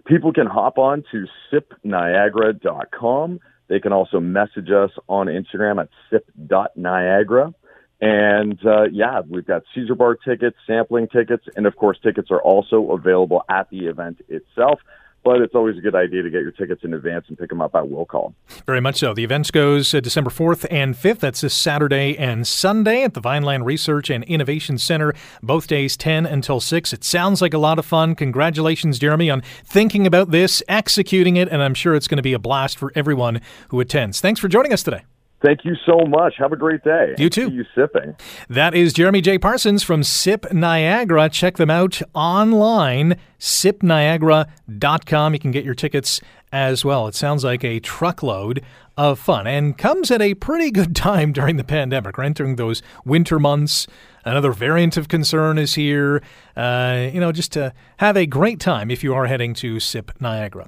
People 0.06 0.32
can 0.32 0.48
hop 0.48 0.76
on 0.76 1.04
to 1.12 1.26
sipniagara.com. 1.52 3.38
They 3.68 3.78
can 3.78 3.92
also 3.92 4.18
message 4.18 4.72
us 4.72 4.90
on 5.08 5.28
Instagram 5.28 5.80
at 5.80 5.88
sip.niagara. 6.10 7.54
And 8.00 8.58
uh, 8.66 8.86
yeah, 8.90 9.20
we've 9.28 9.46
got 9.46 9.62
Caesar 9.72 9.94
Bar 9.94 10.16
tickets, 10.16 10.56
sampling 10.66 11.06
tickets, 11.06 11.44
and 11.54 11.64
of 11.64 11.76
course, 11.76 11.96
tickets 12.02 12.32
are 12.32 12.42
also 12.42 12.90
available 12.90 13.44
at 13.48 13.70
the 13.70 13.86
event 13.86 14.20
itself 14.28 14.80
but 15.26 15.40
it's 15.40 15.56
always 15.56 15.76
a 15.76 15.80
good 15.80 15.96
idea 15.96 16.22
to 16.22 16.30
get 16.30 16.42
your 16.42 16.52
tickets 16.52 16.84
in 16.84 16.94
advance 16.94 17.24
and 17.26 17.36
pick 17.36 17.48
them 17.48 17.60
up 17.60 17.74
at 17.74 17.90
will 17.90 18.06
call. 18.06 18.32
Very 18.64 18.80
much 18.80 18.94
so. 19.00 19.12
The 19.12 19.24
event 19.24 19.50
goes 19.50 19.92
uh, 19.92 19.98
December 19.98 20.30
4th 20.30 20.64
and 20.70 20.94
5th. 20.94 21.18
That's 21.18 21.40
this 21.40 21.52
Saturday 21.52 22.16
and 22.16 22.46
Sunday 22.46 23.02
at 23.02 23.14
the 23.14 23.20
Vineland 23.20 23.66
Research 23.66 24.08
and 24.08 24.22
Innovation 24.22 24.78
Center, 24.78 25.14
both 25.42 25.66
days 25.66 25.96
10 25.96 26.26
until 26.26 26.60
6. 26.60 26.92
It 26.92 27.02
sounds 27.02 27.42
like 27.42 27.52
a 27.52 27.58
lot 27.58 27.80
of 27.80 27.84
fun. 27.84 28.14
Congratulations, 28.14 29.00
Jeremy, 29.00 29.28
on 29.28 29.42
thinking 29.64 30.06
about 30.06 30.30
this, 30.30 30.62
executing 30.68 31.34
it, 31.34 31.48
and 31.48 31.60
I'm 31.60 31.74
sure 31.74 31.96
it's 31.96 32.06
going 32.06 32.18
to 32.18 32.22
be 32.22 32.32
a 32.32 32.38
blast 32.38 32.78
for 32.78 32.92
everyone 32.94 33.40
who 33.70 33.80
attends. 33.80 34.20
Thanks 34.20 34.38
for 34.38 34.46
joining 34.46 34.72
us 34.72 34.84
today. 34.84 35.02
Thank 35.46 35.64
you 35.64 35.76
so 35.86 36.04
much. 36.04 36.34
Have 36.38 36.52
a 36.52 36.56
great 36.56 36.82
day. 36.82 37.14
You 37.18 37.30
too. 37.30 37.48
you 37.52 37.64
sipping. 37.72 38.16
That 38.48 38.74
is 38.74 38.92
Jeremy 38.92 39.20
J. 39.20 39.38
Parsons 39.38 39.84
from 39.84 40.02
SIP 40.02 40.52
Niagara. 40.52 41.28
Check 41.28 41.56
them 41.56 41.70
out 41.70 42.02
online, 42.14 43.16
sipniagara.com. 43.38 45.34
You 45.34 45.38
can 45.38 45.52
get 45.52 45.64
your 45.64 45.74
tickets 45.74 46.20
as 46.50 46.84
well. 46.84 47.06
It 47.06 47.14
sounds 47.14 47.44
like 47.44 47.62
a 47.62 47.78
truckload 47.78 48.60
of 48.96 49.20
fun 49.20 49.46
and 49.46 49.78
comes 49.78 50.10
at 50.10 50.20
a 50.20 50.34
pretty 50.34 50.72
good 50.72 50.96
time 51.06 51.32
during 51.32 51.58
the 51.58 51.64
pandemic. 51.64 52.18
We're 52.18 52.24
those 52.56 52.82
winter 53.04 53.38
months. 53.38 53.86
Another 54.26 54.50
variant 54.50 54.96
of 54.96 55.06
concern 55.06 55.56
is 55.56 55.74
here. 55.74 56.20
Uh, 56.56 57.10
you 57.12 57.20
know, 57.20 57.30
just 57.30 57.52
to 57.52 57.72
have 57.98 58.16
a 58.16 58.26
great 58.26 58.58
time 58.58 58.90
if 58.90 59.04
you 59.04 59.14
are 59.14 59.26
heading 59.26 59.54
to 59.54 59.78
SIP 59.78 60.20
Niagara. 60.20 60.66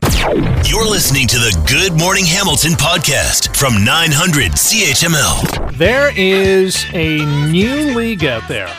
You're 0.64 0.88
listening 0.88 1.26
to 1.26 1.38
the 1.38 1.64
Good 1.68 1.98
Morning 1.98 2.24
Hamilton 2.24 2.74
podcast 2.74 3.56
from 3.56 3.84
900 3.84 4.52
CHML. 4.52 5.76
There 5.76 6.12
is 6.16 6.86
a 6.92 7.18
new 7.50 7.96
league 7.96 8.24
out 8.24 8.46
there. 8.46 8.72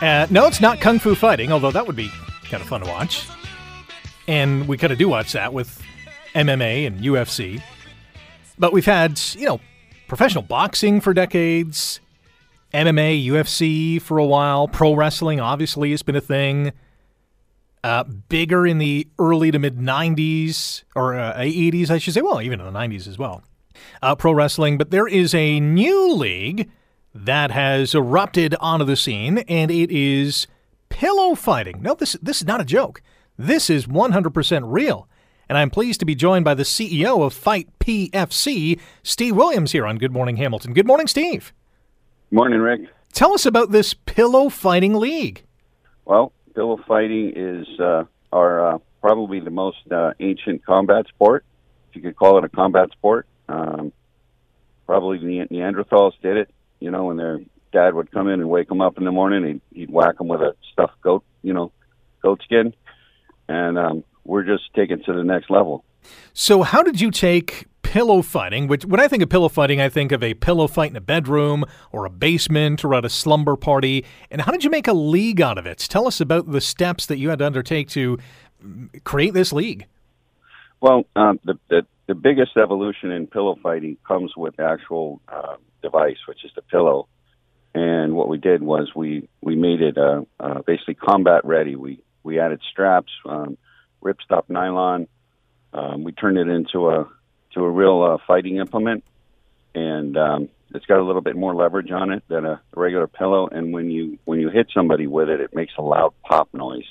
Uh, 0.00 0.28
no, 0.30 0.46
it's 0.46 0.60
not 0.60 0.80
Kung 0.80 1.00
Fu 1.00 1.16
Fighting, 1.16 1.50
although 1.50 1.72
that 1.72 1.84
would 1.84 1.96
be 1.96 2.08
kind 2.44 2.62
of 2.62 2.68
fun 2.68 2.82
to 2.82 2.86
watch. 2.86 3.26
And 4.28 4.68
we 4.68 4.78
kind 4.78 4.92
of 4.92 4.98
do 5.00 5.08
watch 5.08 5.32
that 5.32 5.52
with 5.52 5.82
MMA 6.36 6.86
and 6.86 7.00
UFC. 7.00 7.60
But 8.60 8.72
we've 8.72 8.86
had, 8.86 9.20
you 9.34 9.46
know, 9.46 9.60
professional 10.06 10.44
boxing 10.44 11.00
for 11.00 11.12
decades, 11.12 11.98
MMA, 12.74 13.24
UFC 13.26 14.02
for 14.02 14.18
a 14.18 14.26
while, 14.26 14.66
pro 14.66 14.94
wrestling 14.94 15.40
obviously 15.40 15.92
has 15.92 16.02
been 16.02 16.16
a 16.16 16.20
thing. 16.20 16.72
Uh, 17.84 18.02
bigger 18.02 18.66
in 18.66 18.78
the 18.78 19.06
early 19.18 19.50
to 19.50 19.58
mid 19.58 19.78
90s, 19.78 20.82
or 20.96 21.14
uh, 21.14 21.34
80s, 21.36 21.90
I 21.90 21.98
should 21.98 22.14
say. 22.14 22.20
Well, 22.20 22.42
even 22.42 22.60
in 22.60 22.66
the 22.66 22.78
90s 22.78 23.06
as 23.06 23.16
well. 23.16 23.42
Uh, 24.02 24.16
pro 24.16 24.32
wrestling, 24.32 24.76
but 24.76 24.90
there 24.90 25.06
is 25.06 25.34
a 25.34 25.60
new 25.60 26.12
league 26.12 26.68
that 27.14 27.50
has 27.50 27.94
erupted 27.94 28.54
onto 28.60 28.84
the 28.84 28.96
scene, 28.96 29.38
and 29.38 29.70
it 29.70 29.90
is 29.90 30.46
pillow 30.88 31.34
fighting. 31.34 31.80
No, 31.80 31.94
this, 31.94 32.16
this 32.20 32.40
is 32.40 32.46
not 32.46 32.60
a 32.60 32.64
joke. 32.64 33.02
This 33.38 33.70
is 33.70 33.86
100% 33.86 34.62
real 34.66 35.08
and 35.48 35.58
I'm 35.58 35.70
pleased 35.70 36.00
to 36.00 36.06
be 36.06 36.14
joined 36.14 36.44
by 36.44 36.54
the 36.54 36.62
CEO 36.62 37.22
of 37.22 37.34
Fight 37.34 37.68
PFC, 37.78 38.80
Steve 39.02 39.36
Williams, 39.36 39.72
here 39.72 39.86
on 39.86 39.98
Good 39.98 40.12
Morning 40.12 40.36
Hamilton. 40.36 40.72
Good 40.72 40.86
morning, 40.86 41.06
Steve. 41.06 41.52
Morning, 42.30 42.60
Rick. 42.60 42.80
Tell 43.12 43.32
us 43.32 43.46
about 43.46 43.70
this 43.70 43.94
pillow 43.94 44.48
fighting 44.48 44.94
league. 44.94 45.44
Well, 46.04 46.32
pillow 46.54 46.80
fighting 46.86 47.32
is 47.36 47.66
uh, 47.78 48.04
our 48.32 48.74
uh, 48.74 48.78
probably 49.00 49.40
the 49.40 49.50
most 49.50 49.78
uh, 49.92 50.12
ancient 50.18 50.64
combat 50.64 51.06
sport, 51.08 51.44
if 51.88 51.96
you 51.96 52.02
could 52.02 52.16
call 52.16 52.38
it 52.38 52.44
a 52.44 52.48
combat 52.48 52.90
sport. 52.92 53.26
Um, 53.48 53.92
probably 54.86 55.18
the 55.18 55.46
Neanderthals 55.50 56.12
did 56.22 56.36
it. 56.36 56.50
You 56.80 56.90
know, 56.90 57.04
when 57.04 57.16
their 57.16 57.40
dad 57.72 57.94
would 57.94 58.10
come 58.10 58.28
in 58.28 58.40
and 58.40 58.48
wake 58.48 58.68
them 58.68 58.80
up 58.80 58.98
in 58.98 59.04
the 59.04 59.12
morning, 59.12 59.60
he'd, 59.70 59.78
he'd 59.78 59.90
whack 59.90 60.18
them 60.18 60.28
with 60.28 60.40
a 60.40 60.56
stuffed 60.72 61.00
goat, 61.02 61.24
you 61.42 61.52
know, 61.52 61.70
goat 62.22 62.40
skin, 62.44 62.74
and 63.48 63.78
um, 63.78 64.04
we're 64.24 64.42
just 64.42 64.64
taking 64.74 65.02
to 65.04 65.12
the 65.12 65.24
next 65.24 65.50
level. 65.50 65.84
So, 66.32 66.62
how 66.62 66.82
did 66.82 67.00
you 67.00 67.10
take 67.10 67.66
pillow 67.94 68.22
fighting? 68.22 68.66
Which, 68.66 68.84
when 68.84 68.98
I 68.98 69.06
think 69.06 69.22
of 69.22 69.28
pillow 69.28 69.48
fighting, 69.48 69.80
I 69.80 69.88
think 69.88 70.10
of 70.10 70.20
a 70.20 70.34
pillow 70.34 70.66
fight 70.66 70.90
in 70.90 70.96
a 70.96 71.00
bedroom 71.00 71.64
or 71.92 72.04
a 72.04 72.10
basement 72.10 72.84
or 72.84 72.92
at 72.92 73.04
a 73.04 73.08
slumber 73.08 73.54
party. 73.54 74.04
And 74.32 74.40
how 74.40 74.50
did 74.50 74.64
you 74.64 74.70
make 74.70 74.88
a 74.88 74.92
league 74.92 75.40
out 75.40 75.58
of 75.58 75.64
it? 75.64 75.78
Tell 75.78 76.08
us 76.08 76.20
about 76.20 76.50
the 76.50 76.60
steps 76.60 77.06
that 77.06 77.18
you 77.18 77.28
had 77.28 77.38
to 77.38 77.46
undertake 77.46 77.88
to 77.90 78.18
create 79.04 79.32
this 79.32 79.52
league. 79.52 79.86
Well, 80.80 81.04
um, 81.14 81.38
the, 81.44 81.56
the 81.70 81.86
the 82.08 82.16
biggest 82.16 82.56
evolution 82.56 83.12
in 83.12 83.28
pillow 83.28 83.56
fighting 83.62 83.96
comes 84.06 84.32
with 84.36 84.56
the 84.56 84.64
actual 84.64 85.20
uh, 85.28 85.54
device, 85.80 86.18
which 86.26 86.44
is 86.44 86.50
the 86.56 86.62
pillow. 86.62 87.06
And 87.76 88.16
what 88.16 88.28
we 88.28 88.38
did 88.38 88.60
was 88.60 88.90
we 88.96 89.28
we 89.40 89.54
made 89.54 89.80
it 89.80 89.96
uh, 89.96 90.22
uh, 90.40 90.62
basically 90.66 90.94
combat 90.94 91.44
ready. 91.44 91.76
We 91.76 92.02
we 92.24 92.40
added 92.40 92.60
straps, 92.72 93.12
um, 93.24 93.56
ripstop 94.02 94.48
nylon. 94.48 95.06
Um, 95.72 96.02
we 96.02 96.10
turned 96.10 96.38
it 96.38 96.48
into 96.48 96.90
a 96.90 97.08
to 97.54 97.64
a 97.64 97.70
real 97.70 98.02
uh, 98.02 98.18
fighting 98.26 98.56
implement, 98.56 99.04
and 99.74 100.16
um, 100.16 100.48
it's 100.74 100.86
got 100.86 100.98
a 100.98 101.04
little 101.04 101.22
bit 101.22 101.36
more 101.36 101.54
leverage 101.54 101.90
on 101.90 102.12
it 102.12 102.22
than 102.28 102.44
a 102.44 102.60
regular 102.74 103.06
pillow. 103.06 103.46
And 103.46 103.72
when 103.72 103.90
you 103.90 104.18
when 104.24 104.40
you 104.40 104.50
hit 104.50 104.68
somebody 104.74 105.06
with 105.06 105.28
it, 105.28 105.40
it 105.40 105.54
makes 105.54 105.72
a 105.78 105.82
loud 105.82 106.12
pop 106.22 106.48
noise. 106.52 106.86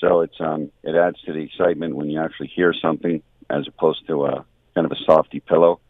So 0.00 0.22
it's 0.22 0.40
um, 0.40 0.70
it 0.82 0.94
adds 0.94 1.20
to 1.22 1.32
the 1.32 1.40
excitement 1.40 1.96
when 1.96 2.10
you 2.10 2.20
actually 2.20 2.48
hear 2.48 2.72
something 2.72 3.22
as 3.50 3.66
opposed 3.66 4.06
to 4.06 4.26
a 4.26 4.44
kind 4.74 4.84
of 4.84 4.92
a 4.92 5.04
softy 5.04 5.40
pillow. 5.40 5.80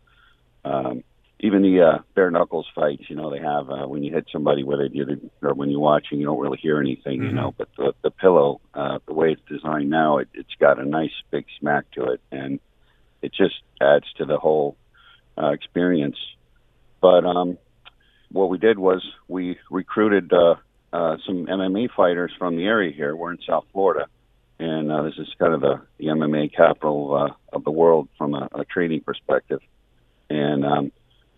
Um, 0.64 1.04
even 1.40 1.62
the 1.62 1.80
uh, 1.82 1.98
bare 2.16 2.32
knuckles 2.32 2.66
fights, 2.74 3.04
you 3.08 3.14
know, 3.14 3.30
they 3.30 3.38
have 3.38 3.70
uh, 3.70 3.86
when 3.86 4.02
you 4.02 4.12
hit 4.12 4.26
somebody 4.32 4.64
with 4.64 4.80
it, 4.80 4.92
you 4.92 5.30
or 5.40 5.54
when 5.54 5.70
you're 5.70 5.78
watching, 5.78 6.18
you 6.18 6.26
don't 6.26 6.40
really 6.40 6.58
hear 6.58 6.80
anything, 6.80 7.20
mm-hmm. 7.20 7.28
you 7.28 7.32
know. 7.32 7.54
But 7.56 7.68
the 7.76 7.94
the 8.02 8.10
pillow, 8.10 8.60
uh, 8.74 8.98
the 9.06 9.14
way 9.14 9.32
it's 9.32 9.42
designed 9.48 9.88
now, 9.88 10.18
it, 10.18 10.28
it's 10.34 10.54
got 10.58 10.80
a 10.80 10.84
nice 10.84 11.12
big 11.30 11.46
smack 11.60 11.90
to 11.92 12.06
it, 12.06 12.20
and 12.32 12.58
it 13.22 13.32
just 13.32 13.56
adds 13.80 14.04
to 14.18 14.24
the 14.24 14.38
whole 14.38 14.76
uh, 15.36 15.50
experience. 15.50 16.16
But 17.00 17.24
um, 17.24 17.58
what 18.30 18.50
we 18.50 18.58
did 18.58 18.78
was 18.78 19.04
we 19.28 19.58
recruited 19.70 20.32
uh, 20.32 20.56
uh, 20.92 21.16
some 21.26 21.46
MMA 21.46 21.90
fighters 21.96 22.32
from 22.38 22.56
the 22.56 22.64
area 22.64 22.92
here. 22.94 23.14
We're 23.14 23.32
in 23.32 23.38
South 23.46 23.64
Florida, 23.72 24.06
and 24.58 24.90
uh, 24.90 25.02
this 25.02 25.14
is 25.18 25.28
kind 25.38 25.54
of 25.54 25.60
the, 25.60 25.80
the 25.98 26.06
MMA 26.06 26.54
capital 26.54 27.14
uh, 27.14 27.56
of 27.56 27.64
the 27.64 27.70
world 27.70 28.08
from 28.18 28.34
a, 28.34 28.48
a 28.52 28.64
training 28.64 29.00
perspective. 29.00 29.60
And 30.30 30.64
um, 30.64 30.92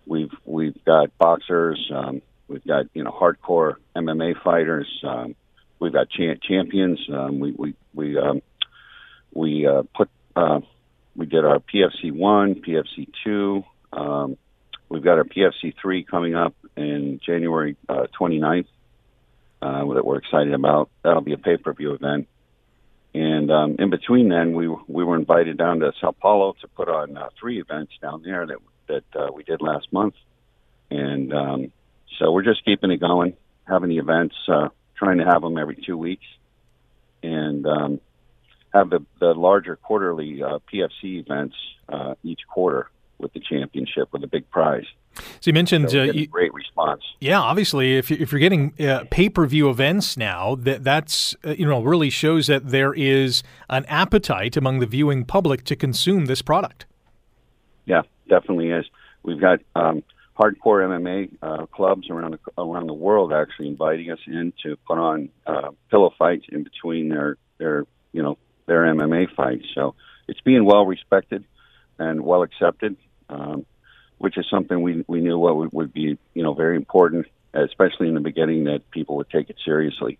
we've 0.07 0.33
we've 0.45 0.85
got 0.85 1.17
boxers, 1.19 1.91
um, 1.95 2.23
we've 2.49 2.67
got 2.67 2.87
you 2.95 3.05
know 3.05 3.13
hardcore 3.13 3.75
MMA 3.97 4.43
fighters, 4.43 4.89
um, 5.07 5.35
we've 5.79 5.93
got 5.93 6.09
cha- 6.11 6.39
champions. 6.43 7.01
Um, 7.13 7.41
we 7.41 7.53
we 7.53 7.75
we 7.95 8.19
um, 8.19 8.43
we 9.33 9.67
uh, 9.67 9.83
put 9.95 10.09
uh, 10.37 10.61
we 11.17 11.27
did 11.27 11.45
our 11.45 11.59
PFC 11.59 12.13
one, 12.13 12.57
PFC 12.57 13.09
two. 13.25 13.65
Um, 13.93 14.37
we've 14.89 15.03
got 15.03 15.19
our 15.19 15.25
PFC 15.25 15.75
three 15.81 16.05
coming 16.05 16.35
up 16.35 16.55
in 16.77 17.21
January 17.25 17.77
uh, 17.89 18.07
29th 18.19 18.67
uh, 19.63 19.85
that 19.95 20.05
we're 20.05 20.19
excited 20.19 20.55
about. 20.55 20.91
That'll 21.03 21.21
be 21.21 21.33
a 21.33 21.39
pay 21.39 21.57
per 21.57 21.73
view 21.73 21.95
event. 21.95 22.29
And 23.13 23.51
um, 23.51 23.77
in 23.79 23.91
between 23.91 24.29
then, 24.29 24.53
we 24.53 24.69
we 24.69 25.03
were 25.03 25.17
invited 25.17 25.59
down 25.59 25.81
to 25.81 25.93
Sao 26.01 26.13
Paulo 26.13 26.55
to 26.61 26.69
put 26.69 26.89
on 26.89 27.17
uh, 27.17 27.31
three 27.39 27.61
events 27.61 27.93
down 28.01 28.23
there 28.23 28.47
that 28.47 28.59
that 28.87 29.21
uh, 29.21 29.33
we 29.33 29.43
did 29.43 29.61
last 29.61 29.93
month, 29.93 30.15
and 30.91 31.33
um, 31.33 31.73
so 32.19 32.31
we're 32.31 32.45
just 32.45 32.65
keeping 32.65 32.91
it 32.93 32.99
going, 32.99 33.37
having 33.67 33.89
the 33.89 33.99
events, 33.99 34.37
uh, 34.49 34.69
trying 34.97 35.19
to 35.19 35.25
have 35.25 35.43
them 35.43 35.59
every 35.59 35.77
two 35.77 35.97
weeks, 35.97 36.25
and 37.23 37.67
um, 37.67 38.01
have 38.73 38.91
the 38.91 39.05
the 39.19 39.35
larger 39.35 39.77
quarterly 39.77 40.43
uh, 40.43 40.59
PFC 40.73 41.21
events 41.21 41.57
uh, 41.89 42.15
each 42.23 42.41
quarter 42.49 42.89
with 43.19 43.33
the 43.33 43.41
championship 43.41 44.09
with 44.13 44.25
a 44.25 44.27
big 44.27 44.49
prize. 44.51 44.87
So 45.15 45.49
you 45.51 45.53
mentioned 45.53 45.91
so 45.91 46.01
uh, 46.01 46.05
you, 46.05 46.27
great 46.27 46.55
response. 46.55 47.03
Yeah, 47.21 47.41
obviously, 47.41 47.97
if 47.97 48.11
you, 48.11 48.17
if 48.21 48.33
you're 48.33 48.41
getting 48.41 48.73
uh, 48.81 49.05
pay 49.11 49.29
per 49.29 49.47
view 49.47 49.69
events 49.69 50.17
now, 50.17 50.55
that 50.57 50.85
that's 50.85 51.35
uh, 51.45 51.51
you 51.51 51.67
know 51.67 51.83
really 51.83 52.11
shows 52.11 52.47
that 52.47 52.71
there 52.71 52.95
is 52.95 53.43
an 53.69 53.85
appetite 53.87 54.57
among 54.57 54.79
the 54.79 54.87
viewing 54.87 55.25
public 55.25 55.65
to 55.65 55.77
consume 55.77 56.27
this 56.27 56.43
product. 56.43 56.87
Yeah, 57.87 58.03
definitely 58.29 58.71
is. 58.71 58.87
We've 59.23 59.41
got 59.41 59.61
um, 59.75 60.03
hardcore 60.39 60.83
MMA 60.87 61.37
uh, 61.43 61.67
clubs 61.67 62.09
around 62.09 62.33
the, 62.33 62.63
around 62.63 62.87
the 62.87 62.95
world 62.95 63.33
actually 63.33 63.69
inviting 63.69 64.11
us 64.11 64.21
in 64.27 64.53
to 64.63 64.77
put 64.87 64.99
on 64.99 65.29
uh, 65.47 65.71
pillow 65.91 66.15
fights 66.19 66.47
in 66.51 66.63
between 66.63 67.09
their 67.09 67.37
their 67.59 67.85
you 68.13 68.23
know 68.23 68.39
their 68.71 68.83
MMA 68.83 69.35
fights. 69.35 69.67
So 69.75 69.95
it's 70.29 70.41
being 70.41 70.65
well 70.65 70.87
respected 70.87 71.45
and 71.99 72.23
well 72.23 72.43
accepted. 72.43 72.97
Um, 73.29 73.67
which 74.21 74.37
is 74.37 74.45
something 74.51 74.83
we 74.83 75.03
we 75.09 75.21
knew 75.21 75.39
what 75.39 75.57
would, 75.57 75.73
would 75.73 75.93
be 75.95 76.19
you 76.35 76.43
know 76.43 76.53
very 76.53 76.77
important, 76.77 77.27
especially 77.55 78.07
in 78.07 78.15
the 78.15 78.21
beginning, 78.21 78.65
that 78.65 78.89
people 78.91 79.17
would 79.17 79.31
take 79.31 79.49
it 79.49 79.57
seriously. 79.65 80.19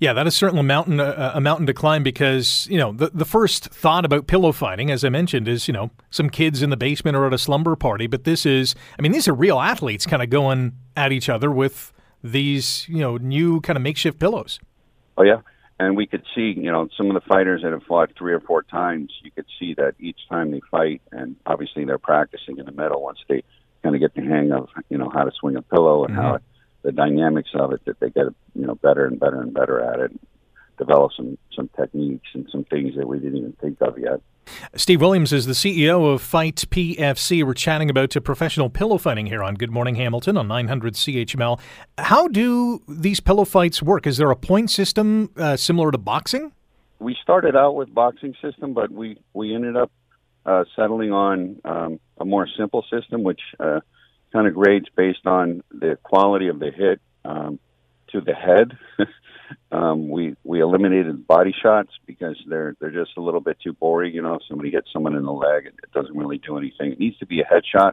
Yeah, 0.00 0.14
that 0.14 0.26
is 0.26 0.34
certainly 0.34 0.60
a 0.60 0.64
mountain 0.64 0.98
uh, 0.98 1.32
a 1.34 1.40
mountain 1.40 1.66
to 1.66 1.74
climb 1.74 2.02
because 2.02 2.66
you 2.70 2.78
know 2.78 2.92
the 2.92 3.10
the 3.12 3.26
first 3.26 3.66
thought 3.66 4.06
about 4.06 4.26
pillow 4.26 4.50
fighting, 4.50 4.90
as 4.90 5.04
I 5.04 5.10
mentioned, 5.10 5.46
is 5.46 5.68
you 5.68 5.74
know 5.74 5.90
some 6.10 6.30
kids 6.30 6.62
in 6.62 6.70
the 6.70 6.76
basement 6.76 7.18
or 7.18 7.26
at 7.26 7.34
a 7.34 7.38
slumber 7.38 7.76
party. 7.76 8.06
But 8.06 8.24
this 8.24 8.46
is, 8.46 8.74
I 8.98 9.02
mean, 9.02 9.12
these 9.12 9.28
are 9.28 9.34
real 9.34 9.60
athletes 9.60 10.06
kind 10.06 10.22
of 10.22 10.30
going 10.30 10.72
at 10.96 11.12
each 11.12 11.28
other 11.28 11.50
with 11.50 11.92
these 12.24 12.88
you 12.88 13.00
know 13.00 13.18
new 13.18 13.60
kind 13.60 13.76
of 13.76 13.82
makeshift 13.82 14.18
pillows. 14.18 14.58
Oh 15.18 15.22
yeah, 15.22 15.42
and 15.78 15.96
we 15.96 16.06
could 16.06 16.24
see, 16.34 16.54
you 16.56 16.72
know, 16.72 16.88
some 16.96 17.08
of 17.08 17.14
the 17.14 17.28
fighters 17.28 17.62
that 17.62 17.72
have 17.72 17.84
fought 17.84 18.10
three 18.18 18.32
or 18.32 18.40
four 18.40 18.62
times, 18.62 19.12
you 19.22 19.30
could 19.30 19.46
see 19.58 19.74
that 19.74 19.94
each 20.00 20.18
time 20.28 20.50
they 20.50 20.60
fight, 20.70 21.00
and 21.12 21.36
obviously 21.46 21.84
they're 21.84 21.98
practicing 21.98 22.58
in 22.58 22.66
the 22.66 22.72
middle 22.72 23.02
once 23.02 23.18
they 23.28 23.44
kind 23.82 23.94
of 23.94 24.00
get 24.00 24.14
the 24.14 24.22
hang 24.22 24.50
of, 24.50 24.68
you 24.88 24.98
know, 24.98 25.08
how 25.08 25.22
to 25.24 25.30
swing 25.38 25.56
a 25.56 25.62
pillow 25.62 26.04
and 26.04 26.14
mm-hmm. 26.14 26.22
how 26.22 26.34
it, 26.34 26.42
the 26.82 26.92
dynamics 26.92 27.50
of 27.54 27.72
it, 27.72 27.84
that 27.84 28.00
they 28.00 28.10
get, 28.10 28.26
you 28.54 28.66
know, 28.66 28.74
better 28.74 29.06
and 29.06 29.20
better 29.20 29.40
and 29.40 29.54
better 29.54 29.80
at 29.80 30.00
it, 30.00 30.20
develop 30.88 31.12
some 31.16 31.36
some 31.54 31.68
techniques 31.76 32.28
and 32.34 32.48
some 32.50 32.64
things 32.64 32.94
that 32.96 33.06
we 33.06 33.18
didn't 33.18 33.36
even 33.36 33.52
think 33.60 33.80
of 33.80 33.98
yet. 33.98 34.20
Steve 34.74 35.02
Williams 35.02 35.32
is 35.32 35.44
the 35.44 35.52
CEO 35.52 36.10
of 36.10 36.22
Fight 36.22 36.64
PFC. 36.70 37.44
We're 37.44 37.52
chatting 37.52 37.90
about 37.90 38.16
professional 38.24 38.70
pillow 38.70 38.96
fighting 38.96 39.26
here 39.26 39.42
on 39.42 39.56
Good 39.56 39.70
Morning 39.70 39.96
Hamilton 39.96 40.38
on 40.38 40.48
900 40.48 40.94
CHML. 40.94 41.60
How 41.98 42.28
do 42.28 42.80
these 42.88 43.20
pillow 43.20 43.44
fights 43.44 43.82
work? 43.82 44.06
Is 44.06 44.16
there 44.16 44.30
a 44.30 44.36
point 44.36 44.70
system 44.70 45.30
uh, 45.36 45.56
similar 45.56 45.90
to 45.90 45.98
boxing? 45.98 46.52
We 46.98 47.14
started 47.22 47.56
out 47.56 47.74
with 47.74 47.92
boxing 47.92 48.34
system, 48.40 48.72
but 48.72 48.90
we, 48.90 49.20
we 49.34 49.54
ended 49.54 49.76
up 49.76 49.92
uh, 50.46 50.64
settling 50.74 51.12
on 51.12 51.60
um, 51.66 52.00
a 52.16 52.24
more 52.24 52.48
simple 52.56 52.84
system, 52.90 53.22
which 53.22 53.40
uh, 53.60 53.80
kind 54.32 54.46
of 54.46 54.54
grades 54.54 54.86
based 54.96 55.26
on 55.26 55.62
the 55.70 55.98
quality 56.02 56.48
of 56.48 56.58
the 56.58 56.70
hit 56.70 57.00
um, 57.24 57.58
to 58.12 58.22
the 58.22 58.34
head. 58.34 58.78
Um, 59.70 60.08
we 60.08 60.36
we 60.44 60.60
eliminated 60.60 61.26
body 61.26 61.54
shots 61.62 61.90
because 62.06 62.36
they're 62.46 62.74
they're 62.80 62.90
just 62.90 63.16
a 63.16 63.20
little 63.20 63.40
bit 63.40 63.58
too 63.62 63.72
boring. 63.72 64.14
You 64.14 64.22
know, 64.22 64.34
if 64.34 64.42
somebody 64.48 64.70
hits 64.70 64.88
someone 64.92 65.14
in 65.14 65.24
the 65.24 65.32
leg, 65.32 65.66
it, 65.66 65.74
it 65.82 65.92
doesn't 65.92 66.16
really 66.16 66.38
do 66.38 66.58
anything. 66.58 66.92
It 66.92 67.00
needs 67.00 67.18
to 67.18 67.26
be 67.26 67.40
a 67.40 67.44
headshot, 67.44 67.92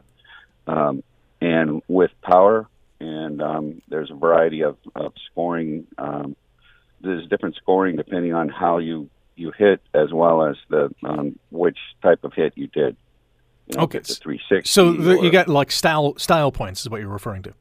um, 0.66 1.02
and 1.40 1.82
with 1.88 2.10
power. 2.22 2.68
And 2.98 3.42
um, 3.42 3.82
there's 3.88 4.10
a 4.10 4.14
variety 4.14 4.62
of, 4.62 4.78
of 4.94 5.12
scoring. 5.30 5.86
Um, 5.98 6.34
there's 7.02 7.28
different 7.28 7.56
scoring 7.56 7.96
depending 7.96 8.32
on 8.32 8.48
how 8.48 8.78
you 8.78 9.10
you 9.36 9.52
hit, 9.56 9.82
as 9.92 10.12
well 10.12 10.42
as 10.46 10.56
the 10.68 10.94
um, 11.04 11.38
which 11.50 11.78
type 12.02 12.24
of 12.24 12.32
hit 12.32 12.54
you 12.56 12.68
did. 12.68 12.96
You 13.66 13.76
know, 13.76 13.84
okay, 13.84 13.98
the 13.98 14.14
360. 14.14 14.68
So 14.70 14.92
the, 14.92 15.16
or, 15.16 15.24
you 15.24 15.30
got 15.30 15.48
like 15.48 15.70
style 15.70 16.14
style 16.16 16.50
points 16.50 16.80
is 16.82 16.90
what 16.90 17.00
you're 17.00 17.10
referring 17.10 17.42
to. 17.42 17.54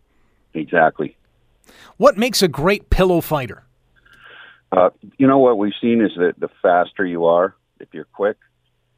Exactly. 0.54 1.18
What 1.98 2.18
makes 2.18 2.42
a 2.42 2.48
great 2.48 2.90
pillow 2.90 3.22
fighter? 3.22 3.64
Uh, 4.76 4.90
you 5.18 5.28
know 5.28 5.40
what 5.40 5.58
we've 5.58 5.74
seen 5.82 6.02
is 6.02 6.12
that 6.18 6.34
the 6.38 6.50
faster 6.62 7.06
you 7.06 7.26
are, 7.26 7.56
if 7.80 7.88
you're 7.94 8.06
quick, 8.06 8.38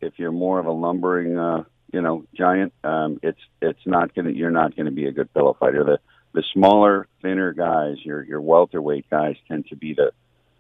if 0.02 0.14
you're 0.18 0.32
more 0.32 0.60
of 0.60 0.66
a 0.66 0.72
lumbering, 0.72 1.38
uh, 1.38 1.64
you 1.94 2.02
know, 2.02 2.26
giant, 2.36 2.74
um, 2.84 3.20
it's 3.22 3.40
it's 3.62 3.86
not 3.86 4.14
gonna 4.16 4.32
you're 4.32 4.52
not 4.52 4.76
gonna 4.76 4.92
be 4.92 5.06
a 5.06 5.12
good 5.12 5.32
pillow 5.34 5.56
fighter. 5.60 5.84
The 5.84 6.00
the 6.34 6.44
smaller, 6.54 7.08
thinner 7.22 7.54
guys, 7.54 7.98
your 8.04 8.24
your 8.24 8.42
welterweight 8.42 9.10
guys, 9.10 9.36
tend 9.48 9.68
to 9.68 9.76
be 9.76 9.94
the 9.94 10.12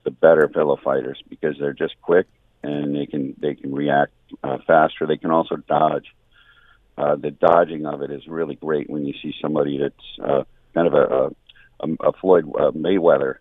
the 0.03 0.11
better 0.11 0.47
pillow 0.47 0.77
fighters 0.83 1.21
because 1.29 1.55
they're 1.59 1.73
just 1.73 1.95
quick 2.01 2.27
and 2.63 2.95
they 2.95 3.05
can 3.07 3.35
they 3.39 3.55
can 3.55 3.73
react 3.73 4.13
uh, 4.43 4.57
faster. 4.67 5.07
They 5.07 5.17
can 5.17 5.31
also 5.31 5.55
dodge. 5.55 6.05
Uh, 6.97 7.15
the 7.15 7.31
dodging 7.31 7.85
of 7.85 8.01
it 8.01 8.11
is 8.11 8.27
really 8.27 8.55
great 8.55 8.89
when 8.89 9.05
you 9.05 9.13
see 9.21 9.33
somebody 9.41 9.79
that's 9.79 10.29
uh, 10.29 10.43
kind 10.73 10.87
of 10.87 10.93
a, 10.93 11.29
a, 11.79 12.09
a 12.09 12.13
Floyd 12.13 12.45
uh, 12.59 12.71
Mayweather 12.71 13.35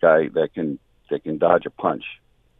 guy 0.00 0.28
that 0.34 0.50
can 0.54 0.78
that 1.10 1.24
can 1.24 1.38
dodge 1.38 1.66
a 1.66 1.70
punch, 1.70 2.04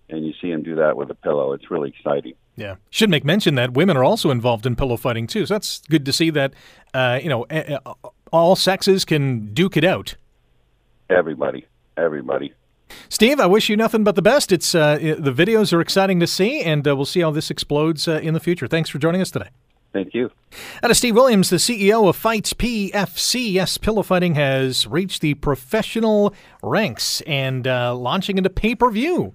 and 0.09 0.24
you 0.24 0.32
see 0.40 0.51
him 0.51 0.62
do 0.62 0.76
that 0.76 0.97
with 0.97 1.11
a 1.11 1.14
pillow. 1.14 1.53
It's 1.53 1.70
really 1.70 1.90
exciting. 1.90 2.34
Yeah, 2.57 2.76
should 2.90 3.11
make 3.11 3.24
mention 3.24 3.57
that 3.57 3.72
women 3.72 3.97
are 3.97 4.05
also 4.05 4.30
involved 4.30 4.66
in 4.66 4.76
pillow 4.76 4.97
fighting 4.97 5.26
too. 5.26 5.47
So 5.47 5.55
that's 5.55 5.80
good 5.90 6.05
to 6.07 6.12
see 6.12 6.30
that 6.30 6.55
uh, 6.92 7.18
you 7.22 7.28
know 7.28 7.47
all 8.32 8.57
sexes 8.57 9.05
can 9.05 9.53
duke 9.53 9.76
it 9.76 9.84
out. 9.84 10.16
Everybody, 11.11 11.66
everybody. 11.97 12.55
Steve, 13.09 13.40
I 13.40 13.47
wish 13.47 13.68
you 13.68 13.76
nothing 13.76 14.05
but 14.05 14.14
the 14.14 14.22
best. 14.22 14.53
It's 14.53 14.74
uh, 14.74 14.97
the 14.97 15.32
videos 15.32 15.72
are 15.72 15.80
exciting 15.80 16.20
to 16.20 16.26
see, 16.26 16.61
and 16.61 16.86
uh, 16.86 16.95
we'll 16.95 17.05
see 17.05 17.20
how 17.20 17.30
this 17.30 17.51
explodes 17.51 18.07
uh, 18.07 18.20
in 18.22 18.34
the 18.34 18.40
future. 18.40 18.66
Thanks 18.66 18.90
for 18.90 18.99
joining 18.99 19.20
us 19.20 19.30
today. 19.30 19.49
Thank 19.95 20.12
you. 20.12 20.32
That 20.82 20.90
is 20.90 20.99
Steve 20.99 21.14
Williams, 21.14 21.51
the 21.51 21.57
CEO 21.57 22.09
of 22.09 22.16
Fights 22.16 22.53
PFC. 22.53 23.53
Yes, 23.53 23.78
pillow 23.78 24.03
fighting 24.03 24.34
has 24.34 24.88
reached 24.88 25.20
the 25.22 25.34
professional 25.34 26.34
ranks 26.64 27.20
and 27.28 27.66
uh, 27.68 27.95
launching 27.95 28.36
into 28.36 28.51
pay 28.51 28.74
per 28.74 28.90
view 28.90 29.34